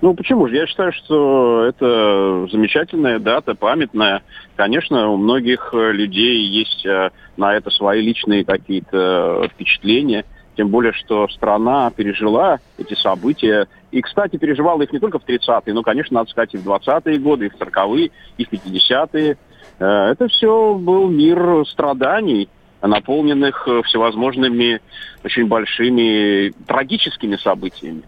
Ну, 0.01 0.13
почему 0.13 0.47
же? 0.47 0.55
Я 0.55 0.65
считаю, 0.65 0.93
что 0.93 1.65
это 1.65 2.47
замечательная 2.49 3.19
дата, 3.19 3.53
памятная. 3.53 4.23
Конечно, 4.55 5.09
у 5.09 5.17
многих 5.17 5.73
людей 5.73 6.45
есть 6.45 6.85
э, 6.85 7.09
на 7.35 7.53
это 7.55 7.69
свои 7.69 8.01
личные 8.01 8.45
какие-то 8.45 9.45
впечатления. 9.51 10.23
Тем 10.55 10.69
более, 10.69 10.93
что 10.93 11.27
страна 11.27 11.91
пережила 11.91 12.59
эти 12.77 12.93
события. 12.93 13.67
И, 13.91 14.01
кстати, 14.01 14.37
переживала 14.37 14.83
их 14.83 14.93
не 14.93 14.99
только 14.99 15.19
в 15.19 15.25
30-е, 15.25 15.73
но, 15.73 15.83
конечно, 15.83 16.15
надо 16.15 16.29
сказать, 16.29 16.53
и 16.53 16.57
в 16.57 16.65
20-е 16.65 17.17
годы, 17.19 17.47
и 17.47 17.49
в 17.49 17.55
40-е, 17.55 18.11
и 18.37 18.45
в 18.45 18.51
50-е. 18.53 19.37
Э, 19.79 19.85
это 20.11 20.29
все 20.29 20.75
был 20.75 21.09
мир 21.09 21.65
страданий, 21.67 22.47
наполненных 22.81 23.67
всевозможными 23.83 24.79
очень 25.25 25.47
большими 25.47 26.53
трагическими 26.65 27.35
событиями. 27.35 28.03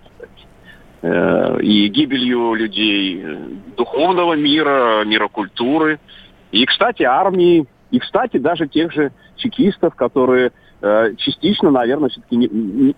Э, 1.03 1.59
и 1.61 1.87
гибелью 1.87 2.53
людей 2.53 3.19
э, 3.23 3.37
духовного 3.75 4.35
мира, 4.35 5.03
мира 5.03 5.27
культуры, 5.29 5.99
и, 6.51 6.63
кстати, 6.67 7.01
армии, 7.01 7.65
и, 7.89 7.97
кстати, 7.97 8.37
даже 8.37 8.67
тех 8.67 8.91
же 8.91 9.11
чекистов, 9.35 9.95
которые 9.95 10.51
э, 10.79 11.15
частично, 11.17 11.71
наверное, 11.71 12.09
все-таки 12.09 12.35
не, 12.35 12.47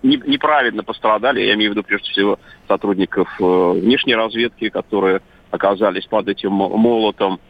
не, 0.02 0.16
неправильно 0.26 0.84
пострадали, 0.84 1.40
я 1.40 1.54
имею 1.54 1.70
в 1.70 1.74
виду, 1.74 1.82
прежде 1.82 2.10
всего, 2.10 2.38
сотрудников 2.68 3.28
внешней 3.38 4.16
разведки, 4.16 4.68
которые 4.68 5.22
оказались 5.50 6.04
под 6.04 6.28
этим 6.28 6.52
молотом 6.52 7.40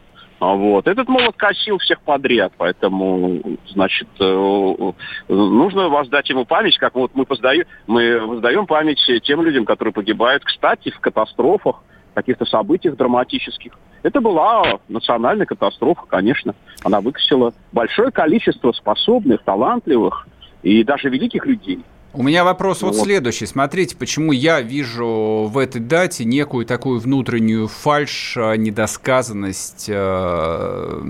вот. 0.53 0.87
Этот 0.87 1.07
молот 1.07 1.35
косил 1.35 1.77
всех 1.79 2.01
подряд, 2.01 2.53
поэтому, 2.57 3.41
значит, 3.67 4.07
э, 4.19 4.91
нужно 5.27 5.89
воздать 5.89 6.29
ему 6.29 6.45
память, 6.45 6.77
как 6.77 6.95
вот 6.95 7.11
мы, 7.15 7.25
поздаем, 7.25 7.65
мы 7.87 8.19
воздаем 8.19 8.67
память 8.67 8.99
тем 9.23 9.41
людям, 9.41 9.65
которые 9.65 9.93
погибают, 9.93 10.43
кстати, 10.43 10.91
в 10.91 10.99
катастрофах, 10.99 11.81
каких-то 12.13 12.45
событиях 12.45 12.95
драматических. 12.95 13.73
Это 14.03 14.21
была 14.21 14.79
национальная 14.87 15.45
катастрофа, 15.45 16.03
конечно. 16.07 16.55
Она 16.83 17.01
выкосила 17.01 17.53
большое 17.71 18.11
количество 18.11 18.71
способных, 18.71 19.41
талантливых 19.43 20.27
и 20.63 20.83
даже 20.83 21.09
великих 21.09 21.45
людей. 21.45 21.83
У 22.17 22.23
меня 22.23 22.43
вопрос 22.43 22.81
вот, 22.81 22.95
вот 22.95 23.03
следующий. 23.03 23.45
Смотрите, 23.45 23.95
почему 23.95 24.31
я 24.31 24.61
вижу 24.61 25.49
в 25.51 25.57
этой 25.57 25.81
дате 25.81 26.23
некую 26.23 26.65
такую 26.65 26.99
внутреннюю 26.99 27.67
фальш, 27.67 28.37
э, 28.37 28.55
недосказанность 28.55 29.85
э, 29.87 31.01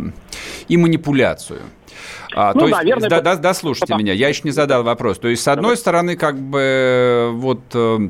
и 0.68 0.78
манипуляцию. 0.78 1.62
А, 2.36 2.54
ну, 2.54 2.62
то 2.62 2.68
есть, 2.68 2.78
наверное, 2.78 3.10
да, 3.10 3.22
да, 3.22 3.36
дослушайте 3.36 3.94
да. 3.94 3.98
меня, 3.98 4.14
я 4.14 4.28
еще 4.30 4.42
не 4.44 4.52
задал 4.52 4.84
вопрос. 4.84 5.20
То 5.20 5.28
есть, 5.28 5.44
с 5.44 5.48
одной 5.48 5.78
стороны, 5.78 6.16
как 6.16 6.38
бы 6.40 7.32
вот 7.34 7.62
э, 7.74 8.10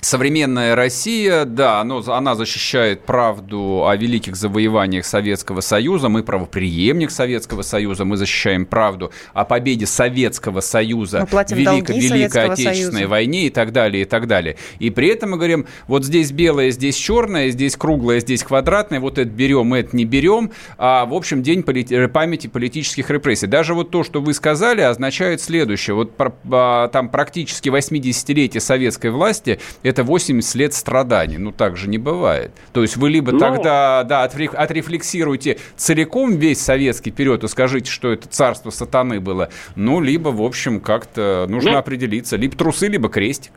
Современная 0.00 0.76
Россия, 0.76 1.44
да, 1.44 1.80
оно, 1.80 2.04
она 2.06 2.36
защищает 2.36 3.02
правду 3.02 3.84
о 3.84 3.96
великих 3.96 4.36
завоеваниях 4.36 5.04
Советского 5.04 5.60
Союза. 5.60 6.08
Мы 6.08 6.22
правоприемник 6.22 7.10
Советского 7.10 7.62
Союза. 7.62 8.04
Мы 8.04 8.16
защищаем 8.16 8.64
правду 8.64 9.10
о 9.34 9.44
победе 9.44 9.86
Советского 9.86 10.60
Союза 10.60 11.26
в 11.26 11.50
Великой, 11.50 11.98
Великой 11.98 12.44
Отечественной 12.44 12.92
Союза. 12.92 13.08
войне 13.08 13.46
и 13.46 13.50
так 13.50 13.72
далее, 13.72 14.02
и 14.02 14.04
так 14.04 14.28
далее. 14.28 14.56
И 14.78 14.90
при 14.90 15.08
этом 15.08 15.32
мы 15.32 15.36
говорим, 15.36 15.66
вот 15.88 16.04
здесь 16.04 16.30
белое, 16.30 16.70
здесь 16.70 16.94
черное, 16.94 17.50
здесь 17.50 17.76
круглое, 17.76 18.20
здесь 18.20 18.44
квадратное, 18.44 19.00
вот 19.00 19.18
это 19.18 19.28
берем, 19.28 19.74
это 19.74 19.96
не 19.96 20.04
берем. 20.04 20.52
А, 20.76 21.06
в 21.06 21.14
общем, 21.14 21.42
День 21.42 21.64
полит... 21.64 21.90
памяти 22.12 22.46
политических 22.46 23.10
репрессий. 23.10 23.48
Даже 23.48 23.74
вот 23.74 23.90
то, 23.90 24.04
что 24.04 24.20
вы 24.20 24.32
сказали, 24.32 24.80
означает 24.80 25.40
следующее. 25.40 25.94
Вот 25.96 26.12
а, 26.50 26.86
там 26.86 27.08
практически 27.08 27.68
80-летие 27.68 28.60
советской 28.60 29.10
власти– 29.10 29.58
это 29.88 30.04
80 30.04 30.54
лет 30.54 30.74
страданий. 30.74 31.38
Ну, 31.38 31.52
так 31.52 31.76
же 31.76 31.88
не 31.88 31.98
бывает. 31.98 32.52
То 32.72 32.82
есть 32.82 32.96
вы 32.96 33.10
либо 33.10 33.32
ну... 33.32 33.38
тогда, 33.38 34.04
да, 34.04 34.22
отрефлексируете 34.24 35.58
целиком 35.76 36.36
весь 36.36 36.60
советский 36.60 37.10
период 37.10 37.44
и 37.44 37.48
скажите, 37.48 37.90
что 37.90 38.12
это 38.12 38.28
царство 38.28 38.70
сатаны 38.70 39.20
было, 39.20 39.50
ну, 39.76 40.00
либо, 40.00 40.28
в 40.28 40.42
общем, 40.42 40.80
как-то 40.80 41.46
нужно 41.48 41.72
ну... 41.72 41.78
определиться. 41.78 42.36
Либо 42.36 42.56
трусы, 42.56 42.88
либо 42.88 43.08
крестик. 43.08 43.52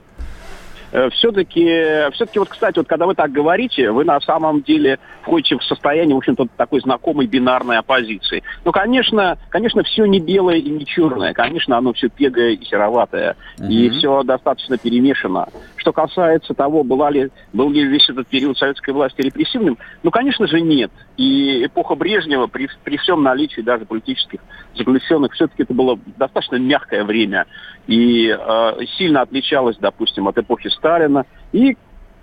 Э, 0.91 1.09
все-таки, 1.11 2.09
все-таки 2.13 2.39
вот, 2.39 2.49
кстати, 2.49 2.77
вот 2.77 2.87
когда 2.87 3.05
вы 3.05 3.15
так 3.15 3.31
говорите, 3.31 3.91
вы 3.91 4.03
на 4.03 4.19
самом 4.21 4.61
деле 4.61 4.99
входите 5.21 5.57
в 5.57 5.63
состояние, 5.63 6.15
в 6.15 6.17
общем-то, 6.17 6.47
такой 6.57 6.81
знакомой 6.81 7.27
бинарной 7.27 7.77
оппозиции. 7.77 8.43
Ну, 8.65 8.71
конечно, 8.71 9.37
конечно, 9.49 9.83
все 9.83 10.05
не 10.05 10.19
белое 10.19 10.57
и 10.57 10.69
не 10.69 10.85
черное. 10.85 11.33
Конечно, 11.33 11.77
оно 11.77 11.93
все 11.93 12.09
пегое 12.09 12.51
и 12.51 12.65
сероватое. 12.65 13.35
Mm-hmm. 13.57 13.67
И 13.69 13.89
все 13.89 14.23
достаточно 14.23 14.77
перемешано. 14.77 15.47
Что 15.77 15.93
касается 15.93 16.53
того, 16.53 16.83
была 16.83 17.09
ли, 17.09 17.29
был 17.53 17.69
ли 17.71 17.83
весь 17.83 18.09
этот 18.09 18.27
период 18.27 18.57
советской 18.57 18.91
власти 18.91 19.21
репрессивным, 19.21 19.77
ну, 20.03 20.11
конечно 20.11 20.47
же, 20.47 20.61
нет. 20.61 20.91
И 21.17 21.65
эпоха 21.65 21.95
Брежнева, 21.95 22.47
при, 22.47 22.67
при 22.83 22.97
всем 22.97 23.23
наличии 23.23 23.61
даже 23.61 23.85
политических 23.85 24.39
заключенных, 24.75 25.33
все-таки 25.33 25.63
это 25.63 25.73
было 25.73 25.97
достаточно 26.17 26.57
мягкое 26.57 27.03
время. 27.03 27.45
И 27.87 28.27
э, 28.27 28.71
сильно 28.97 29.21
отличалось, 29.21 29.77
допустим, 29.77 30.27
от 30.27 30.37
эпохи 30.37 30.69
Сталина. 30.82 31.25
И 31.51 31.77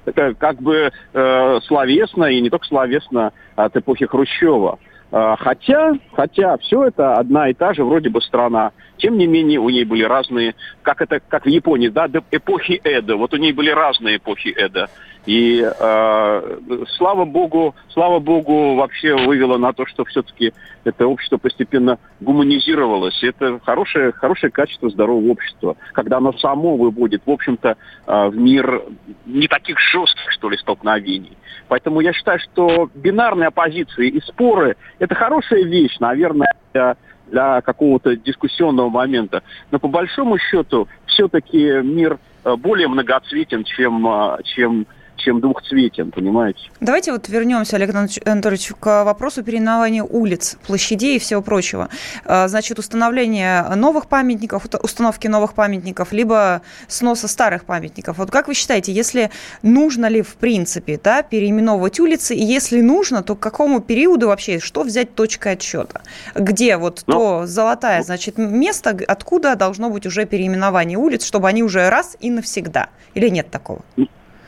это 0.05 0.35
как 0.35 0.61
бы 0.61 0.91
э, 1.13 1.61
словесно, 1.67 2.25
и 2.25 2.41
не 2.41 2.51
только 2.51 2.67
словесно, 2.67 3.33
от 3.57 3.77
эпохи 3.77 4.07
Хрущева. 4.07 4.79
Э, 5.13 5.37
хотя, 5.39 5.95
хотя 6.13 6.57
все 6.59 6.87
это 6.87 7.15
одна 7.15 7.49
и 7.49 7.55
та 7.55 7.73
же 7.73 7.85
вроде 7.85 8.11
бы 8.11 8.21
страна. 8.21 8.73
Тем 8.97 9.17
не 9.17 9.27
менее, 9.27 9.61
у 9.61 9.71
ней 9.71 9.85
были 9.85 10.03
разные, 10.03 10.55
как 10.83 11.01
это, 11.01 11.21
как 11.21 11.45
в 11.45 11.49
Японии, 11.49 11.89
да, 11.89 12.09
эпохи 12.31 12.81
Эда. 12.83 13.17
Вот 13.17 13.33
у 13.33 13.37
ней 13.37 13.53
были 13.53 13.71
разные 13.71 14.17
эпохи 14.17 14.49
Эда. 14.49 14.89
И 15.27 15.61
э, 15.61 16.59
слава 16.97 17.25
богу, 17.25 17.75
слава 17.91 18.19
богу, 18.19 18.77
вообще 18.77 19.15
вывело 19.15 19.59
на 19.59 19.73
то, 19.73 19.85
что 19.87 20.05
все-таки 20.05 20.53
это 20.85 21.07
общество 21.07 21.37
постепенно 21.37 21.99
гуманизировалось. 22.21 23.23
Это 23.23 23.61
хорошее, 23.65 24.13
хорошее 24.13 24.51
качество 24.51 24.89
здорового 24.89 25.33
общества, 25.33 25.77
когда 25.93 26.19
оно 26.19 26.33
само 26.35 26.77
выводит, 26.77 27.23
в 27.27 27.31
общем-то, 27.31 27.77
э, 28.07 28.29
в 28.29 28.37
мир 28.37 28.83
не 29.27 29.49
таких 29.49 29.79
жестких, 29.79 30.31
что 30.31 30.49
ли, 30.49 30.57
столкновений. 30.57 31.37
Поэтому 31.69 32.01
я 32.01 32.13
считаю, 32.13 32.39
что 32.39 32.89
бинарные 32.95 33.49
оппозиции 33.49 34.09
и 34.09 34.21
споры– 34.23 34.77
это 34.99 35.15
хорошая 35.15 35.65
вещь, 35.65 35.99
наверное, 35.99 36.55
для 36.73 36.97
для 37.31 37.61
какого-то 37.61 38.17
дискуссионного 38.17 38.89
момента. 38.89 39.43
Но 39.71 39.79
по 39.79 39.89
большому 39.89 40.39
счету 40.39 40.89
все-таки 41.07 41.83
мир 41.83 42.19
э, 42.45 42.57
более 42.57 42.89
многоцветен, 42.89 43.65
чем, 43.65 44.07
э, 44.07 44.39
чем 44.45 44.87
чем 45.19 45.41
двухцветен, 45.41 46.11
понимаете? 46.11 46.61
Давайте 46.81 47.13
вот 47.13 47.29
вернемся, 47.29 47.77
Олег 47.77 47.95
Анатольевич, 47.95 48.73
к 48.81 49.05
вопросу 49.05 49.43
переименования 49.43 50.03
улиц, 50.03 50.57
площадей 50.67 51.17
и 51.17 51.19
всего 51.19 51.43
прочего. 51.43 51.89
А, 52.25 52.49
значит, 52.49 52.79
установление 52.79 53.63
новых 53.75 54.07
памятников, 54.09 54.67
установки 54.83 55.27
новых 55.27 55.55
памятников, 55.55 56.13
либо 56.13 56.63
сноса 56.87 57.29
старых 57.29 57.65
памятников. 57.65 58.19
Вот 58.19 58.31
как 58.31 58.49
вы 58.49 58.55
считаете, 58.55 58.93
если 58.93 59.31
нужно 59.63 60.07
ли 60.07 60.23
в 60.23 60.37
принципе 60.37 61.01
да, 61.03 61.23
переименовывать 61.23 62.01
улицы, 62.01 62.35
и 62.35 62.43
если 62.43 62.81
нужно, 62.81 63.23
то 63.23 63.35
к 63.35 63.41
какому 63.41 63.81
периоду 63.81 64.29
вообще, 64.29 64.59
что 64.61 64.83
взять 64.83 65.15
точкой 65.15 65.55
отсчета? 65.55 66.03
Где 66.35 66.77
вот 66.77 67.05
ну, 67.07 67.13
то 67.13 67.47
золотое, 67.47 68.03
значит, 68.03 68.39
место, 68.39 68.99
откуда 69.07 69.57
должно 69.57 69.91
быть 69.91 70.07
уже 70.07 70.25
переименование 70.25 70.99
улиц, 70.99 71.25
чтобы 71.25 71.49
они 71.49 71.63
уже 71.63 71.89
раз 71.91 72.17
и 72.21 72.31
навсегда? 72.31 72.89
Или 73.15 73.29
нет 73.29 73.51
такого? 73.51 73.83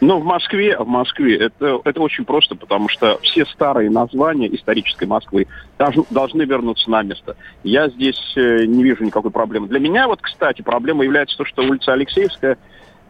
Ну, 0.01 0.19
в 0.19 0.25
Москве, 0.25 0.79
в 0.79 0.87
Москве 0.87 1.37
это, 1.37 1.81
это 1.85 2.01
очень 2.01 2.25
просто, 2.25 2.55
потому 2.55 2.89
что 2.89 3.19
все 3.23 3.45
старые 3.45 3.91
названия 3.91 4.49
исторической 4.55 5.05
Москвы 5.05 5.47
должны, 5.79 6.05
должны 6.11 6.43
вернуться 6.43 6.91
на 6.91 7.03
место. 7.03 7.37
Я 7.65 7.89
здесь 7.89 8.19
э, 8.35 8.65
не 8.65 8.83
вижу 8.83 9.05
никакой 9.05 9.31
проблемы. 9.31 9.69
Для 9.69 9.79
меня 9.79 10.09
вот, 10.09 10.23
кстати, 10.23 10.63
проблема 10.63 11.05
является 11.05 11.37
то, 11.37 11.45
что 11.45 11.63
улица 11.63 11.93
Алексеевская, 11.93 12.57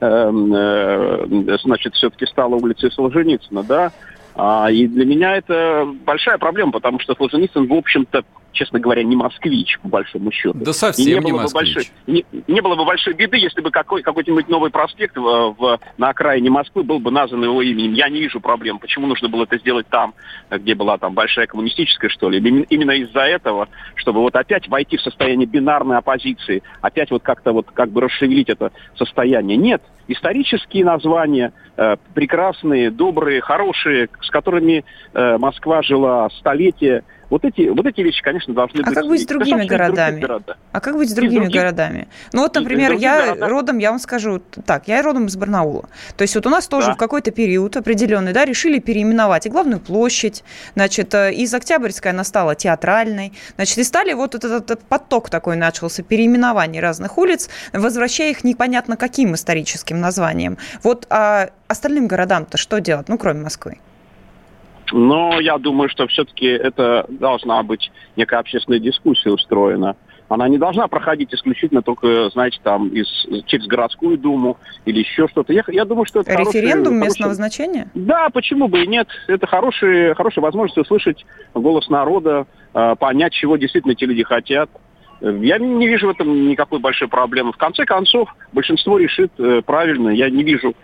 э, 0.01 0.07
э, 0.07 1.59
значит, 1.63 1.95
все-таки 1.95 2.27
стала 2.27 2.57
улицей 2.57 2.91
Солженицына, 2.91 3.63
да, 3.63 3.93
а, 4.35 4.71
и 4.71 4.87
для 4.87 5.05
меня 5.05 5.37
это 5.37 5.89
большая 6.05 6.39
проблема, 6.39 6.73
потому 6.73 6.99
что 6.99 7.15
Солженицын, 7.15 7.67
в 7.67 7.73
общем-то, 7.73 8.25
честно 8.53 8.81
говоря, 8.81 9.03
не 9.03 9.17
москвич, 9.17 9.79
по 9.81 9.89
большому 9.89 10.33
счету. 10.33 10.59
Да 10.59 10.73
совсем 10.73 11.21
и 11.21 11.25
не, 11.25 11.31
не 11.31 11.33
москвич. 11.33 11.75
Большой, 11.75 11.93
не, 12.07 12.25
не 12.47 12.61
было 12.61 12.75
бы 12.75 12.85
большой 12.85 13.15
беды, 13.15 13.37
если 13.37 13.61
бы 13.61 13.71
какой, 13.71 14.03
какой-нибудь 14.03 14.49
новый 14.49 14.71
проспект 14.71 15.17
в, 15.17 15.23
в, 15.23 15.81
на 15.99 16.09
окраине 16.09 16.51
Москвы 16.51 16.83
был 16.83 16.99
бы 16.99 17.11
назван 17.11 17.45
его 17.45 17.63
именем. 17.63 17.93
Я 17.95 18.09
не 18.09 18.21
вижу 18.21 18.41
проблем. 18.41 18.79
Почему 18.79 19.07
нужно 19.07 19.29
было 19.29 19.45
это 19.45 19.59
сделать 19.59 19.87
там, 19.89 20.15
где 20.51 20.75
была 20.75 20.99
там 20.99 21.15
большая 21.15 21.47
коммунистическая, 21.47 22.09
что 22.09 22.29
ли? 22.29 22.39
Именно 22.39 22.93
из-за 22.93 23.21
этого, 23.21 23.69
чтобы 23.95 24.21
вот 24.21 24.37
опять 24.37 24.69
войти 24.69 24.97
в 24.97 25.03
состояние 25.03 25.47
бинарной 25.47 25.99
оппозиции, 25.99 26.63
опять 26.81 27.11
вот 27.11 27.23
как-то 27.23 27.53
вот 27.53 27.67
как 27.73 27.91
бы 27.91 28.01
расшевелить 28.01 28.49
это 28.49 28.73
состояние. 28.97 29.57
Нет, 29.57 29.83
исторические 30.09 30.85
названия, 30.85 31.53
э, 31.77 31.97
прекрасные, 32.15 32.91
добрые, 32.91 33.41
хорошие, 33.41 34.09
с 34.21 34.31
которыми 34.31 34.85
э, 35.13 35.39
Москва 35.39 35.83
жила 35.83 36.29
столетия, 36.39 37.05
вот 37.31 37.45
эти, 37.45 37.69
вот 37.69 37.87
эти 37.87 38.01
вещи, 38.01 38.23
конечно, 38.23 38.53
должны 38.53 38.81
а 38.81 38.83
быть... 38.83 38.97
А 38.97 39.01
как 39.01 39.09
быть 39.09 39.23
с 39.23 39.27
другими 39.27 39.65
городами? 39.65 40.27
А 40.73 40.81
как 40.81 40.97
быть 40.97 41.11
с 41.11 41.13
другими 41.13 41.45
других... 41.45 41.61
городами? 41.61 42.09
Ну 42.33 42.43
вот, 42.43 42.55
например, 42.55 42.93
я 42.95 43.27
городах. 43.27 43.49
родом, 43.49 43.79
я 43.79 43.91
вам 43.91 44.01
скажу 44.01 44.43
так, 44.67 44.89
я 44.89 45.01
родом 45.03 45.27
из 45.27 45.37
Барнаула. 45.37 45.89
То 46.17 46.23
есть 46.23 46.35
вот 46.35 46.47
у 46.47 46.51
нас 46.51 46.67
тоже 46.67 46.89
да. 46.89 46.95
в 46.95 46.97
какой-то 46.97 47.31
период 47.31 47.77
определенный, 47.77 48.33
да, 48.33 48.45
решили 48.45 48.81
переименовать 48.81 49.47
и 49.47 49.49
главную 49.49 49.81
площадь, 49.81 50.43
значит, 50.75 51.15
э, 51.15 51.33
из 51.33 51.55
Октябрьской 51.55 52.11
она 52.11 52.25
стала 52.25 52.57
театральной, 52.57 53.33
значит, 53.55 53.79
и 53.79 53.85
стали 53.85 54.13
вот 54.13 54.35
этот, 54.35 54.51
этот 54.51 54.83
поток 54.83 55.31
такой 55.31 55.57
начался, 55.57 56.03
переименований 56.03 56.81
разных 56.81 57.17
улиц, 57.17 57.49
возвращая 57.73 58.31
их 58.31 58.43
непонятно 58.43 58.97
каким 58.97 59.35
историческим 59.35 60.01
названием. 60.01 60.59
Вот 60.83 61.07
а 61.11 61.51
остальным 61.69 62.09
городам-то 62.09 62.59
что 62.59 62.81
делать, 62.81 63.09
ну, 63.09 63.17
кроме 63.19 63.43
Москвы? 63.43 63.79
Но 64.93 65.41
я 65.41 65.59
думаю, 65.59 65.89
что 65.89 66.07
все-таки 66.07 66.47
это 66.47 67.07
должна 67.09 67.63
быть 67.63 67.91
некая 68.17 68.41
общественная 68.41 68.81
дискуссия 68.81 69.31
устроена. 69.31 69.97
Она 70.31 70.49
не 70.49 70.59
должна 70.59 70.87
проходить 70.87 71.35
исключительно 71.35 71.83
только, 71.83 72.31
знаете, 72.31 72.61
там 72.63 72.89
из, 72.89 73.09
через 73.47 73.67
городскую 73.67 74.17
думу 74.17 74.59
или 74.85 75.01
еще 75.01 75.27
что-то. 75.27 75.53
Я, 75.53 75.65
я 75.67 75.85
думаю, 75.85 76.05
что 76.07 76.21
это 76.21 76.33
Референдум 76.35 76.95
хороший, 76.95 77.05
местного 77.05 77.35
хороший... 77.35 77.37
значения? 77.37 77.91
Да, 77.95 78.31
почему 78.31 78.69
бы 78.69 78.85
и 78.85 78.87
нет. 78.87 79.09
Это 79.27 79.49
хорошая, 79.49 80.15
хорошая 80.15 80.45
возможность 80.45 80.79
услышать 80.79 81.27
голос 81.53 81.89
народа, 81.89 82.47
э, 82.73 82.95
понять, 83.01 83.33
чего 83.33 83.57
действительно 83.57 83.93
эти 83.93 84.05
люди 84.05 84.23
хотят. 84.23 84.71
Я 85.21 85.59
не 85.59 85.89
вижу 85.89 86.07
в 86.07 86.11
этом 86.11 86.49
никакой 86.49 86.79
большой 86.79 87.09
проблемы. 87.09 87.53
В 87.53 87.57
конце 87.57 87.85
концов, 87.85 88.33
большинство 88.53 88.99
решит 88.99 89.33
э, 89.39 89.63
правильно. 89.67 90.11
Я 90.11 90.31
не 90.31 90.45
вижу 90.45 90.75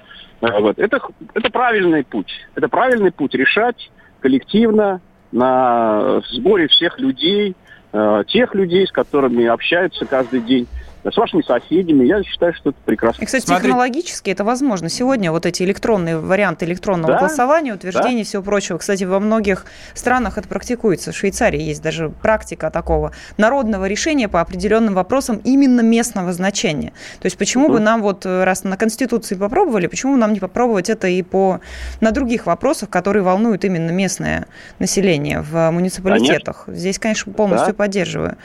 э, 0.40 0.60
вот. 0.60 0.76
Это, 0.76 1.00
это 1.34 1.50
правильный 1.50 2.02
путь. 2.02 2.32
Это 2.56 2.68
правильный 2.68 3.12
путь 3.12 3.34
решать 3.34 3.90
коллективно, 4.20 5.00
на 5.32 6.22
сборе 6.30 6.68
всех 6.68 6.98
людей, 6.98 7.56
э, 7.92 8.24
тех 8.28 8.54
людей, 8.54 8.86
с 8.86 8.92
которыми 8.92 9.46
общаются 9.46 10.06
каждый 10.06 10.42
день 10.42 10.68
с 11.10 11.16
вашими 11.16 11.42
соседями. 11.42 12.04
Я 12.04 12.22
считаю, 12.22 12.54
что 12.54 12.70
это 12.70 12.78
прекрасно. 12.84 13.22
И, 13.22 13.26
кстати, 13.26 13.44
Смотри... 13.44 13.68
технологически 13.68 14.30
это 14.30 14.44
возможно. 14.44 14.88
Сегодня 14.88 15.30
вот 15.30 15.46
эти 15.46 15.62
электронные 15.62 16.18
варианты 16.18 16.64
электронного 16.64 17.14
да? 17.14 17.18
голосования, 17.20 17.74
утверждения 17.74 18.16
да? 18.16 18.20
и 18.20 18.24
всего 18.24 18.42
прочего. 18.42 18.78
Кстати, 18.78 19.04
во 19.04 19.20
многих 19.20 19.66
странах 19.94 20.38
это 20.38 20.48
практикуется. 20.48 21.12
В 21.12 21.16
Швейцарии 21.16 21.60
есть 21.60 21.82
даже 21.82 22.10
практика 22.10 22.70
такого 22.70 23.12
народного 23.36 23.86
решения 23.86 24.28
по 24.28 24.40
определенным 24.40 24.94
вопросам 24.94 25.40
именно 25.44 25.80
местного 25.80 26.32
значения. 26.32 26.92
То 27.20 27.26
есть 27.26 27.38
почему 27.38 27.68
бы 27.68 27.80
нам 27.80 28.02
вот, 28.02 28.26
э, 28.26 28.44
раз 28.44 28.64
на 28.64 28.76
Конституции 28.76 29.34
попробовали, 29.34 29.86
почему 29.86 30.16
нам 30.16 30.32
не 30.32 30.40
попробовать 30.40 30.90
это 30.90 31.08
и 31.08 31.22
по, 31.22 31.60
на 32.00 32.10
других 32.10 32.46
вопросах, 32.46 32.90
которые 32.90 33.22
волнуют 33.22 33.64
именно 33.64 33.90
местное 33.90 34.46
население 34.78 35.40
в 35.40 35.70
муниципалитетах? 35.70 36.64
Конечно. 36.64 36.80
Здесь, 36.80 36.98
конечно, 36.98 37.32
полностью 37.32 37.72
да. 37.72 37.74
поддерживаю. 37.74 38.36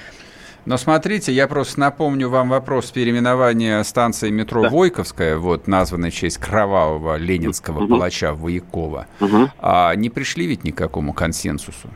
Но 0.65 0.77
смотрите, 0.77 1.31
я 1.31 1.47
просто 1.47 1.79
напомню 1.79 2.29
вам 2.29 2.49
вопрос 2.49 2.91
переименования 2.91 3.81
станции 3.83 4.29
метро 4.29 4.61
да. 4.61 4.69
Войковская, 4.69 5.37
вот 5.37 5.67
названной 5.67 6.11
в 6.11 6.13
честь 6.13 6.37
кровавого 6.37 7.17
ленинского 7.17 7.79
угу. 7.79 7.87
палача 7.87 8.33
Воякова. 8.33 9.07
Угу. 9.19 9.49
А 9.59 9.95
не 9.95 10.09
пришли 10.09 10.45
ведь 10.45 10.63
ни 10.63 10.71
к 10.71 10.77
какому 10.77 11.13
консенсусу? 11.13 11.89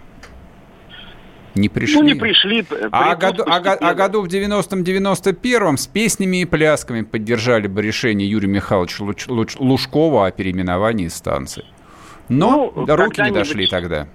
Не 1.53 1.70
пришли. 1.70 2.01
Ну, 2.01 2.03
не 2.03 2.16
пришли. 2.16 2.66
А, 2.91 3.16
году, 3.16 3.43
а, 3.47 3.57
а 3.57 3.93
году 3.93 4.22
в 4.22 4.26
90-м, 4.26 4.82
91-м 4.82 5.78
с 5.78 5.88
песнями 5.88 6.41
и 6.41 6.45
плясками 6.45 7.01
поддержали 7.01 7.68
бы 7.68 7.82
решение 7.82 8.30
Юрия 8.30 8.49
Михайловича 8.49 9.03
Луч, 9.05 9.28
Луч, 9.28 9.55
Лужкова 9.57 10.28
о 10.28 10.32
переименовании 10.32 11.07
станции. 11.07 11.63
Но 12.28 12.74
ну, 12.76 12.86
руки 12.95 13.22
не 13.22 13.32
дошли 13.32 13.68
тогда. 13.68 14.07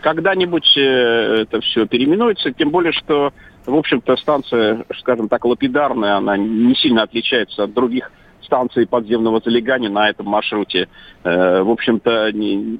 Когда-нибудь 0.00 0.76
э, 0.76 0.80
это 0.80 1.60
все 1.60 1.86
переименуется, 1.86 2.52
тем 2.52 2.70
более, 2.70 2.92
что 2.92 3.32
в 3.66 3.74
общем-то, 3.74 4.16
станция, 4.16 4.84
скажем 4.98 5.28
так, 5.28 5.44
лапидарная, 5.44 6.16
она 6.16 6.36
не 6.36 6.74
сильно 6.74 7.02
отличается 7.02 7.64
от 7.64 7.72
других 7.72 8.10
станций 8.42 8.86
подземного 8.86 9.40
залегания 9.44 9.88
на 9.88 10.10
этом 10.10 10.26
маршруте. 10.26 10.88
Э, 11.22 11.62
в 11.62 11.70
общем-то, 11.70 12.32
не, 12.32 12.78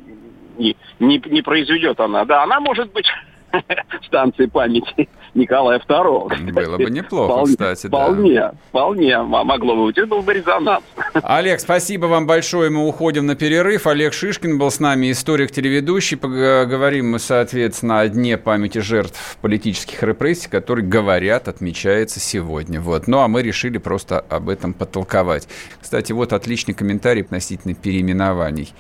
не, 0.59 0.77
не, 1.01 1.23
не 1.27 1.43
произведет 1.43 2.01
она. 2.01 2.25
Да, 2.25 2.43
она 2.43 2.61
может 2.61 2.93
быть 2.93 3.07
станции 4.07 4.47
памяти 4.47 5.09
Николая 5.35 5.81
II. 5.81 6.53
Было 6.53 6.77
бы 6.77 6.91
неплохо, 6.91 7.33
вполне, 7.33 7.53
кстати, 7.53 7.87
вполне, 7.89 8.35
да. 8.35 8.55
Вполне, 8.69 9.19
могло 9.23 9.77
бы 9.77 9.85
быть. 9.87 9.99
Это 9.99 10.07
был 10.07 10.23
бы 10.23 10.33
резонанс. 10.33 10.85
Олег, 11.15 11.61
спасибо 11.61 12.07
вам 12.07 12.27
большое. 12.27 12.71
Мы 12.71 12.87
уходим 12.87 13.27
на 13.27 13.35
перерыв. 13.35 13.87
Олег 13.87 14.13
Шишкин 14.13 14.59
был 14.59 14.71
с 14.71 14.81
нами, 14.81 15.11
историк-телеведущий. 15.11 16.17
Поговорим 16.17 17.11
мы, 17.11 17.19
соответственно, 17.19 18.01
о 18.01 18.09
Дне 18.09 18.39
памяти 18.39 18.79
жертв 18.79 19.37
политических 19.41 20.03
репрессий, 20.03 20.49
который, 20.49 20.85
говорят, 20.85 21.49
отмечается 21.49 22.21
сегодня. 22.21 22.81
Вот. 22.81 23.09
Ну, 23.09 23.19
а 23.19 23.29
мы 23.29 23.43
решили 23.43 23.79
просто 23.79 24.21
об 24.21 24.49
этом 24.49 24.73
потолковать. 24.73 25.49
Кстати, 25.81 26.13
вот 26.13 26.33
отличный 26.33 26.75
комментарий 26.75 27.23
относительно 27.23 27.75
переименований. 27.75 28.73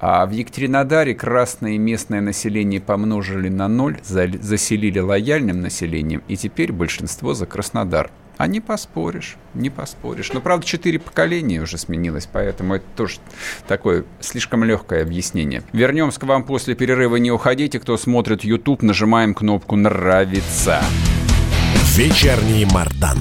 А 0.00 0.26
в 0.26 0.30
Екатеринодаре 0.30 1.14
красное 1.14 1.78
местное 1.78 2.20
население 2.20 2.80
помножили 2.80 3.48
на 3.48 3.68
ноль, 3.68 3.98
заселили 4.02 4.98
лояльным 4.98 5.60
населением, 5.60 6.22
и 6.28 6.36
теперь 6.36 6.72
большинство 6.72 7.34
за 7.34 7.46
Краснодар. 7.46 8.10
А 8.36 8.46
не 8.46 8.60
поспоришь, 8.60 9.36
не 9.54 9.70
поспоришь. 9.70 10.30
Но, 10.34 10.42
правда, 10.42 10.66
четыре 10.66 10.98
поколения 10.98 11.62
уже 11.62 11.78
сменилось, 11.78 12.28
поэтому 12.30 12.74
это 12.74 12.84
тоже 12.94 13.16
такое 13.66 14.04
слишком 14.20 14.62
легкое 14.62 15.02
объяснение. 15.02 15.62
Вернемся 15.72 16.20
к 16.20 16.24
вам 16.24 16.44
после 16.44 16.74
перерыва. 16.74 17.16
Не 17.16 17.30
уходите. 17.30 17.80
Кто 17.80 17.96
смотрит 17.96 18.44
YouTube, 18.44 18.82
нажимаем 18.82 19.32
кнопку 19.32 19.76
«Нравится». 19.76 20.82
Вечерний 21.94 22.66
Мардан. 22.66 23.16